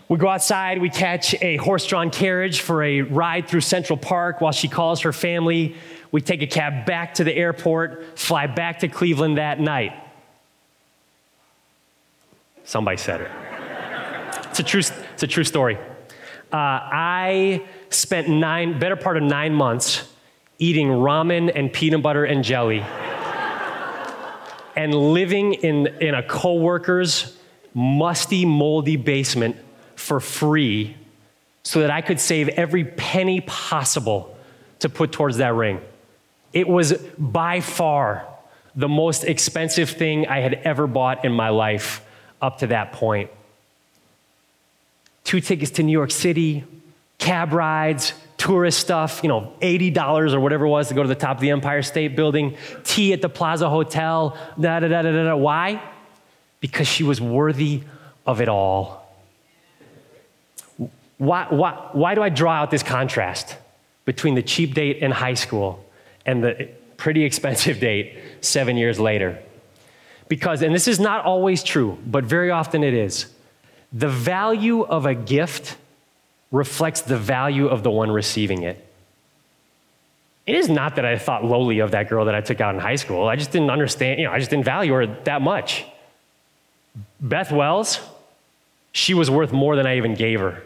We 0.08 0.18
go 0.18 0.28
outside, 0.28 0.80
we 0.80 0.90
catch 0.90 1.34
a 1.42 1.56
horse 1.56 1.86
drawn 1.86 2.10
carriage 2.10 2.60
for 2.60 2.82
a 2.82 3.02
ride 3.02 3.48
through 3.48 3.62
Central 3.62 3.96
Park 3.96 4.40
while 4.40 4.52
she 4.52 4.68
calls 4.68 5.00
her 5.00 5.12
family. 5.12 5.76
We 6.12 6.20
take 6.20 6.42
a 6.42 6.46
cab 6.46 6.86
back 6.86 7.14
to 7.14 7.24
the 7.24 7.34
airport, 7.34 8.18
fly 8.18 8.46
back 8.46 8.80
to 8.80 8.88
Cleveland 8.88 9.38
that 9.38 9.60
night. 9.60 9.92
Somebody 12.64 12.96
said 12.96 13.22
it. 13.22 13.30
It's 14.50 14.60
a 14.60 14.62
true, 14.62 14.80
it's 14.80 15.22
a 15.22 15.26
true 15.26 15.44
story. 15.44 15.76
Uh, 16.52 16.56
I 16.56 17.64
spent 17.94 18.28
nine, 18.28 18.78
better 18.78 18.96
part 18.96 19.16
of 19.16 19.22
nine 19.22 19.54
months 19.54 20.08
eating 20.58 20.88
ramen 20.88 21.50
and 21.54 21.72
peanut 21.72 22.02
butter 22.02 22.24
and 22.24 22.44
jelly 22.44 22.84
and 24.76 24.94
living 24.94 25.54
in, 25.54 25.86
in 26.00 26.14
a 26.14 26.22
coworker's 26.22 27.36
musty, 27.74 28.44
moldy 28.44 28.96
basement 28.96 29.56
for 29.96 30.20
free 30.20 30.96
so 31.62 31.80
that 31.80 31.90
I 31.90 32.00
could 32.00 32.20
save 32.20 32.48
every 32.50 32.84
penny 32.84 33.40
possible 33.40 34.36
to 34.80 34.88
put 34.88 35.12
towards 35.12 35.38
that 35.38 35.54
ring. 35.54 35.80
It 36.52 36.68
was 36.68 36.92
by 37.18 37.60
far 37.60 38.26
the 38.76 38.88
most 38.88 39.24
expensive 39.24 39.90
thing 39.90 40.26
I 40.26 40.40
had 40.40 40.54
ever 40.54 40.86
bought 40.86 41.24
in 41.24 41.32
my 41.32 41.48
life 41.48 42.04
up 42.42 42.58
to 42.58 42.66
that 42.68 42.92
point. 42.92 43.30
Two 45.22 45.40
tickets 45.40 45.70
to 45.72 45.82
New 45.82 45.92
York 45.92 46.10
City, 46.10 46.64
cab 47.24 47.52
rides, 47.52 48.12
tourist 48.36 48.78
stuff, 48.78 49.20
you 49.22 49.28
know, 49.28 49.52
$80 49.60 50.34
or 50.34 50.40
whatever 50.40 50.66
it 50.66 50.68
was 50.68 50.88
to 50.88 50.94
go 50.94 51.02
to 51.02 51.08
the 51.08 51.14
top 51.14 51.36
of 51.36 51.40
the 51.40 51.50
Empire 51.50 51.82
State 51.82 52.14
Building, 52.16 52.56
tea 52.84 53.12
at 53.12 53.22
the 53.22 53.28
Plaza 53.28 53.68
Hotel, 53.68 54.36
da 54.60 54.80
da 54.80 54.88
da 54.88 55.02
da 55.02 55.10
da. 55.10 55.36
Why? 55.36 55.82
Because 56.60 56.86
she 56.86 57.02
was 57.02 57.20
worthy 57.20 57.82
of 58.26 58.40
it 58.40 58.48
all. 58.48 59.02
Why, 61.18 61.46
why, 61.48 61.88
why 61.92 62.14
do 62.14 62.22
I 62.22 62.28
draw 62.28 62.52
out 62.52 62.70
this 62.70 62.82
contrast? 62.82 63.56
between 64.04 64.34
the 64.34 64.42
cheap 64.42 64.74
date 64.74 64.98
in 64.98 65.10
high 65.10 65.34
school 65.34 65.84
and 66.26 66.42
the 66.42 66.68
pretty 66.96 67.24
expensive 67.24 67.80
date 67.80 68.18
seven 68.40 68.76
years 68.76 69.00
later. 69.00 69.38
Because, 70.28 70.62
and 70.62 70.74
this 70.74 70.88
is 70.88 70.98
not 70.98 71.24
always 71.24 71.62
true, 71.62 71.98
but 72.06 72.24
very 72.24 72.50
often 72.50 72.82
it 72.82 72.94
is, 72.94 73.26
the 73.92 74.08
value 74.08 74.82
of 74.82 75.06
a 75.06 75.14
gift 75.14 75.76
reflects 76.50 77.00
the 77.00 77.16
value 77.16 77.66
of 77.66 77.82
the 77.82 77.90
one 77.90 78.10
receiving 78.10 78.62
it. 78.62 78.84
It 80.46 80.54
is 80.56 80.68
not 80.68 80.96
that 80.96 81.04
I 81.04 81.16
thought 81.16 81.44
lowly 81.44 81.78
of 81.78 81.92
that 81.92 82.08
girl 82.08 82.26
that 82.26 82.34
I 82.34 82.40
took 82.40 82.60
out 82.60 82.74
in 82.74 82.80
high 82.80 82.96
school. 82.96 83.26
I 83.26 83.36
just 83.36 83.50
didn't 83.50 83.70
understand, 83.70 84.20
you 84.20 84.26
know, 84.26 84.32
I 84.32 84.38
just 84.38 84.50
didn't 84.50 84.64
value 84.64 84.92
her 84.92 85.06
that 85.24 85.40
much. 85.40 85.84
Beth 87.20 87.50
Wells, 87.50 87.98
she 88.92 89.14
was 89.14 89.30
worth 89.30 89.52
more 89.52 89.74
than 89.74 89.86
I 89.86 89.96
even 89.96 90.14
gave 90.14 90.40
her. 90.40 90.62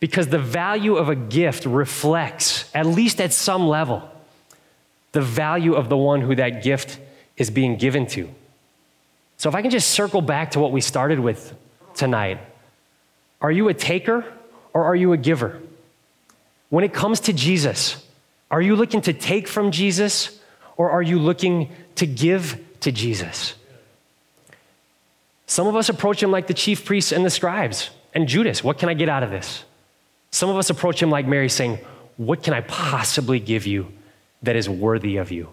Because 0.00 0.28
the 0.28 0.38
value 0.38 0.96
of 0.96 1.08
a 1.08 1.14
gift 1.14 1.64
reflects, 1.64 2.68
at 2.74 2.86
least 2.86 3.20
at 3.20 3.32
some 3.32 3.66
level, 3.66 4.10
the 5.12 5.22
value 5.22 5.74
of 5.74 5.88
the 5.88 5.96
one 5.96 6.20
who 6.20 6.34
that 6.34 6.62
gift 6.62 6.98
is 7.36 7.50
being 7.50 7.76
given 7.76 8.06
to. 8.08 8.28
So 9.38 9.48
if 9.48 9.54
I 9.54 9.62
can 9.62 9.70
just 9.70 9.90
circle 9.90 10.20
back 10.20 10.50
to 10.52 10.60
what 10.60 10.72
we 10.72 10.80
started 10.80 11.20
with 11.20 11.54
tonight 11.94 12.38
are 13.40 13.50
you 13.50 13.68
a 13.68 13.74
taker 13.74 14.24
or 14.76 14.84
are 14.84 14.94
you 14.94 15.14
a 15.14 15.16
giver? 15.16 15.58
When 16.68 16.84
it 16.84 16.92
comes 16.92 17.20
to 17.20 17.32
Jesus, 17.32 18.06
are 18.50 18.60
you 18.60 18.76
looking 18.76 19.00
to 19.00 19.14
take 19.14 19.48
from 19.48 19.70
Jesus 19.70 20.38
or 20.76 20.90
are 20.90 21.00
you 21.00 21.18
looking 21.18 21.70
to 21.94 22.06
give 22.06 22.62
to 22.80 22.92
Jesus? 22.92 23.54
Some 25.46 25.66
of 25.66 25.76
us 25.76 25.88
approach 25.88 26.22
him 26.22 26.30
like 26.30 26.46
the 26.46 26.52
chief 26.52 26.84
priests 26.84 27.10
and 27.10 27.24
the 27.24 27.30
scribes 27.30 27.88
and 28.12 28.28
Judas. 28.28 28.62
What 28.62 28.76
can 28.76 28.90
I 28.90 28.94
get 28.94 29.08
out 29.08 29.22
of 29.22 29.30
this? 29.30 29.64
Some 30.30 30.50
of 30.50 30.58
us 30.58 30.68
approach 30.68 31.02
him 31.02 31.08
like 31.08 31.26
Mary, 31.26 31.48
saying, 31.48 31.78
What 32.18 32.42
can 32.42 32.52
I 32.52 32.60
possibly 32.60 33.40
give 33.40 33.66
you 33.66 33.90
that 34.42 34.56
is 34.56 34.68
worthy 34.68 35.16
of 35.16 35.30
you? 35.30 35.48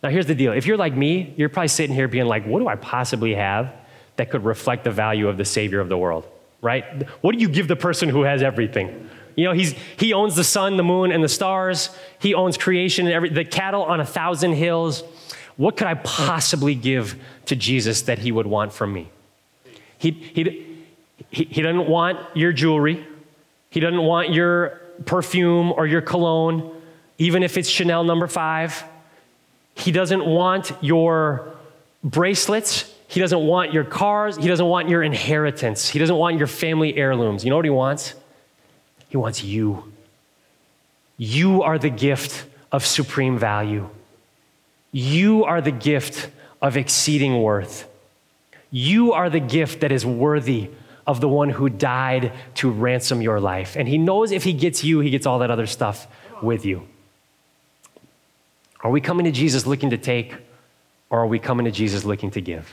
Now, 0.00 0.10
here's 0.10 0.26
the 0.26 0.36
deal. 0.36 0.52
If 0.52 0.64
you're 0.66 0.76
like 0.76 0.94
me, 0.94 1.34
you're 1.36 1.48
probably 1.48 1.66
sitting 1.66 1.96
here 1.96 2.06
being 2.06 2.26
like, 2.26 2.46
What 2.46 2.60
do 2.60 2.68
I 2.68 2.76
possibly 2.76 3.34
have 3.34 3.72
that 4.14 4.30
could 4.30 4.44
reflect 4.44 4.84
the 4.84 4.92
value 4.92 5.26
of 5.26 5.38
the 5.38 5.44
Savior 5.44 5.80
of 5.80 5.88
the 5.88 5.98
world, 5.98 6.28
right? 6.62 7.08
What 7.20 7.32
do 7.34 7.40
you 7.40 7.48
give 7.48 7.68
the 7.68 7.76
person 7.76 8.08
who 8.08 8.22
has 8.22 8.42
everything? 8.42 9.08
You 9.36 9.44
know, 9.44 9.52
he's, 9.52 9.74
he 9.96 10.12
owns 10.12 10.36
the 10.36 10.44
sun, 10.44 10.76
the 10.76 10.82
moon, 10.82 11.12
and 11.12 11.22
the 11.22 11.28
stars. 11.28 11.90
He 12.18 12.34
owns 12.34 12.58
creation 12.58 13.06
and 13.06 13.14
every, 13.14 13.30
the 13.30 13.44
cattle 13.44 13.84
on 13.84 14.00
a 14.00 14.06
thousand 14.06 14.52
hills. 14.52 15.02
What 15.56 15.76
could 15.76 15.86
I 15.86 15.94
possibly 15.94 16.74
give 16.74 17.16
to 17.46 17.56
Jesus 17.56 18.02
that 18.02 18.18
he 18.18 18.32
would 18.32 18.46
want 18.46 18.72
from 18.72 18.92
me? 18.92 19.10
He, 19.98 20.10
he, 20.10 20.78
he, 21.30 21.44
he 21.44 21.62
doesn't 21.62 21.88
want 21.88 22.18
your 22.34 22.52
jewelry. 22.52 23.06
He 23.70 23.80
doesn't 23.80 24.02
want 24.02 24.32
your 24.32 24.80
perfume 25.06 25.72
or 25.72 25.86
your 25.86 26.00
cologne, 26.00 26.74
even 27.18 27.42
if 27.42 27.56
it's 27.56 27.68
Chanel 27.68 28.04
number 28.04 28.26
five. 28.26 28.82
He 29.74 29.92
doesn't 29.92 30.26
want 30.26 30.72
your 30.80 31.54
bracelets. 32.02 32.89
He 33.10 33.18
doesn't 33.18 33.44
want 33.44 33.72
your 33.72 33.82
cars. 33.82 34.36
He 34.36 34.46
doesn't 34.46 34.66
want 34.66 34.88
your 34.88 35.02
inheritance. 35.02 35.88
He 35.88 35.98
doesn't 35.98 36.14
want 36.14 36.38
your 36.38 36.46
family 36.46 36.96
heirlooms. 36.96 37.42
You 37.42 37.50
know 37.50 37.56
what 37.56 37.64
he 37.64 37.70
wants? 37.70 38.14
He 39.08 39.16
wants 39.16 39.42
you. 39.42 39.92
You 41.16 41.64
are 41.64 41.76
the 41.76 41.90
gift 41.90 42.44
of 42.70 42.86
supreme 42.86 43.36
value. 43.36 43.90
You 44.92 45.44
are 45.44 45.60
the 45.60 45.72
gift 45.72 46.30
of 46.62 46.76
exceeding 46.76 47.42
worth. 47.42 47.88
You 48.70 49.12
are 49.12 49.28
the 49.28 49.40
gift 49.40 49.80
that 49.80 49.90
is 49.90 50.06
worthy 50.06 50.70
of 51.04 51.20
the 51.20 51.28
one 51.28 51.50
who 51.50 51.68
died 51.68 52.30
to 52.54 52.70
ransom 52.70 53.20
your 53.20 53.40
life. 53.40 53.74
And 53.74 53.88
he 53.88 53.98
knows 53.98 54.30
if 54.30 54.44
he 54.44 54.52
gets 54.52 54.84
you, 54.84 55.00
he 55.00 55.10
gets 55.10 55.26
all 55.26 55.40
that 55.40 55.50
other 55.50 55.66
stuff 55.66 56.06
with 56.40 56.64
you. 56.64 56.86
Are 58.82 58.90
we 58.92 59.00
coming 59.00 59.24
to 59.24 59.32
Jesus 59.32 59.66
looking 59.66 59.90
to 59.90 59.98
take, 59.98 60.36
or 61.10 61.18
are 61.18 61.26
we 61.26 61.40
coming 61.40 61.64
to 61.64 61.72
Jesus 61.72 62.04
looking 62.04 62.30
to 62.30 62.40
give? 62.40 62.72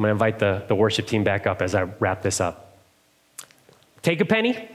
I'm 0.00 0.04
going 0.04 0.16
to 0.16 0.24
invite 0.24 0.38
the, 0.38 0.64
the 0.66 0.74
worship 0.74 1.06
team 1.06 1.24
back 1.24 1.46
up 1.46 1.60
as 1.60 1.74
I 1.74 1.82
wrap 1.82 2.22
this 2.22 2.40
up. 2.40 2.74
Take 4.00 4.22
a 4.22 4.24
penny 4.24 4.66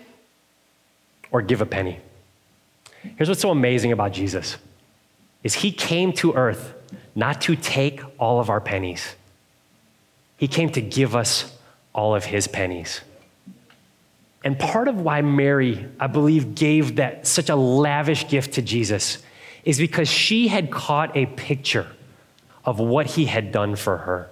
or 1.32 1.41
give 1.41 1.61
a 1.61 1.65
penny. 1.65 1.99
Here's 3.01 3.28
what's 3.28 3.41
so 3.41 3.49
amazing 3.49 3.91
about 3.91 4.11
Jesus 4.11 4.57
is 5.41 5.55
he 5.55 5.71
came 5.71 6.13
to 6.13 6.34
earth 6.34 6.76
not 7.15 7.41
to 7.41 7.55
take 7.55 8.01
all 8.19 8.39
of 8.39 8.51
our 8.51 8.61
pennies. 8.61 9.15
He 10.38 10.47
came 10.47 10.69
to 10.73 10.82
give 10.82 11.15
us 11.15 11.57
all 11.91 12.13
of 12.13 12.26
his 12.26 12.47
pennies. 12.47 13.01
And 14.43 14.59
part 14.59 14.88
of 14.88 15.01
why 15.01 15.23
Mary, 15.23 15.88
I 15.99 16.05
believe, 16.05 16.53
gave 16.53 16.97
that 16.97 17.26
such 17.26 17.49
a 17.49 17.55
lavish 17.55 18.28
gift 18.28 18.53
to 18.53 18.61
Jesus 18.61 19.17
is 19.63 19.80
because 19.80 20.07
she 20.07 20.49
had 20.49 20.69
caught 20.69 21.17
a 21.17 21.26
picture 21.26 21.88
of 22.63 22.80
what 22.80 23.07
he 23.07 23.26
had 23.26 23.51
done 23.51 23.76
for 23.76 23.97
her. 23.97 24.30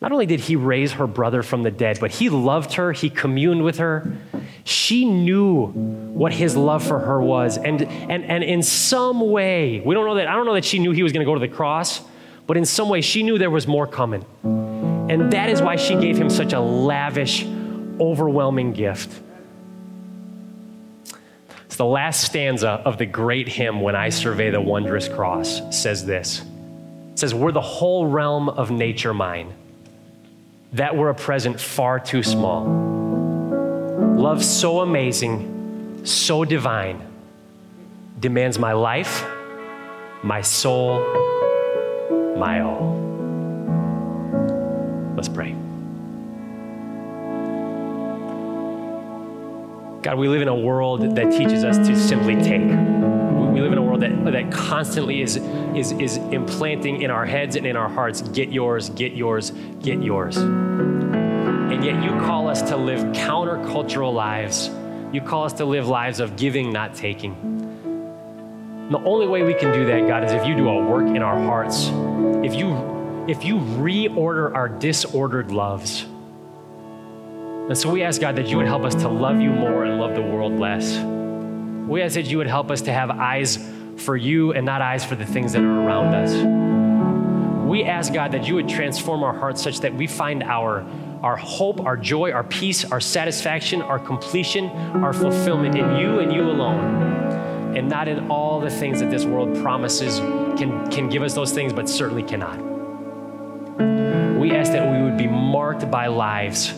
Not 0.00 0.12
only 0.12 0.26
did 0.26 0.40
he 0.40 0.54
raise 0.54 0.92
her 0.92 1.08
brother 1.08 1.42
from 1.42 1.64
the 1.64 1.72
dead, 1.72 1.98
but 2.00 2.12
he 2.12 2.28
loved 2.28 2.74
her, 2.74 2.92
he 2.92 3.10
communed 3.10 3.64
with 3.64 3.78
her. 3.78 4.12
She 4.62 5.04
knew 5.04 5.66
what 5.66 6.32
his 6.32 6.56
love 6.56 6.86
for 6.86 7.00
her 7.00 7.20
was. 7.20 7.58
And, 7.58 7.82
and, 7.82 8.24
and 8.24 8.44
in 8.44 8.62
some 8.62 9.30
way, 9.30 9.80
we 9.80 9.94
don't 9.94 10.06
know 10.06 10.14
that, 10.14 10.28
I 10.28 10.34
don't 10.34 10.46
know 10.46 10.54
that 10.54 10.64
she 10.64 10.78
knew 10.78 10.92
he 10.92 11.02
was 11.02 11.12
going 11.12 11.26
to 11.26 11.30
go 11.30 11.34
to 11.34 11.40
the 11.40 11.48
cross, 11.48 12.00
but 12.46 12.56
in 12.56 12.64
some 12.64 12.88
way, 12.88 13.00
she 13.00 13.22
knew 13.24 13.38
there 13.38 13.50
was 13.50 13.66
more 13.66 13.86
coming. 13.86 14.24
And 14.44 15.32
that 15.32 15.48
is 15.50 15.60
why 15.60 15.76
she 15.76 15.96
gave 15.96 16.16
him 16.16 16.30
such 16.30 16.52
a 16.52 16.60
lavish, 16.60 17.44
overwhelming 17.98 18.74
gift 18.74 19.10
It's 21.66 21.76
the 21.76 21.84
last 21.84 22.22
stanza 22.24 22.80
of 22.84 22.98
the 22.98 23.06
great 23.06 23.48
hymn, 23.48 23.80
When 23.80 23.96
I 23.96 24.10
Survey 24.10 24.50
the 24.50 24.60
Wondrous 24.60 25.08
Cross, 25.08 25.76
says 25.76 26.06
this 26.06 26.42
It 27.12 27.18
says, 27.18 27.34
Were 27.34 27.50
the 27.52 27.60
whole 27.60 28.06
realm 28.06 28.48
of 28.48 28.70
nature 28.70 29.12
mine, 29.12 29.52
that 30.72 30.96
were 30.96 31.10
a 31.10 31.14
present 31.14 31.60
far 31.60 31.98
too 31.98 32.22
small. 32.22 32.66
Love 34.16 34.44
so 34.44 34.80
amazing, 34.80 36.04
so 36.04 36.44
divine, 36.44 37.00
demands 38.18 38.58
my 38.58 38.72
life, 38.72 39.24
my 40.22 40.40
soul, 40.40 40.98
my 42.36 42.60
all. 42.60 42.96
Let's 45.16 45.28
pray. 45.28 45.52
God, 50.02 50.16
we 50.16 50.28
live 50.28 50.42
in 50.42 50.48
a 50.48 50.54
world 50.54 51.16
that 51.16 51.32
teaches 51.32 51.64
us 51.64 51.76
to 51.88 51.96
simply 51.98 52.36
take. 52.36 52.97
World 53.98 54.26
that, 54.26 54.32
that 54.32 54.52
constantly 54.52 55.22
is, 55.22 55.36
is, 55.36 55.92
is 55.92 56.16
implanting 56.16 57.02
in 57.02 57.10
our 57.10 57.26
heads 57.26 57.56
and 57.56 57.66
in 57.66 57.76
our 57.76 57.88
hearts 57.88 58.22
get 58.22 58.50
yours, 58.50 58.90
get 58.90 59.12
yours, 59.12 59.52
get 59.82 60.02
yours. 60.02 60.36
And 60.36 61.84
yet 61.84 62.02
you 62.02 62.10
call 62.20 62.48
us 62.48 62.62
to 62.62 62.76
live 62.76 63.00
countercultural 63.14 64.12
lives. 64.12 64.70
You 65.12 65.20
call 65.20 65.44
us 65.44 65.52
to 65.54 65.64
live 65.64 65.88
lives 65.88 66.20
of 66.20 66.36
giving, 66.36 66.72
not 66.72 66.94
taking. 66.94 67.34
And 67.34 68.94
the 68.94 69.00
only 69.00 69.26
way 69.26 69.42
we 69.42 69.54
can 69.54 69.72
do 69.72 69.86
that, 69.86 70.06
God, 70.08 70.24
is 70.24 70.32
if 70.32 70.46
you 70.46 70.56
do 70.56 70.68
a 70.68 70.84
work 70.84 71.06
in 71.06 71.22
our 71.22 71.38
hearts. 71.38 71.88
If 72.44 72.54
you, 72.54 73.26
if 73.28 73.44
you 73.44 73.56
reorder 73.58 74.54
our 74.54 74.68
disordered 74.68 75.50
loves 75.50 76.06
and 77.68 77.76
so 77.76 77.90
we 77.90 78.02
ask 78.02 78.18
God 78.18 78.36
that 78.36 78.46
you 78.46 78.56
would 78.56 78.66
help 78.66 78.84
us 78.84 78.94
to 78.94 79.08
love 79.08 79.42
you 79.42 79.50
more 79.50 79.84
and 79.84 80.00
love 80.00 80.14
the 80.14 80.22
world 80.22 80.58
less. 80.58 80.96
We 81.86 82.00
ask 82.00 82.14
that 82.14 82.24
you 82.24 82.38
would 82.38 82.46
help 82.46 82.70
us 82.70 82.80
to 82.82 82.92
have 82.94 83.10
eyes 83.10 83.58
for 84.00 84.16
you 84.16 84.52
and 84.52 84.64
not 84.64 84.82
eyes 84.82 85.04
for 85.04 85.14
the 85.16 85.26
things 85.26 85.52
that 85.52 85.62
are 85.62 85.80
around 85.80 86.14
us. 86.14 86.32
We 87.68 87.84
ask 87.84 88.12
God 88.14 88.32
that 88.32 88.48
you 88.48 88.54
would 88.54 88.68
transform 88.68 89.22
our 89.22 89.34
hearts 89.34 89.62
such 89.62 89.80
that 89.80 89.94
we 89.94 90.06
find 90.06 90.42
our, 90.42 90.86
our 91.22 91.36
hope, 91.36 91.80
our 91.80 91.96
joy, 91.96 92.32
our 92.32 92.44
peace, 92.44 92.84
our 92.84 93.00
satisfaction, 93.00 93.82
our 93.82 93.98
completion, 93.98 94.70
our 94.70 95.12
fulfillment 95.12 95.76
in 95.76 95.96
you 95.96 96.20
and 96.20 96.32
you 96.32 96.42
alone, 96.42 97.76
and 97.76 97.88
not 97.88 98.08
in 98.08 98.30
all 98.30 98.60
the 98.60 98.70
things 98.70 99.00
that 99.00 99.10
this 99.10 99.26
world 99.26 99.54
promises 99.62 100.18
can, 100.58 100.90
can 100.90 101.10
give 101.10 101.22
us 101.22 101.34
those 101.34 101.52
things, 101.52 101.72
but 101.72 101.88
certainly 101.88 102.22
cannot. 102.22 102.58
We 104.38 104.52
ask 104.52 104.72
that 104.72 104.90
we 104.90 105.02
would 105.02 105.18
be 105.18 105.26
marked 105.26 105.90
by 105.90 106.06
lives 106.06 106.72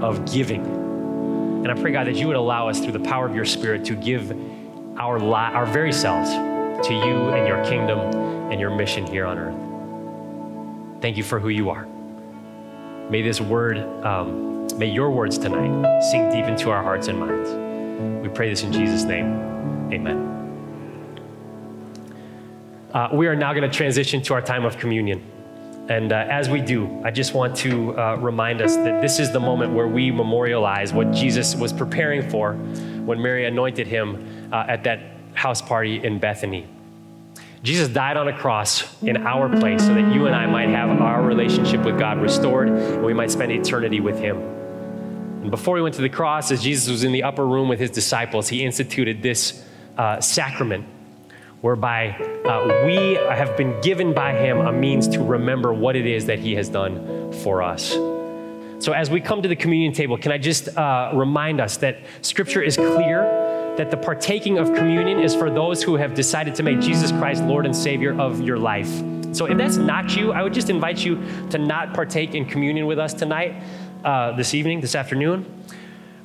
of 0.00 0.30
giving. 0.32 0.64
And 0.64 1.72
I 1.72 1.74
pray, 1.74 1.92
God, 1.92 2.06
that 2.06 2.14
you 2.14 2.28
would 2.28 2.36
allow 2.36 2.68
us 2.68 2.78
through 2.78 2.92
the 2.92 3.00
power 3.00 3.26
of 3.26 3.34
your 3.34 3.46
Spirit 3.46 3.86
to 3.86 3.96
give 3.96 4.30
our, 4.96 5.18
li- 5.18 5.54
our 5.54 5.66
very 5.66 5.92
selves 5.92 6.30
to 6.30 6.94
you 6.94 7.30
and 7.30 7.46
your 7.46 7.64
kingdom 7.64 7.98
and 8.50 8.60
your 8.60 8.70
mission 8.70 9.06
here 9.06 9.26
on 9.26 9.38
earth. 9.38 11.02
Thank 11.02 11.16
you 11.16 11.22
for 11.22 11.38
who 11.38 11.48
you 11.48 11.70
are. 11.70 11.86
May 13.10 13.22
this 13.22 13.40
word, 13.40 13.78
um, 14.04 14.66
may 14.78 14.86
your 14.86 15.10
words 15.10 15.36
tonight 15.36 16.00
sink 16.10 16.32
deep 16.32 16.46
into 16.46 16.70
our 16.70 16.82
hearts 16.82 17.08
and 17.08 17.18
minds. 17.18 17.50
We 18.22 18.28
pray 18.28 18.48
this 18.48 18.62
in 18.62 18.72
Jesus' 18.72 19.04
name. 19.04 19.26
Amen. 19.92 20.30
Uh, 22.92 23.08
we 23.12 23.26
are 23.26 23.36
now 23.36 23.52
going 23.52 23.68
to 23.68 23.76
transition 23.76 24.22
to 24.22 24.34
our 24.34 24.40
time 24.40 24.64
of 24.64 24.78
communion. 24.78 25.22
And 25.88 26.12
uh, 26.12 26.26
as 26.30 26.48
we 26.48 26.62
do, 26.62 27.02
I 27.04 27.10
just 27.10 27.34
want 27.34 27.54
to 27.56 27.98
uh, 27.98 28.16
remind 28.16 28.62
us 28.62 28.76
that 28.76 29.02
this 29.02 29.18
is 29.18 29.32
the 29.32 29.40
moment 29.40 29.74
where 29.74 29.88
we 29.88 30.10
memorialize 30.10 30.94
what 30.94 31.10
Jesus 31.12 31.54
was 31.54 31.72
preparing 31.72 32.30
for 32.30 32.54
when 32.54 33.20
Mary 33.20 33.44
anointed 33.44 33.86
him 33.86 34.43
uh, 34.54 34.64
at 34.68 34.84
that 34.84 35.00
house 35.34 35.60
party 35.60 36.02
in 36.02 36.18
Bethany. 36.18 36.66
Jesus 37.64 37.88
died 37.88 38.16
on 38.16 38.28
a 38.28 38.38
cross 38.38 39.02
in 39.02 39.16
our 39.26 39.48
place 39.48 39.84
so 39.84 39.94
that 39.94 40.14
you 40.14 40.26
and 40.26 40.34
I 40.34 40.46
might 40.46 40.68
have 40.68 41.00
our 41.00 41.22
relationship 41.22 41.82
with 41.82 41.98
God 41.98 42.20
restored 42.20 42.68
and 42.68 43.04
we 43.04 43.14
might 43.14 43.30
spend 43.30 43.50
eternity 43.50 44.00
with 44.00 44.18
Him. 44.18 44.36
And 44.36 45.50
before 45.50 45.76
he 45.76 45.82
went 45.82 45.94
to 45.96 46.02
the 46.02 46.08
cross, 46.08 46.50
as 46.52 46.62
Jesus 46.62 46.88
was 46.88 47.04
in 47.04 47.12
the 47.12 47.22
upper 47.22 47.46
room 47.46 47.68
with 47.68 47.78
his 47.78 47.90
disciples, 47.90 48.48
he 48.48 48.64
instituted 48.64 49.22
this 49.22 49.62
uh, 49.98 50.20
sacrament 50.20 50.86
whereby 51.60 52.10
uh, 52.46 52.84
we 52.86 53.14
have 53.14 53.54
been 53.56 53.78
given 53.82 54.14
by 54.14 54.34
him 54.34 54.58
a 54.58 54.72
means 54.72 55.08
to 55.08 55.22
remember 55.22 55.72
what 55.74 55.96
it 55.96 56.06
is 56.06 56.26
that 56.26 56.38
he 56.38 56.54
has 56.54 56.68
done 56.70 57.32
for 57.42 57.62
us. 57.62 57.92
So, 58.78 58.92
as 58.92 59.10
we 59.10 59.20
come 59.20 59.42
to 59.42 59.48
the 59.48 59.56
communion 59.56 59.92
table, 59.92 60.16
can 60.16 60.32
I 60.32 60.38
just 60.38 60.68
uh, 60.76 61.10
remind 61.14 61.60
us 61.60 61.76
that 61.78 61.98
scripture 62.22 62.62
is 62.62 62.76
clear 62.76 63.43
that 63.76 63.90
the 63.90 63.96
partaking 63.96 64.58
of 64.58 64.72
communion 64.74 65.20
is 65.20 65.34
for 65.34 65.50
those 65.50 65.82
who 65.82 65.96
have 65.96 66.14
decided 66.14 66.54
to 66.56 66.62
make 66.62 66.80
Jesus 66.80 67.10
Christ 67.12 67.42
Lord 67.44 67.66
and 67.66 67.74
Savior 67.74 68.18
of 68.20 68.40
your 68.40 68.58
life. 68.58 68.90
So, 69.32 69.46
if 69.46 69.58
that's 69.58 69.76
not 69.76 70.16
you, 70.16 70.32
I 70.32 70.42
would 70.42 70.54
just 70.54 70.70
invite 70.70 71.04
you 71.04 71.20
to 71.50 71.58
not 71.58 71.92
partake 71.92 72.34
in 72.34 72.44
communion 72.44 72.86
with 72.86 73.00
us 73.00 73.12
tonight, 73.12 73.62
uh, 74.04 74.32
this 74.32 74.54
evening, 74.54 74.80
this 74.80 74.94
afternoon. 74.94 75.44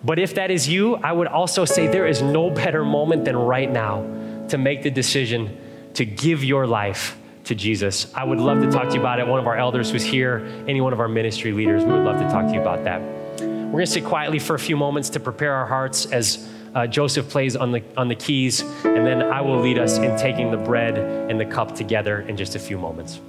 But 0.03 0.19
if 0.19 0.35
that 0.35 0.51
is 0.51 0.69
you, 0.69 0.95
I 0.95 1.11
would 1.11 1.27
also 1.27 1.65
say 1.65 1.87
there 1.87 2.07
is 2.07 2.21
no 2.21 2.49
better 2.49 2.85
moment 2.85 3.25
than 3.25 3.35
right 3.35 3.69
now 3.69 4.01
to 4.49 4.57
make 4.57 4.83
the 4.83 4.91
decision 4.91 5.57
to 5.95 6.05
give 6.05 6.43
your 6.43 6.67
life 6.67 7.17
to 7.45 7.55
Jesus. 7.55 8.13
I 8.13 8.23
would 8.23 8.39
love 8.39 8.61
to 8.61 8.71
talk 8.71 8.89
to 8.89 8.93
you 8.93 8.99
about 8.99 9.19
it. 9.19 9.27
One 9.27 9.39
of 9.39 9.47
our 9.47 9.57
elders 9.57 9.89
who's 9.89 10.03
here, 10.03 10.45
any 10.67 10.81
one 10.81 10.93
of 10.93 10.99
our 10.99 11.07
ministry 11.07 11.51
leaders, 11.51 11.83
we 11.83 11.91
would 11.91 12.03
love 12.03 12.19
to 12.19 12.29
talk 12.29 12.45
to 12.47 12.53
you 12.53 12.61
about 12.61 12.83
that. 12.83 13.01
We're 13.41 13.71
going 13.71 13.85
to 13.85 13.91
sit 13.91 14.05
quietly 14.05 14.39
for 14.39 14.55
a 14.55 14.59
few 14.59 14.77
moments 14.77 15.09
to 15.09 15.19
prepare 15.19 15.53
our 15.53 15.65
hearts 15.65 16.05
as 16.05 16.47
uh, 16.75 16.87
Joseph 16.87 17.29
plays 17.29 17.55
on 17.55 17.71
the, 17.71 17.83
on 17.97 18.07
the 18.07 18.15
keys, 18.15 18.61
and 18.83 19.05
then 19.05 19.23
I 19.23 19.41
will 19.41 19.59
lead 19.59 19.79
us 19.79 19.97
in 19.97 20.17
taking 20.17 20.51
the 20.51 20.57
bread 20.57 20.97
and 20.97 21.39
the 21.39 21.45
cup 21.45 21.75
together 21.75 22.21
in 22.21 22.37
just 22.37 22.55
a 22.55 22.59
few 22.59 22.77
moments. 22.77 23.19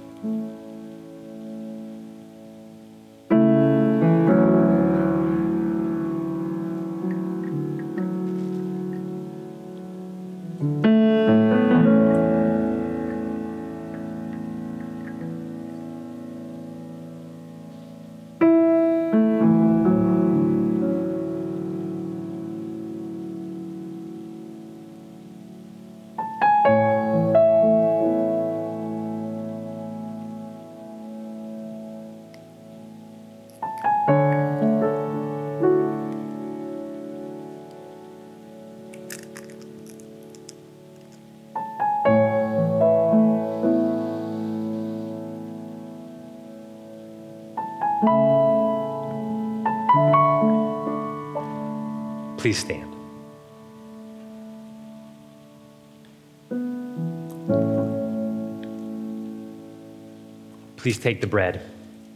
Please 60.81 60.97
take 60.97 61.21
the 61.21 61.27
bread 61.27 61.61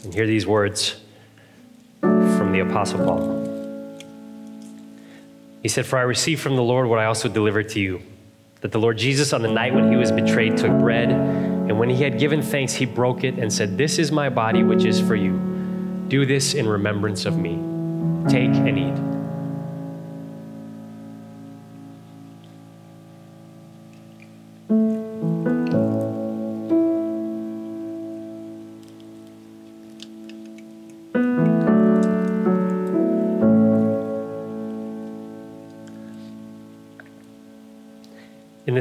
and 0.03 0.11
hear 0.11 0.25
these 0.25 0.47
words 0.47 0.95
from 2.01 2.51
the 2.51 2.61
Apostle 2.61 3.05
Paul. 3.05 4.01
He 5.61 5.69
said, 5.69 5.85
For 5.85 5.99
I 5.99 6.01
received 6.01 6.41
from 6.41 6.55
the 6.55 6.63
Lord 6.63 6.87
what 6.87 6.97
I 6.97 7.05
also 7.05 7.29
delivered 7.29 7.69
to 7.69 7.79
you 7.79 8.01
that 8.61 8.71
the 8.71 8.79
Lord 8.79 8.97
Jesus, 8.97 9.33
on 9.33 9.43
the 9.43 9.51
night 9.51 9.75
when 9.75 9.91
he 9.91 9.95
was 9.95 10.11
betrayed, 10.11 10.57
took 10.57 10.71
bread, 10.79 11.11
and 11.11 11.77
when 11.77 11.91
he 11.91 12.01
had 12.01 12.17
given 12.17 12.41
thanks, 12.41 12.73
he 12.73 12.87
broke 12.87 13.23
it 13.23 13.35
and 13.35 13.53
said, 13.53 13.77
This 13.77 13.99
is 13.99 14.11
my 14.11 14.29
body, 14.29 14.63
which 14.63 14.83
is 14.83 14.99
for 14.99 15.15
you. 15.15 15.37
Do 16.07 16.25
this 16.25 16.55
in 16.55 16.67
remembrance 16.67 17.27
of 17.27 17.37
me. 17.37 17.57
Take 18.27 18.49
and 18.49 18.79
eat. 18.79 19.14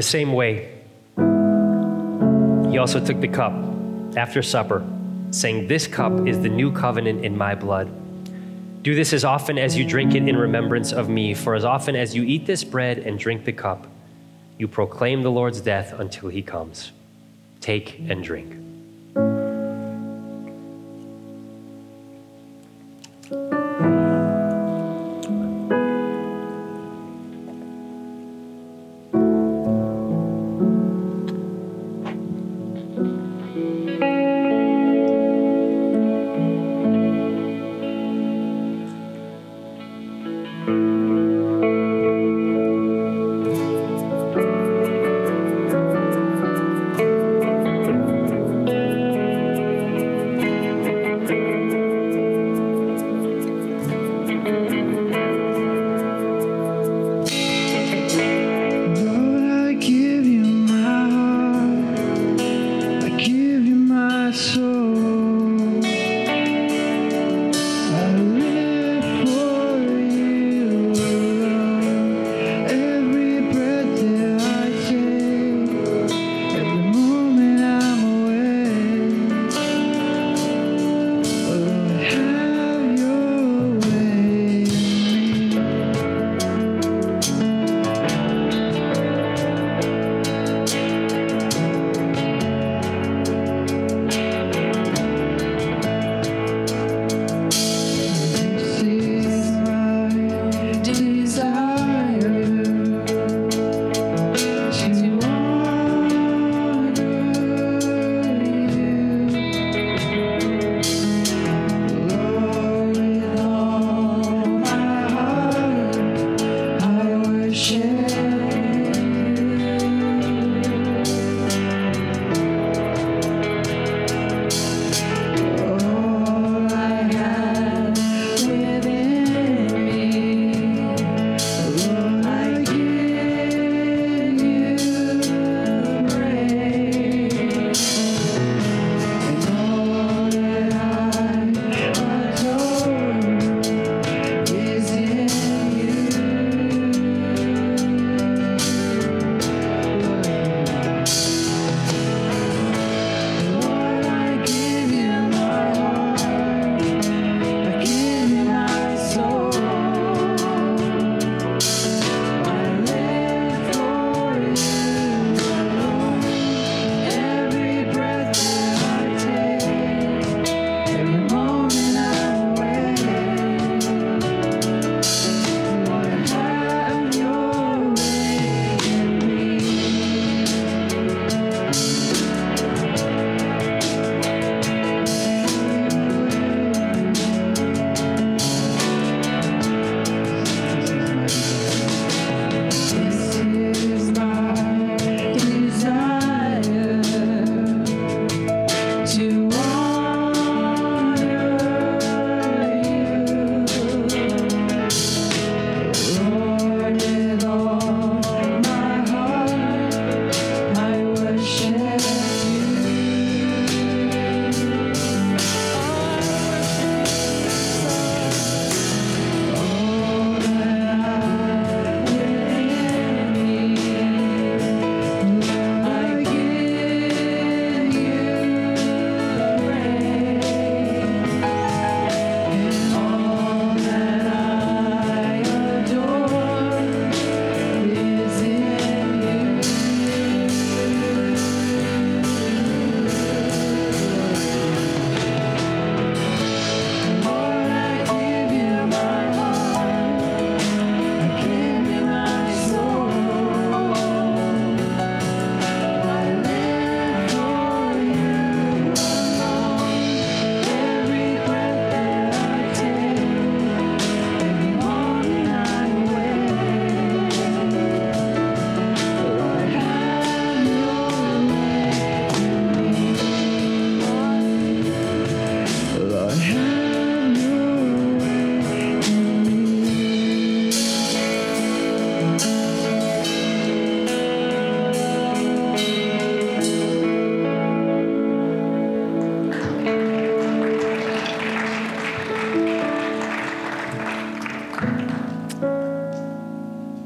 Same 0.05 0.31
way, 0.31 0.71
he 2.71 2.77
also 2.77 3.03
took 3.03 3.19
the 3.19 3.27
cup 3.27 3.53
after 4.15 4.41
supper, 4.41 4.85
saying, 5.31 5.67
This 5.67 5.87
cup 5.87 6.27
is 6.27 6.39
the 6.39 6.49
new 6.49 6.71
covenant 6.71 7.25
in 7.25 7.37
my 7.37 7.55
blood. 7.55 7.91
Do 8.83 8.93
this 8.95 9.13
as 9.13 9.25
often 9.25 9.57
as 9.57 9.77
you 9.77 9.85
drink 9.85 10.13
it 10.13 10.27
in 10.27 10.37
remembrance 10.37 10.93
of 10.93 11.09
me, 11.09 11.33
for 11.33 11.55
as 11.55 11.65
often 11.65 11.95
as 11.95 12.15
you 12.15 12.23
eat 12.23 12.45
this 12.45 12.63
bread 12.63 12.99
and 12.99 13.17
drink 13.17 13.43
the 13.45 13.51
cup, 13.51 13.87
you 14.57 14.67
proclaim 14.67 15.23
the 15.23 15.31
Lord's 15.31 15.59
death 15.59 15.93
until 15.93 16.29
he 16.29 16.41
comes. 16.41 16.91
Take 17.59 17.99
and 18.07 18.23
drink. 18.23 18.64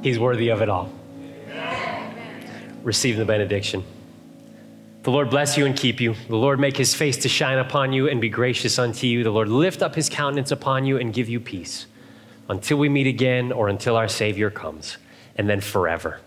He's 0.10 0.18
worthy 0.18 0.50
of 0.50 0.64
it 0.64 0.70
all. 0.70 0.92
Receive 2.82 3.16
the 3.16 3.26
benediction. 3.26 3.84
The 5.04 5.12
Lord 5.12 5.30
bless 5.30 5.56
you 5.56 5.68
and 5.68 5.78
keep 5.78 6.02
you. 6.02 6.16
The 6.28 6.36
Lord 6.36 6.60
make 6.60 6.76
his 6.76 6.96
face 6.96 7.16
to 7.18 7.30
shine 7.30 7.60
upon 7.60 7.94
you 7.94 8.10
and 8.10 8.20
be 8.20 8.28
gracious 8.28 8.80
unto 8.80 9.06
you. 9.06 9.24
The 9.24 9.30
Lord 9.30 9.50
lift 9.50 9.84
up 9.84 9.94
his 9.94 10.10
countenance 10.10 10.50
upon 10.50 10.88
you 10.88 10.98
and 10.98 11.14
give 11.14 11.30
you 11.30 11.40
peace 11.40 11.86
until 12.50 12.80
we 12.80 12.90
meet 12.90 13.06
again 13.06 13.52
or 13.52 13.70
until 13.70 13.96
our 13.96 14.08
Savior 14.08 14.50
comes, 14.50 14.98
and 15.36 15.48
then 15.48 15.62
forever. 15.62 16.20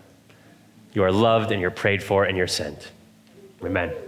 You 0.93 1.03
are 1.03 1.11
loved 1.11 1.51
and 1.51 1.59
you're 1.59 1.69
prayed 1.69 2.01
for 2.01 2.23
and 2.23 2.37
you're 2.37 2.47
sent. 2.47 2.89
Amen. 3.61 3.89
Amen. 3.89 4.02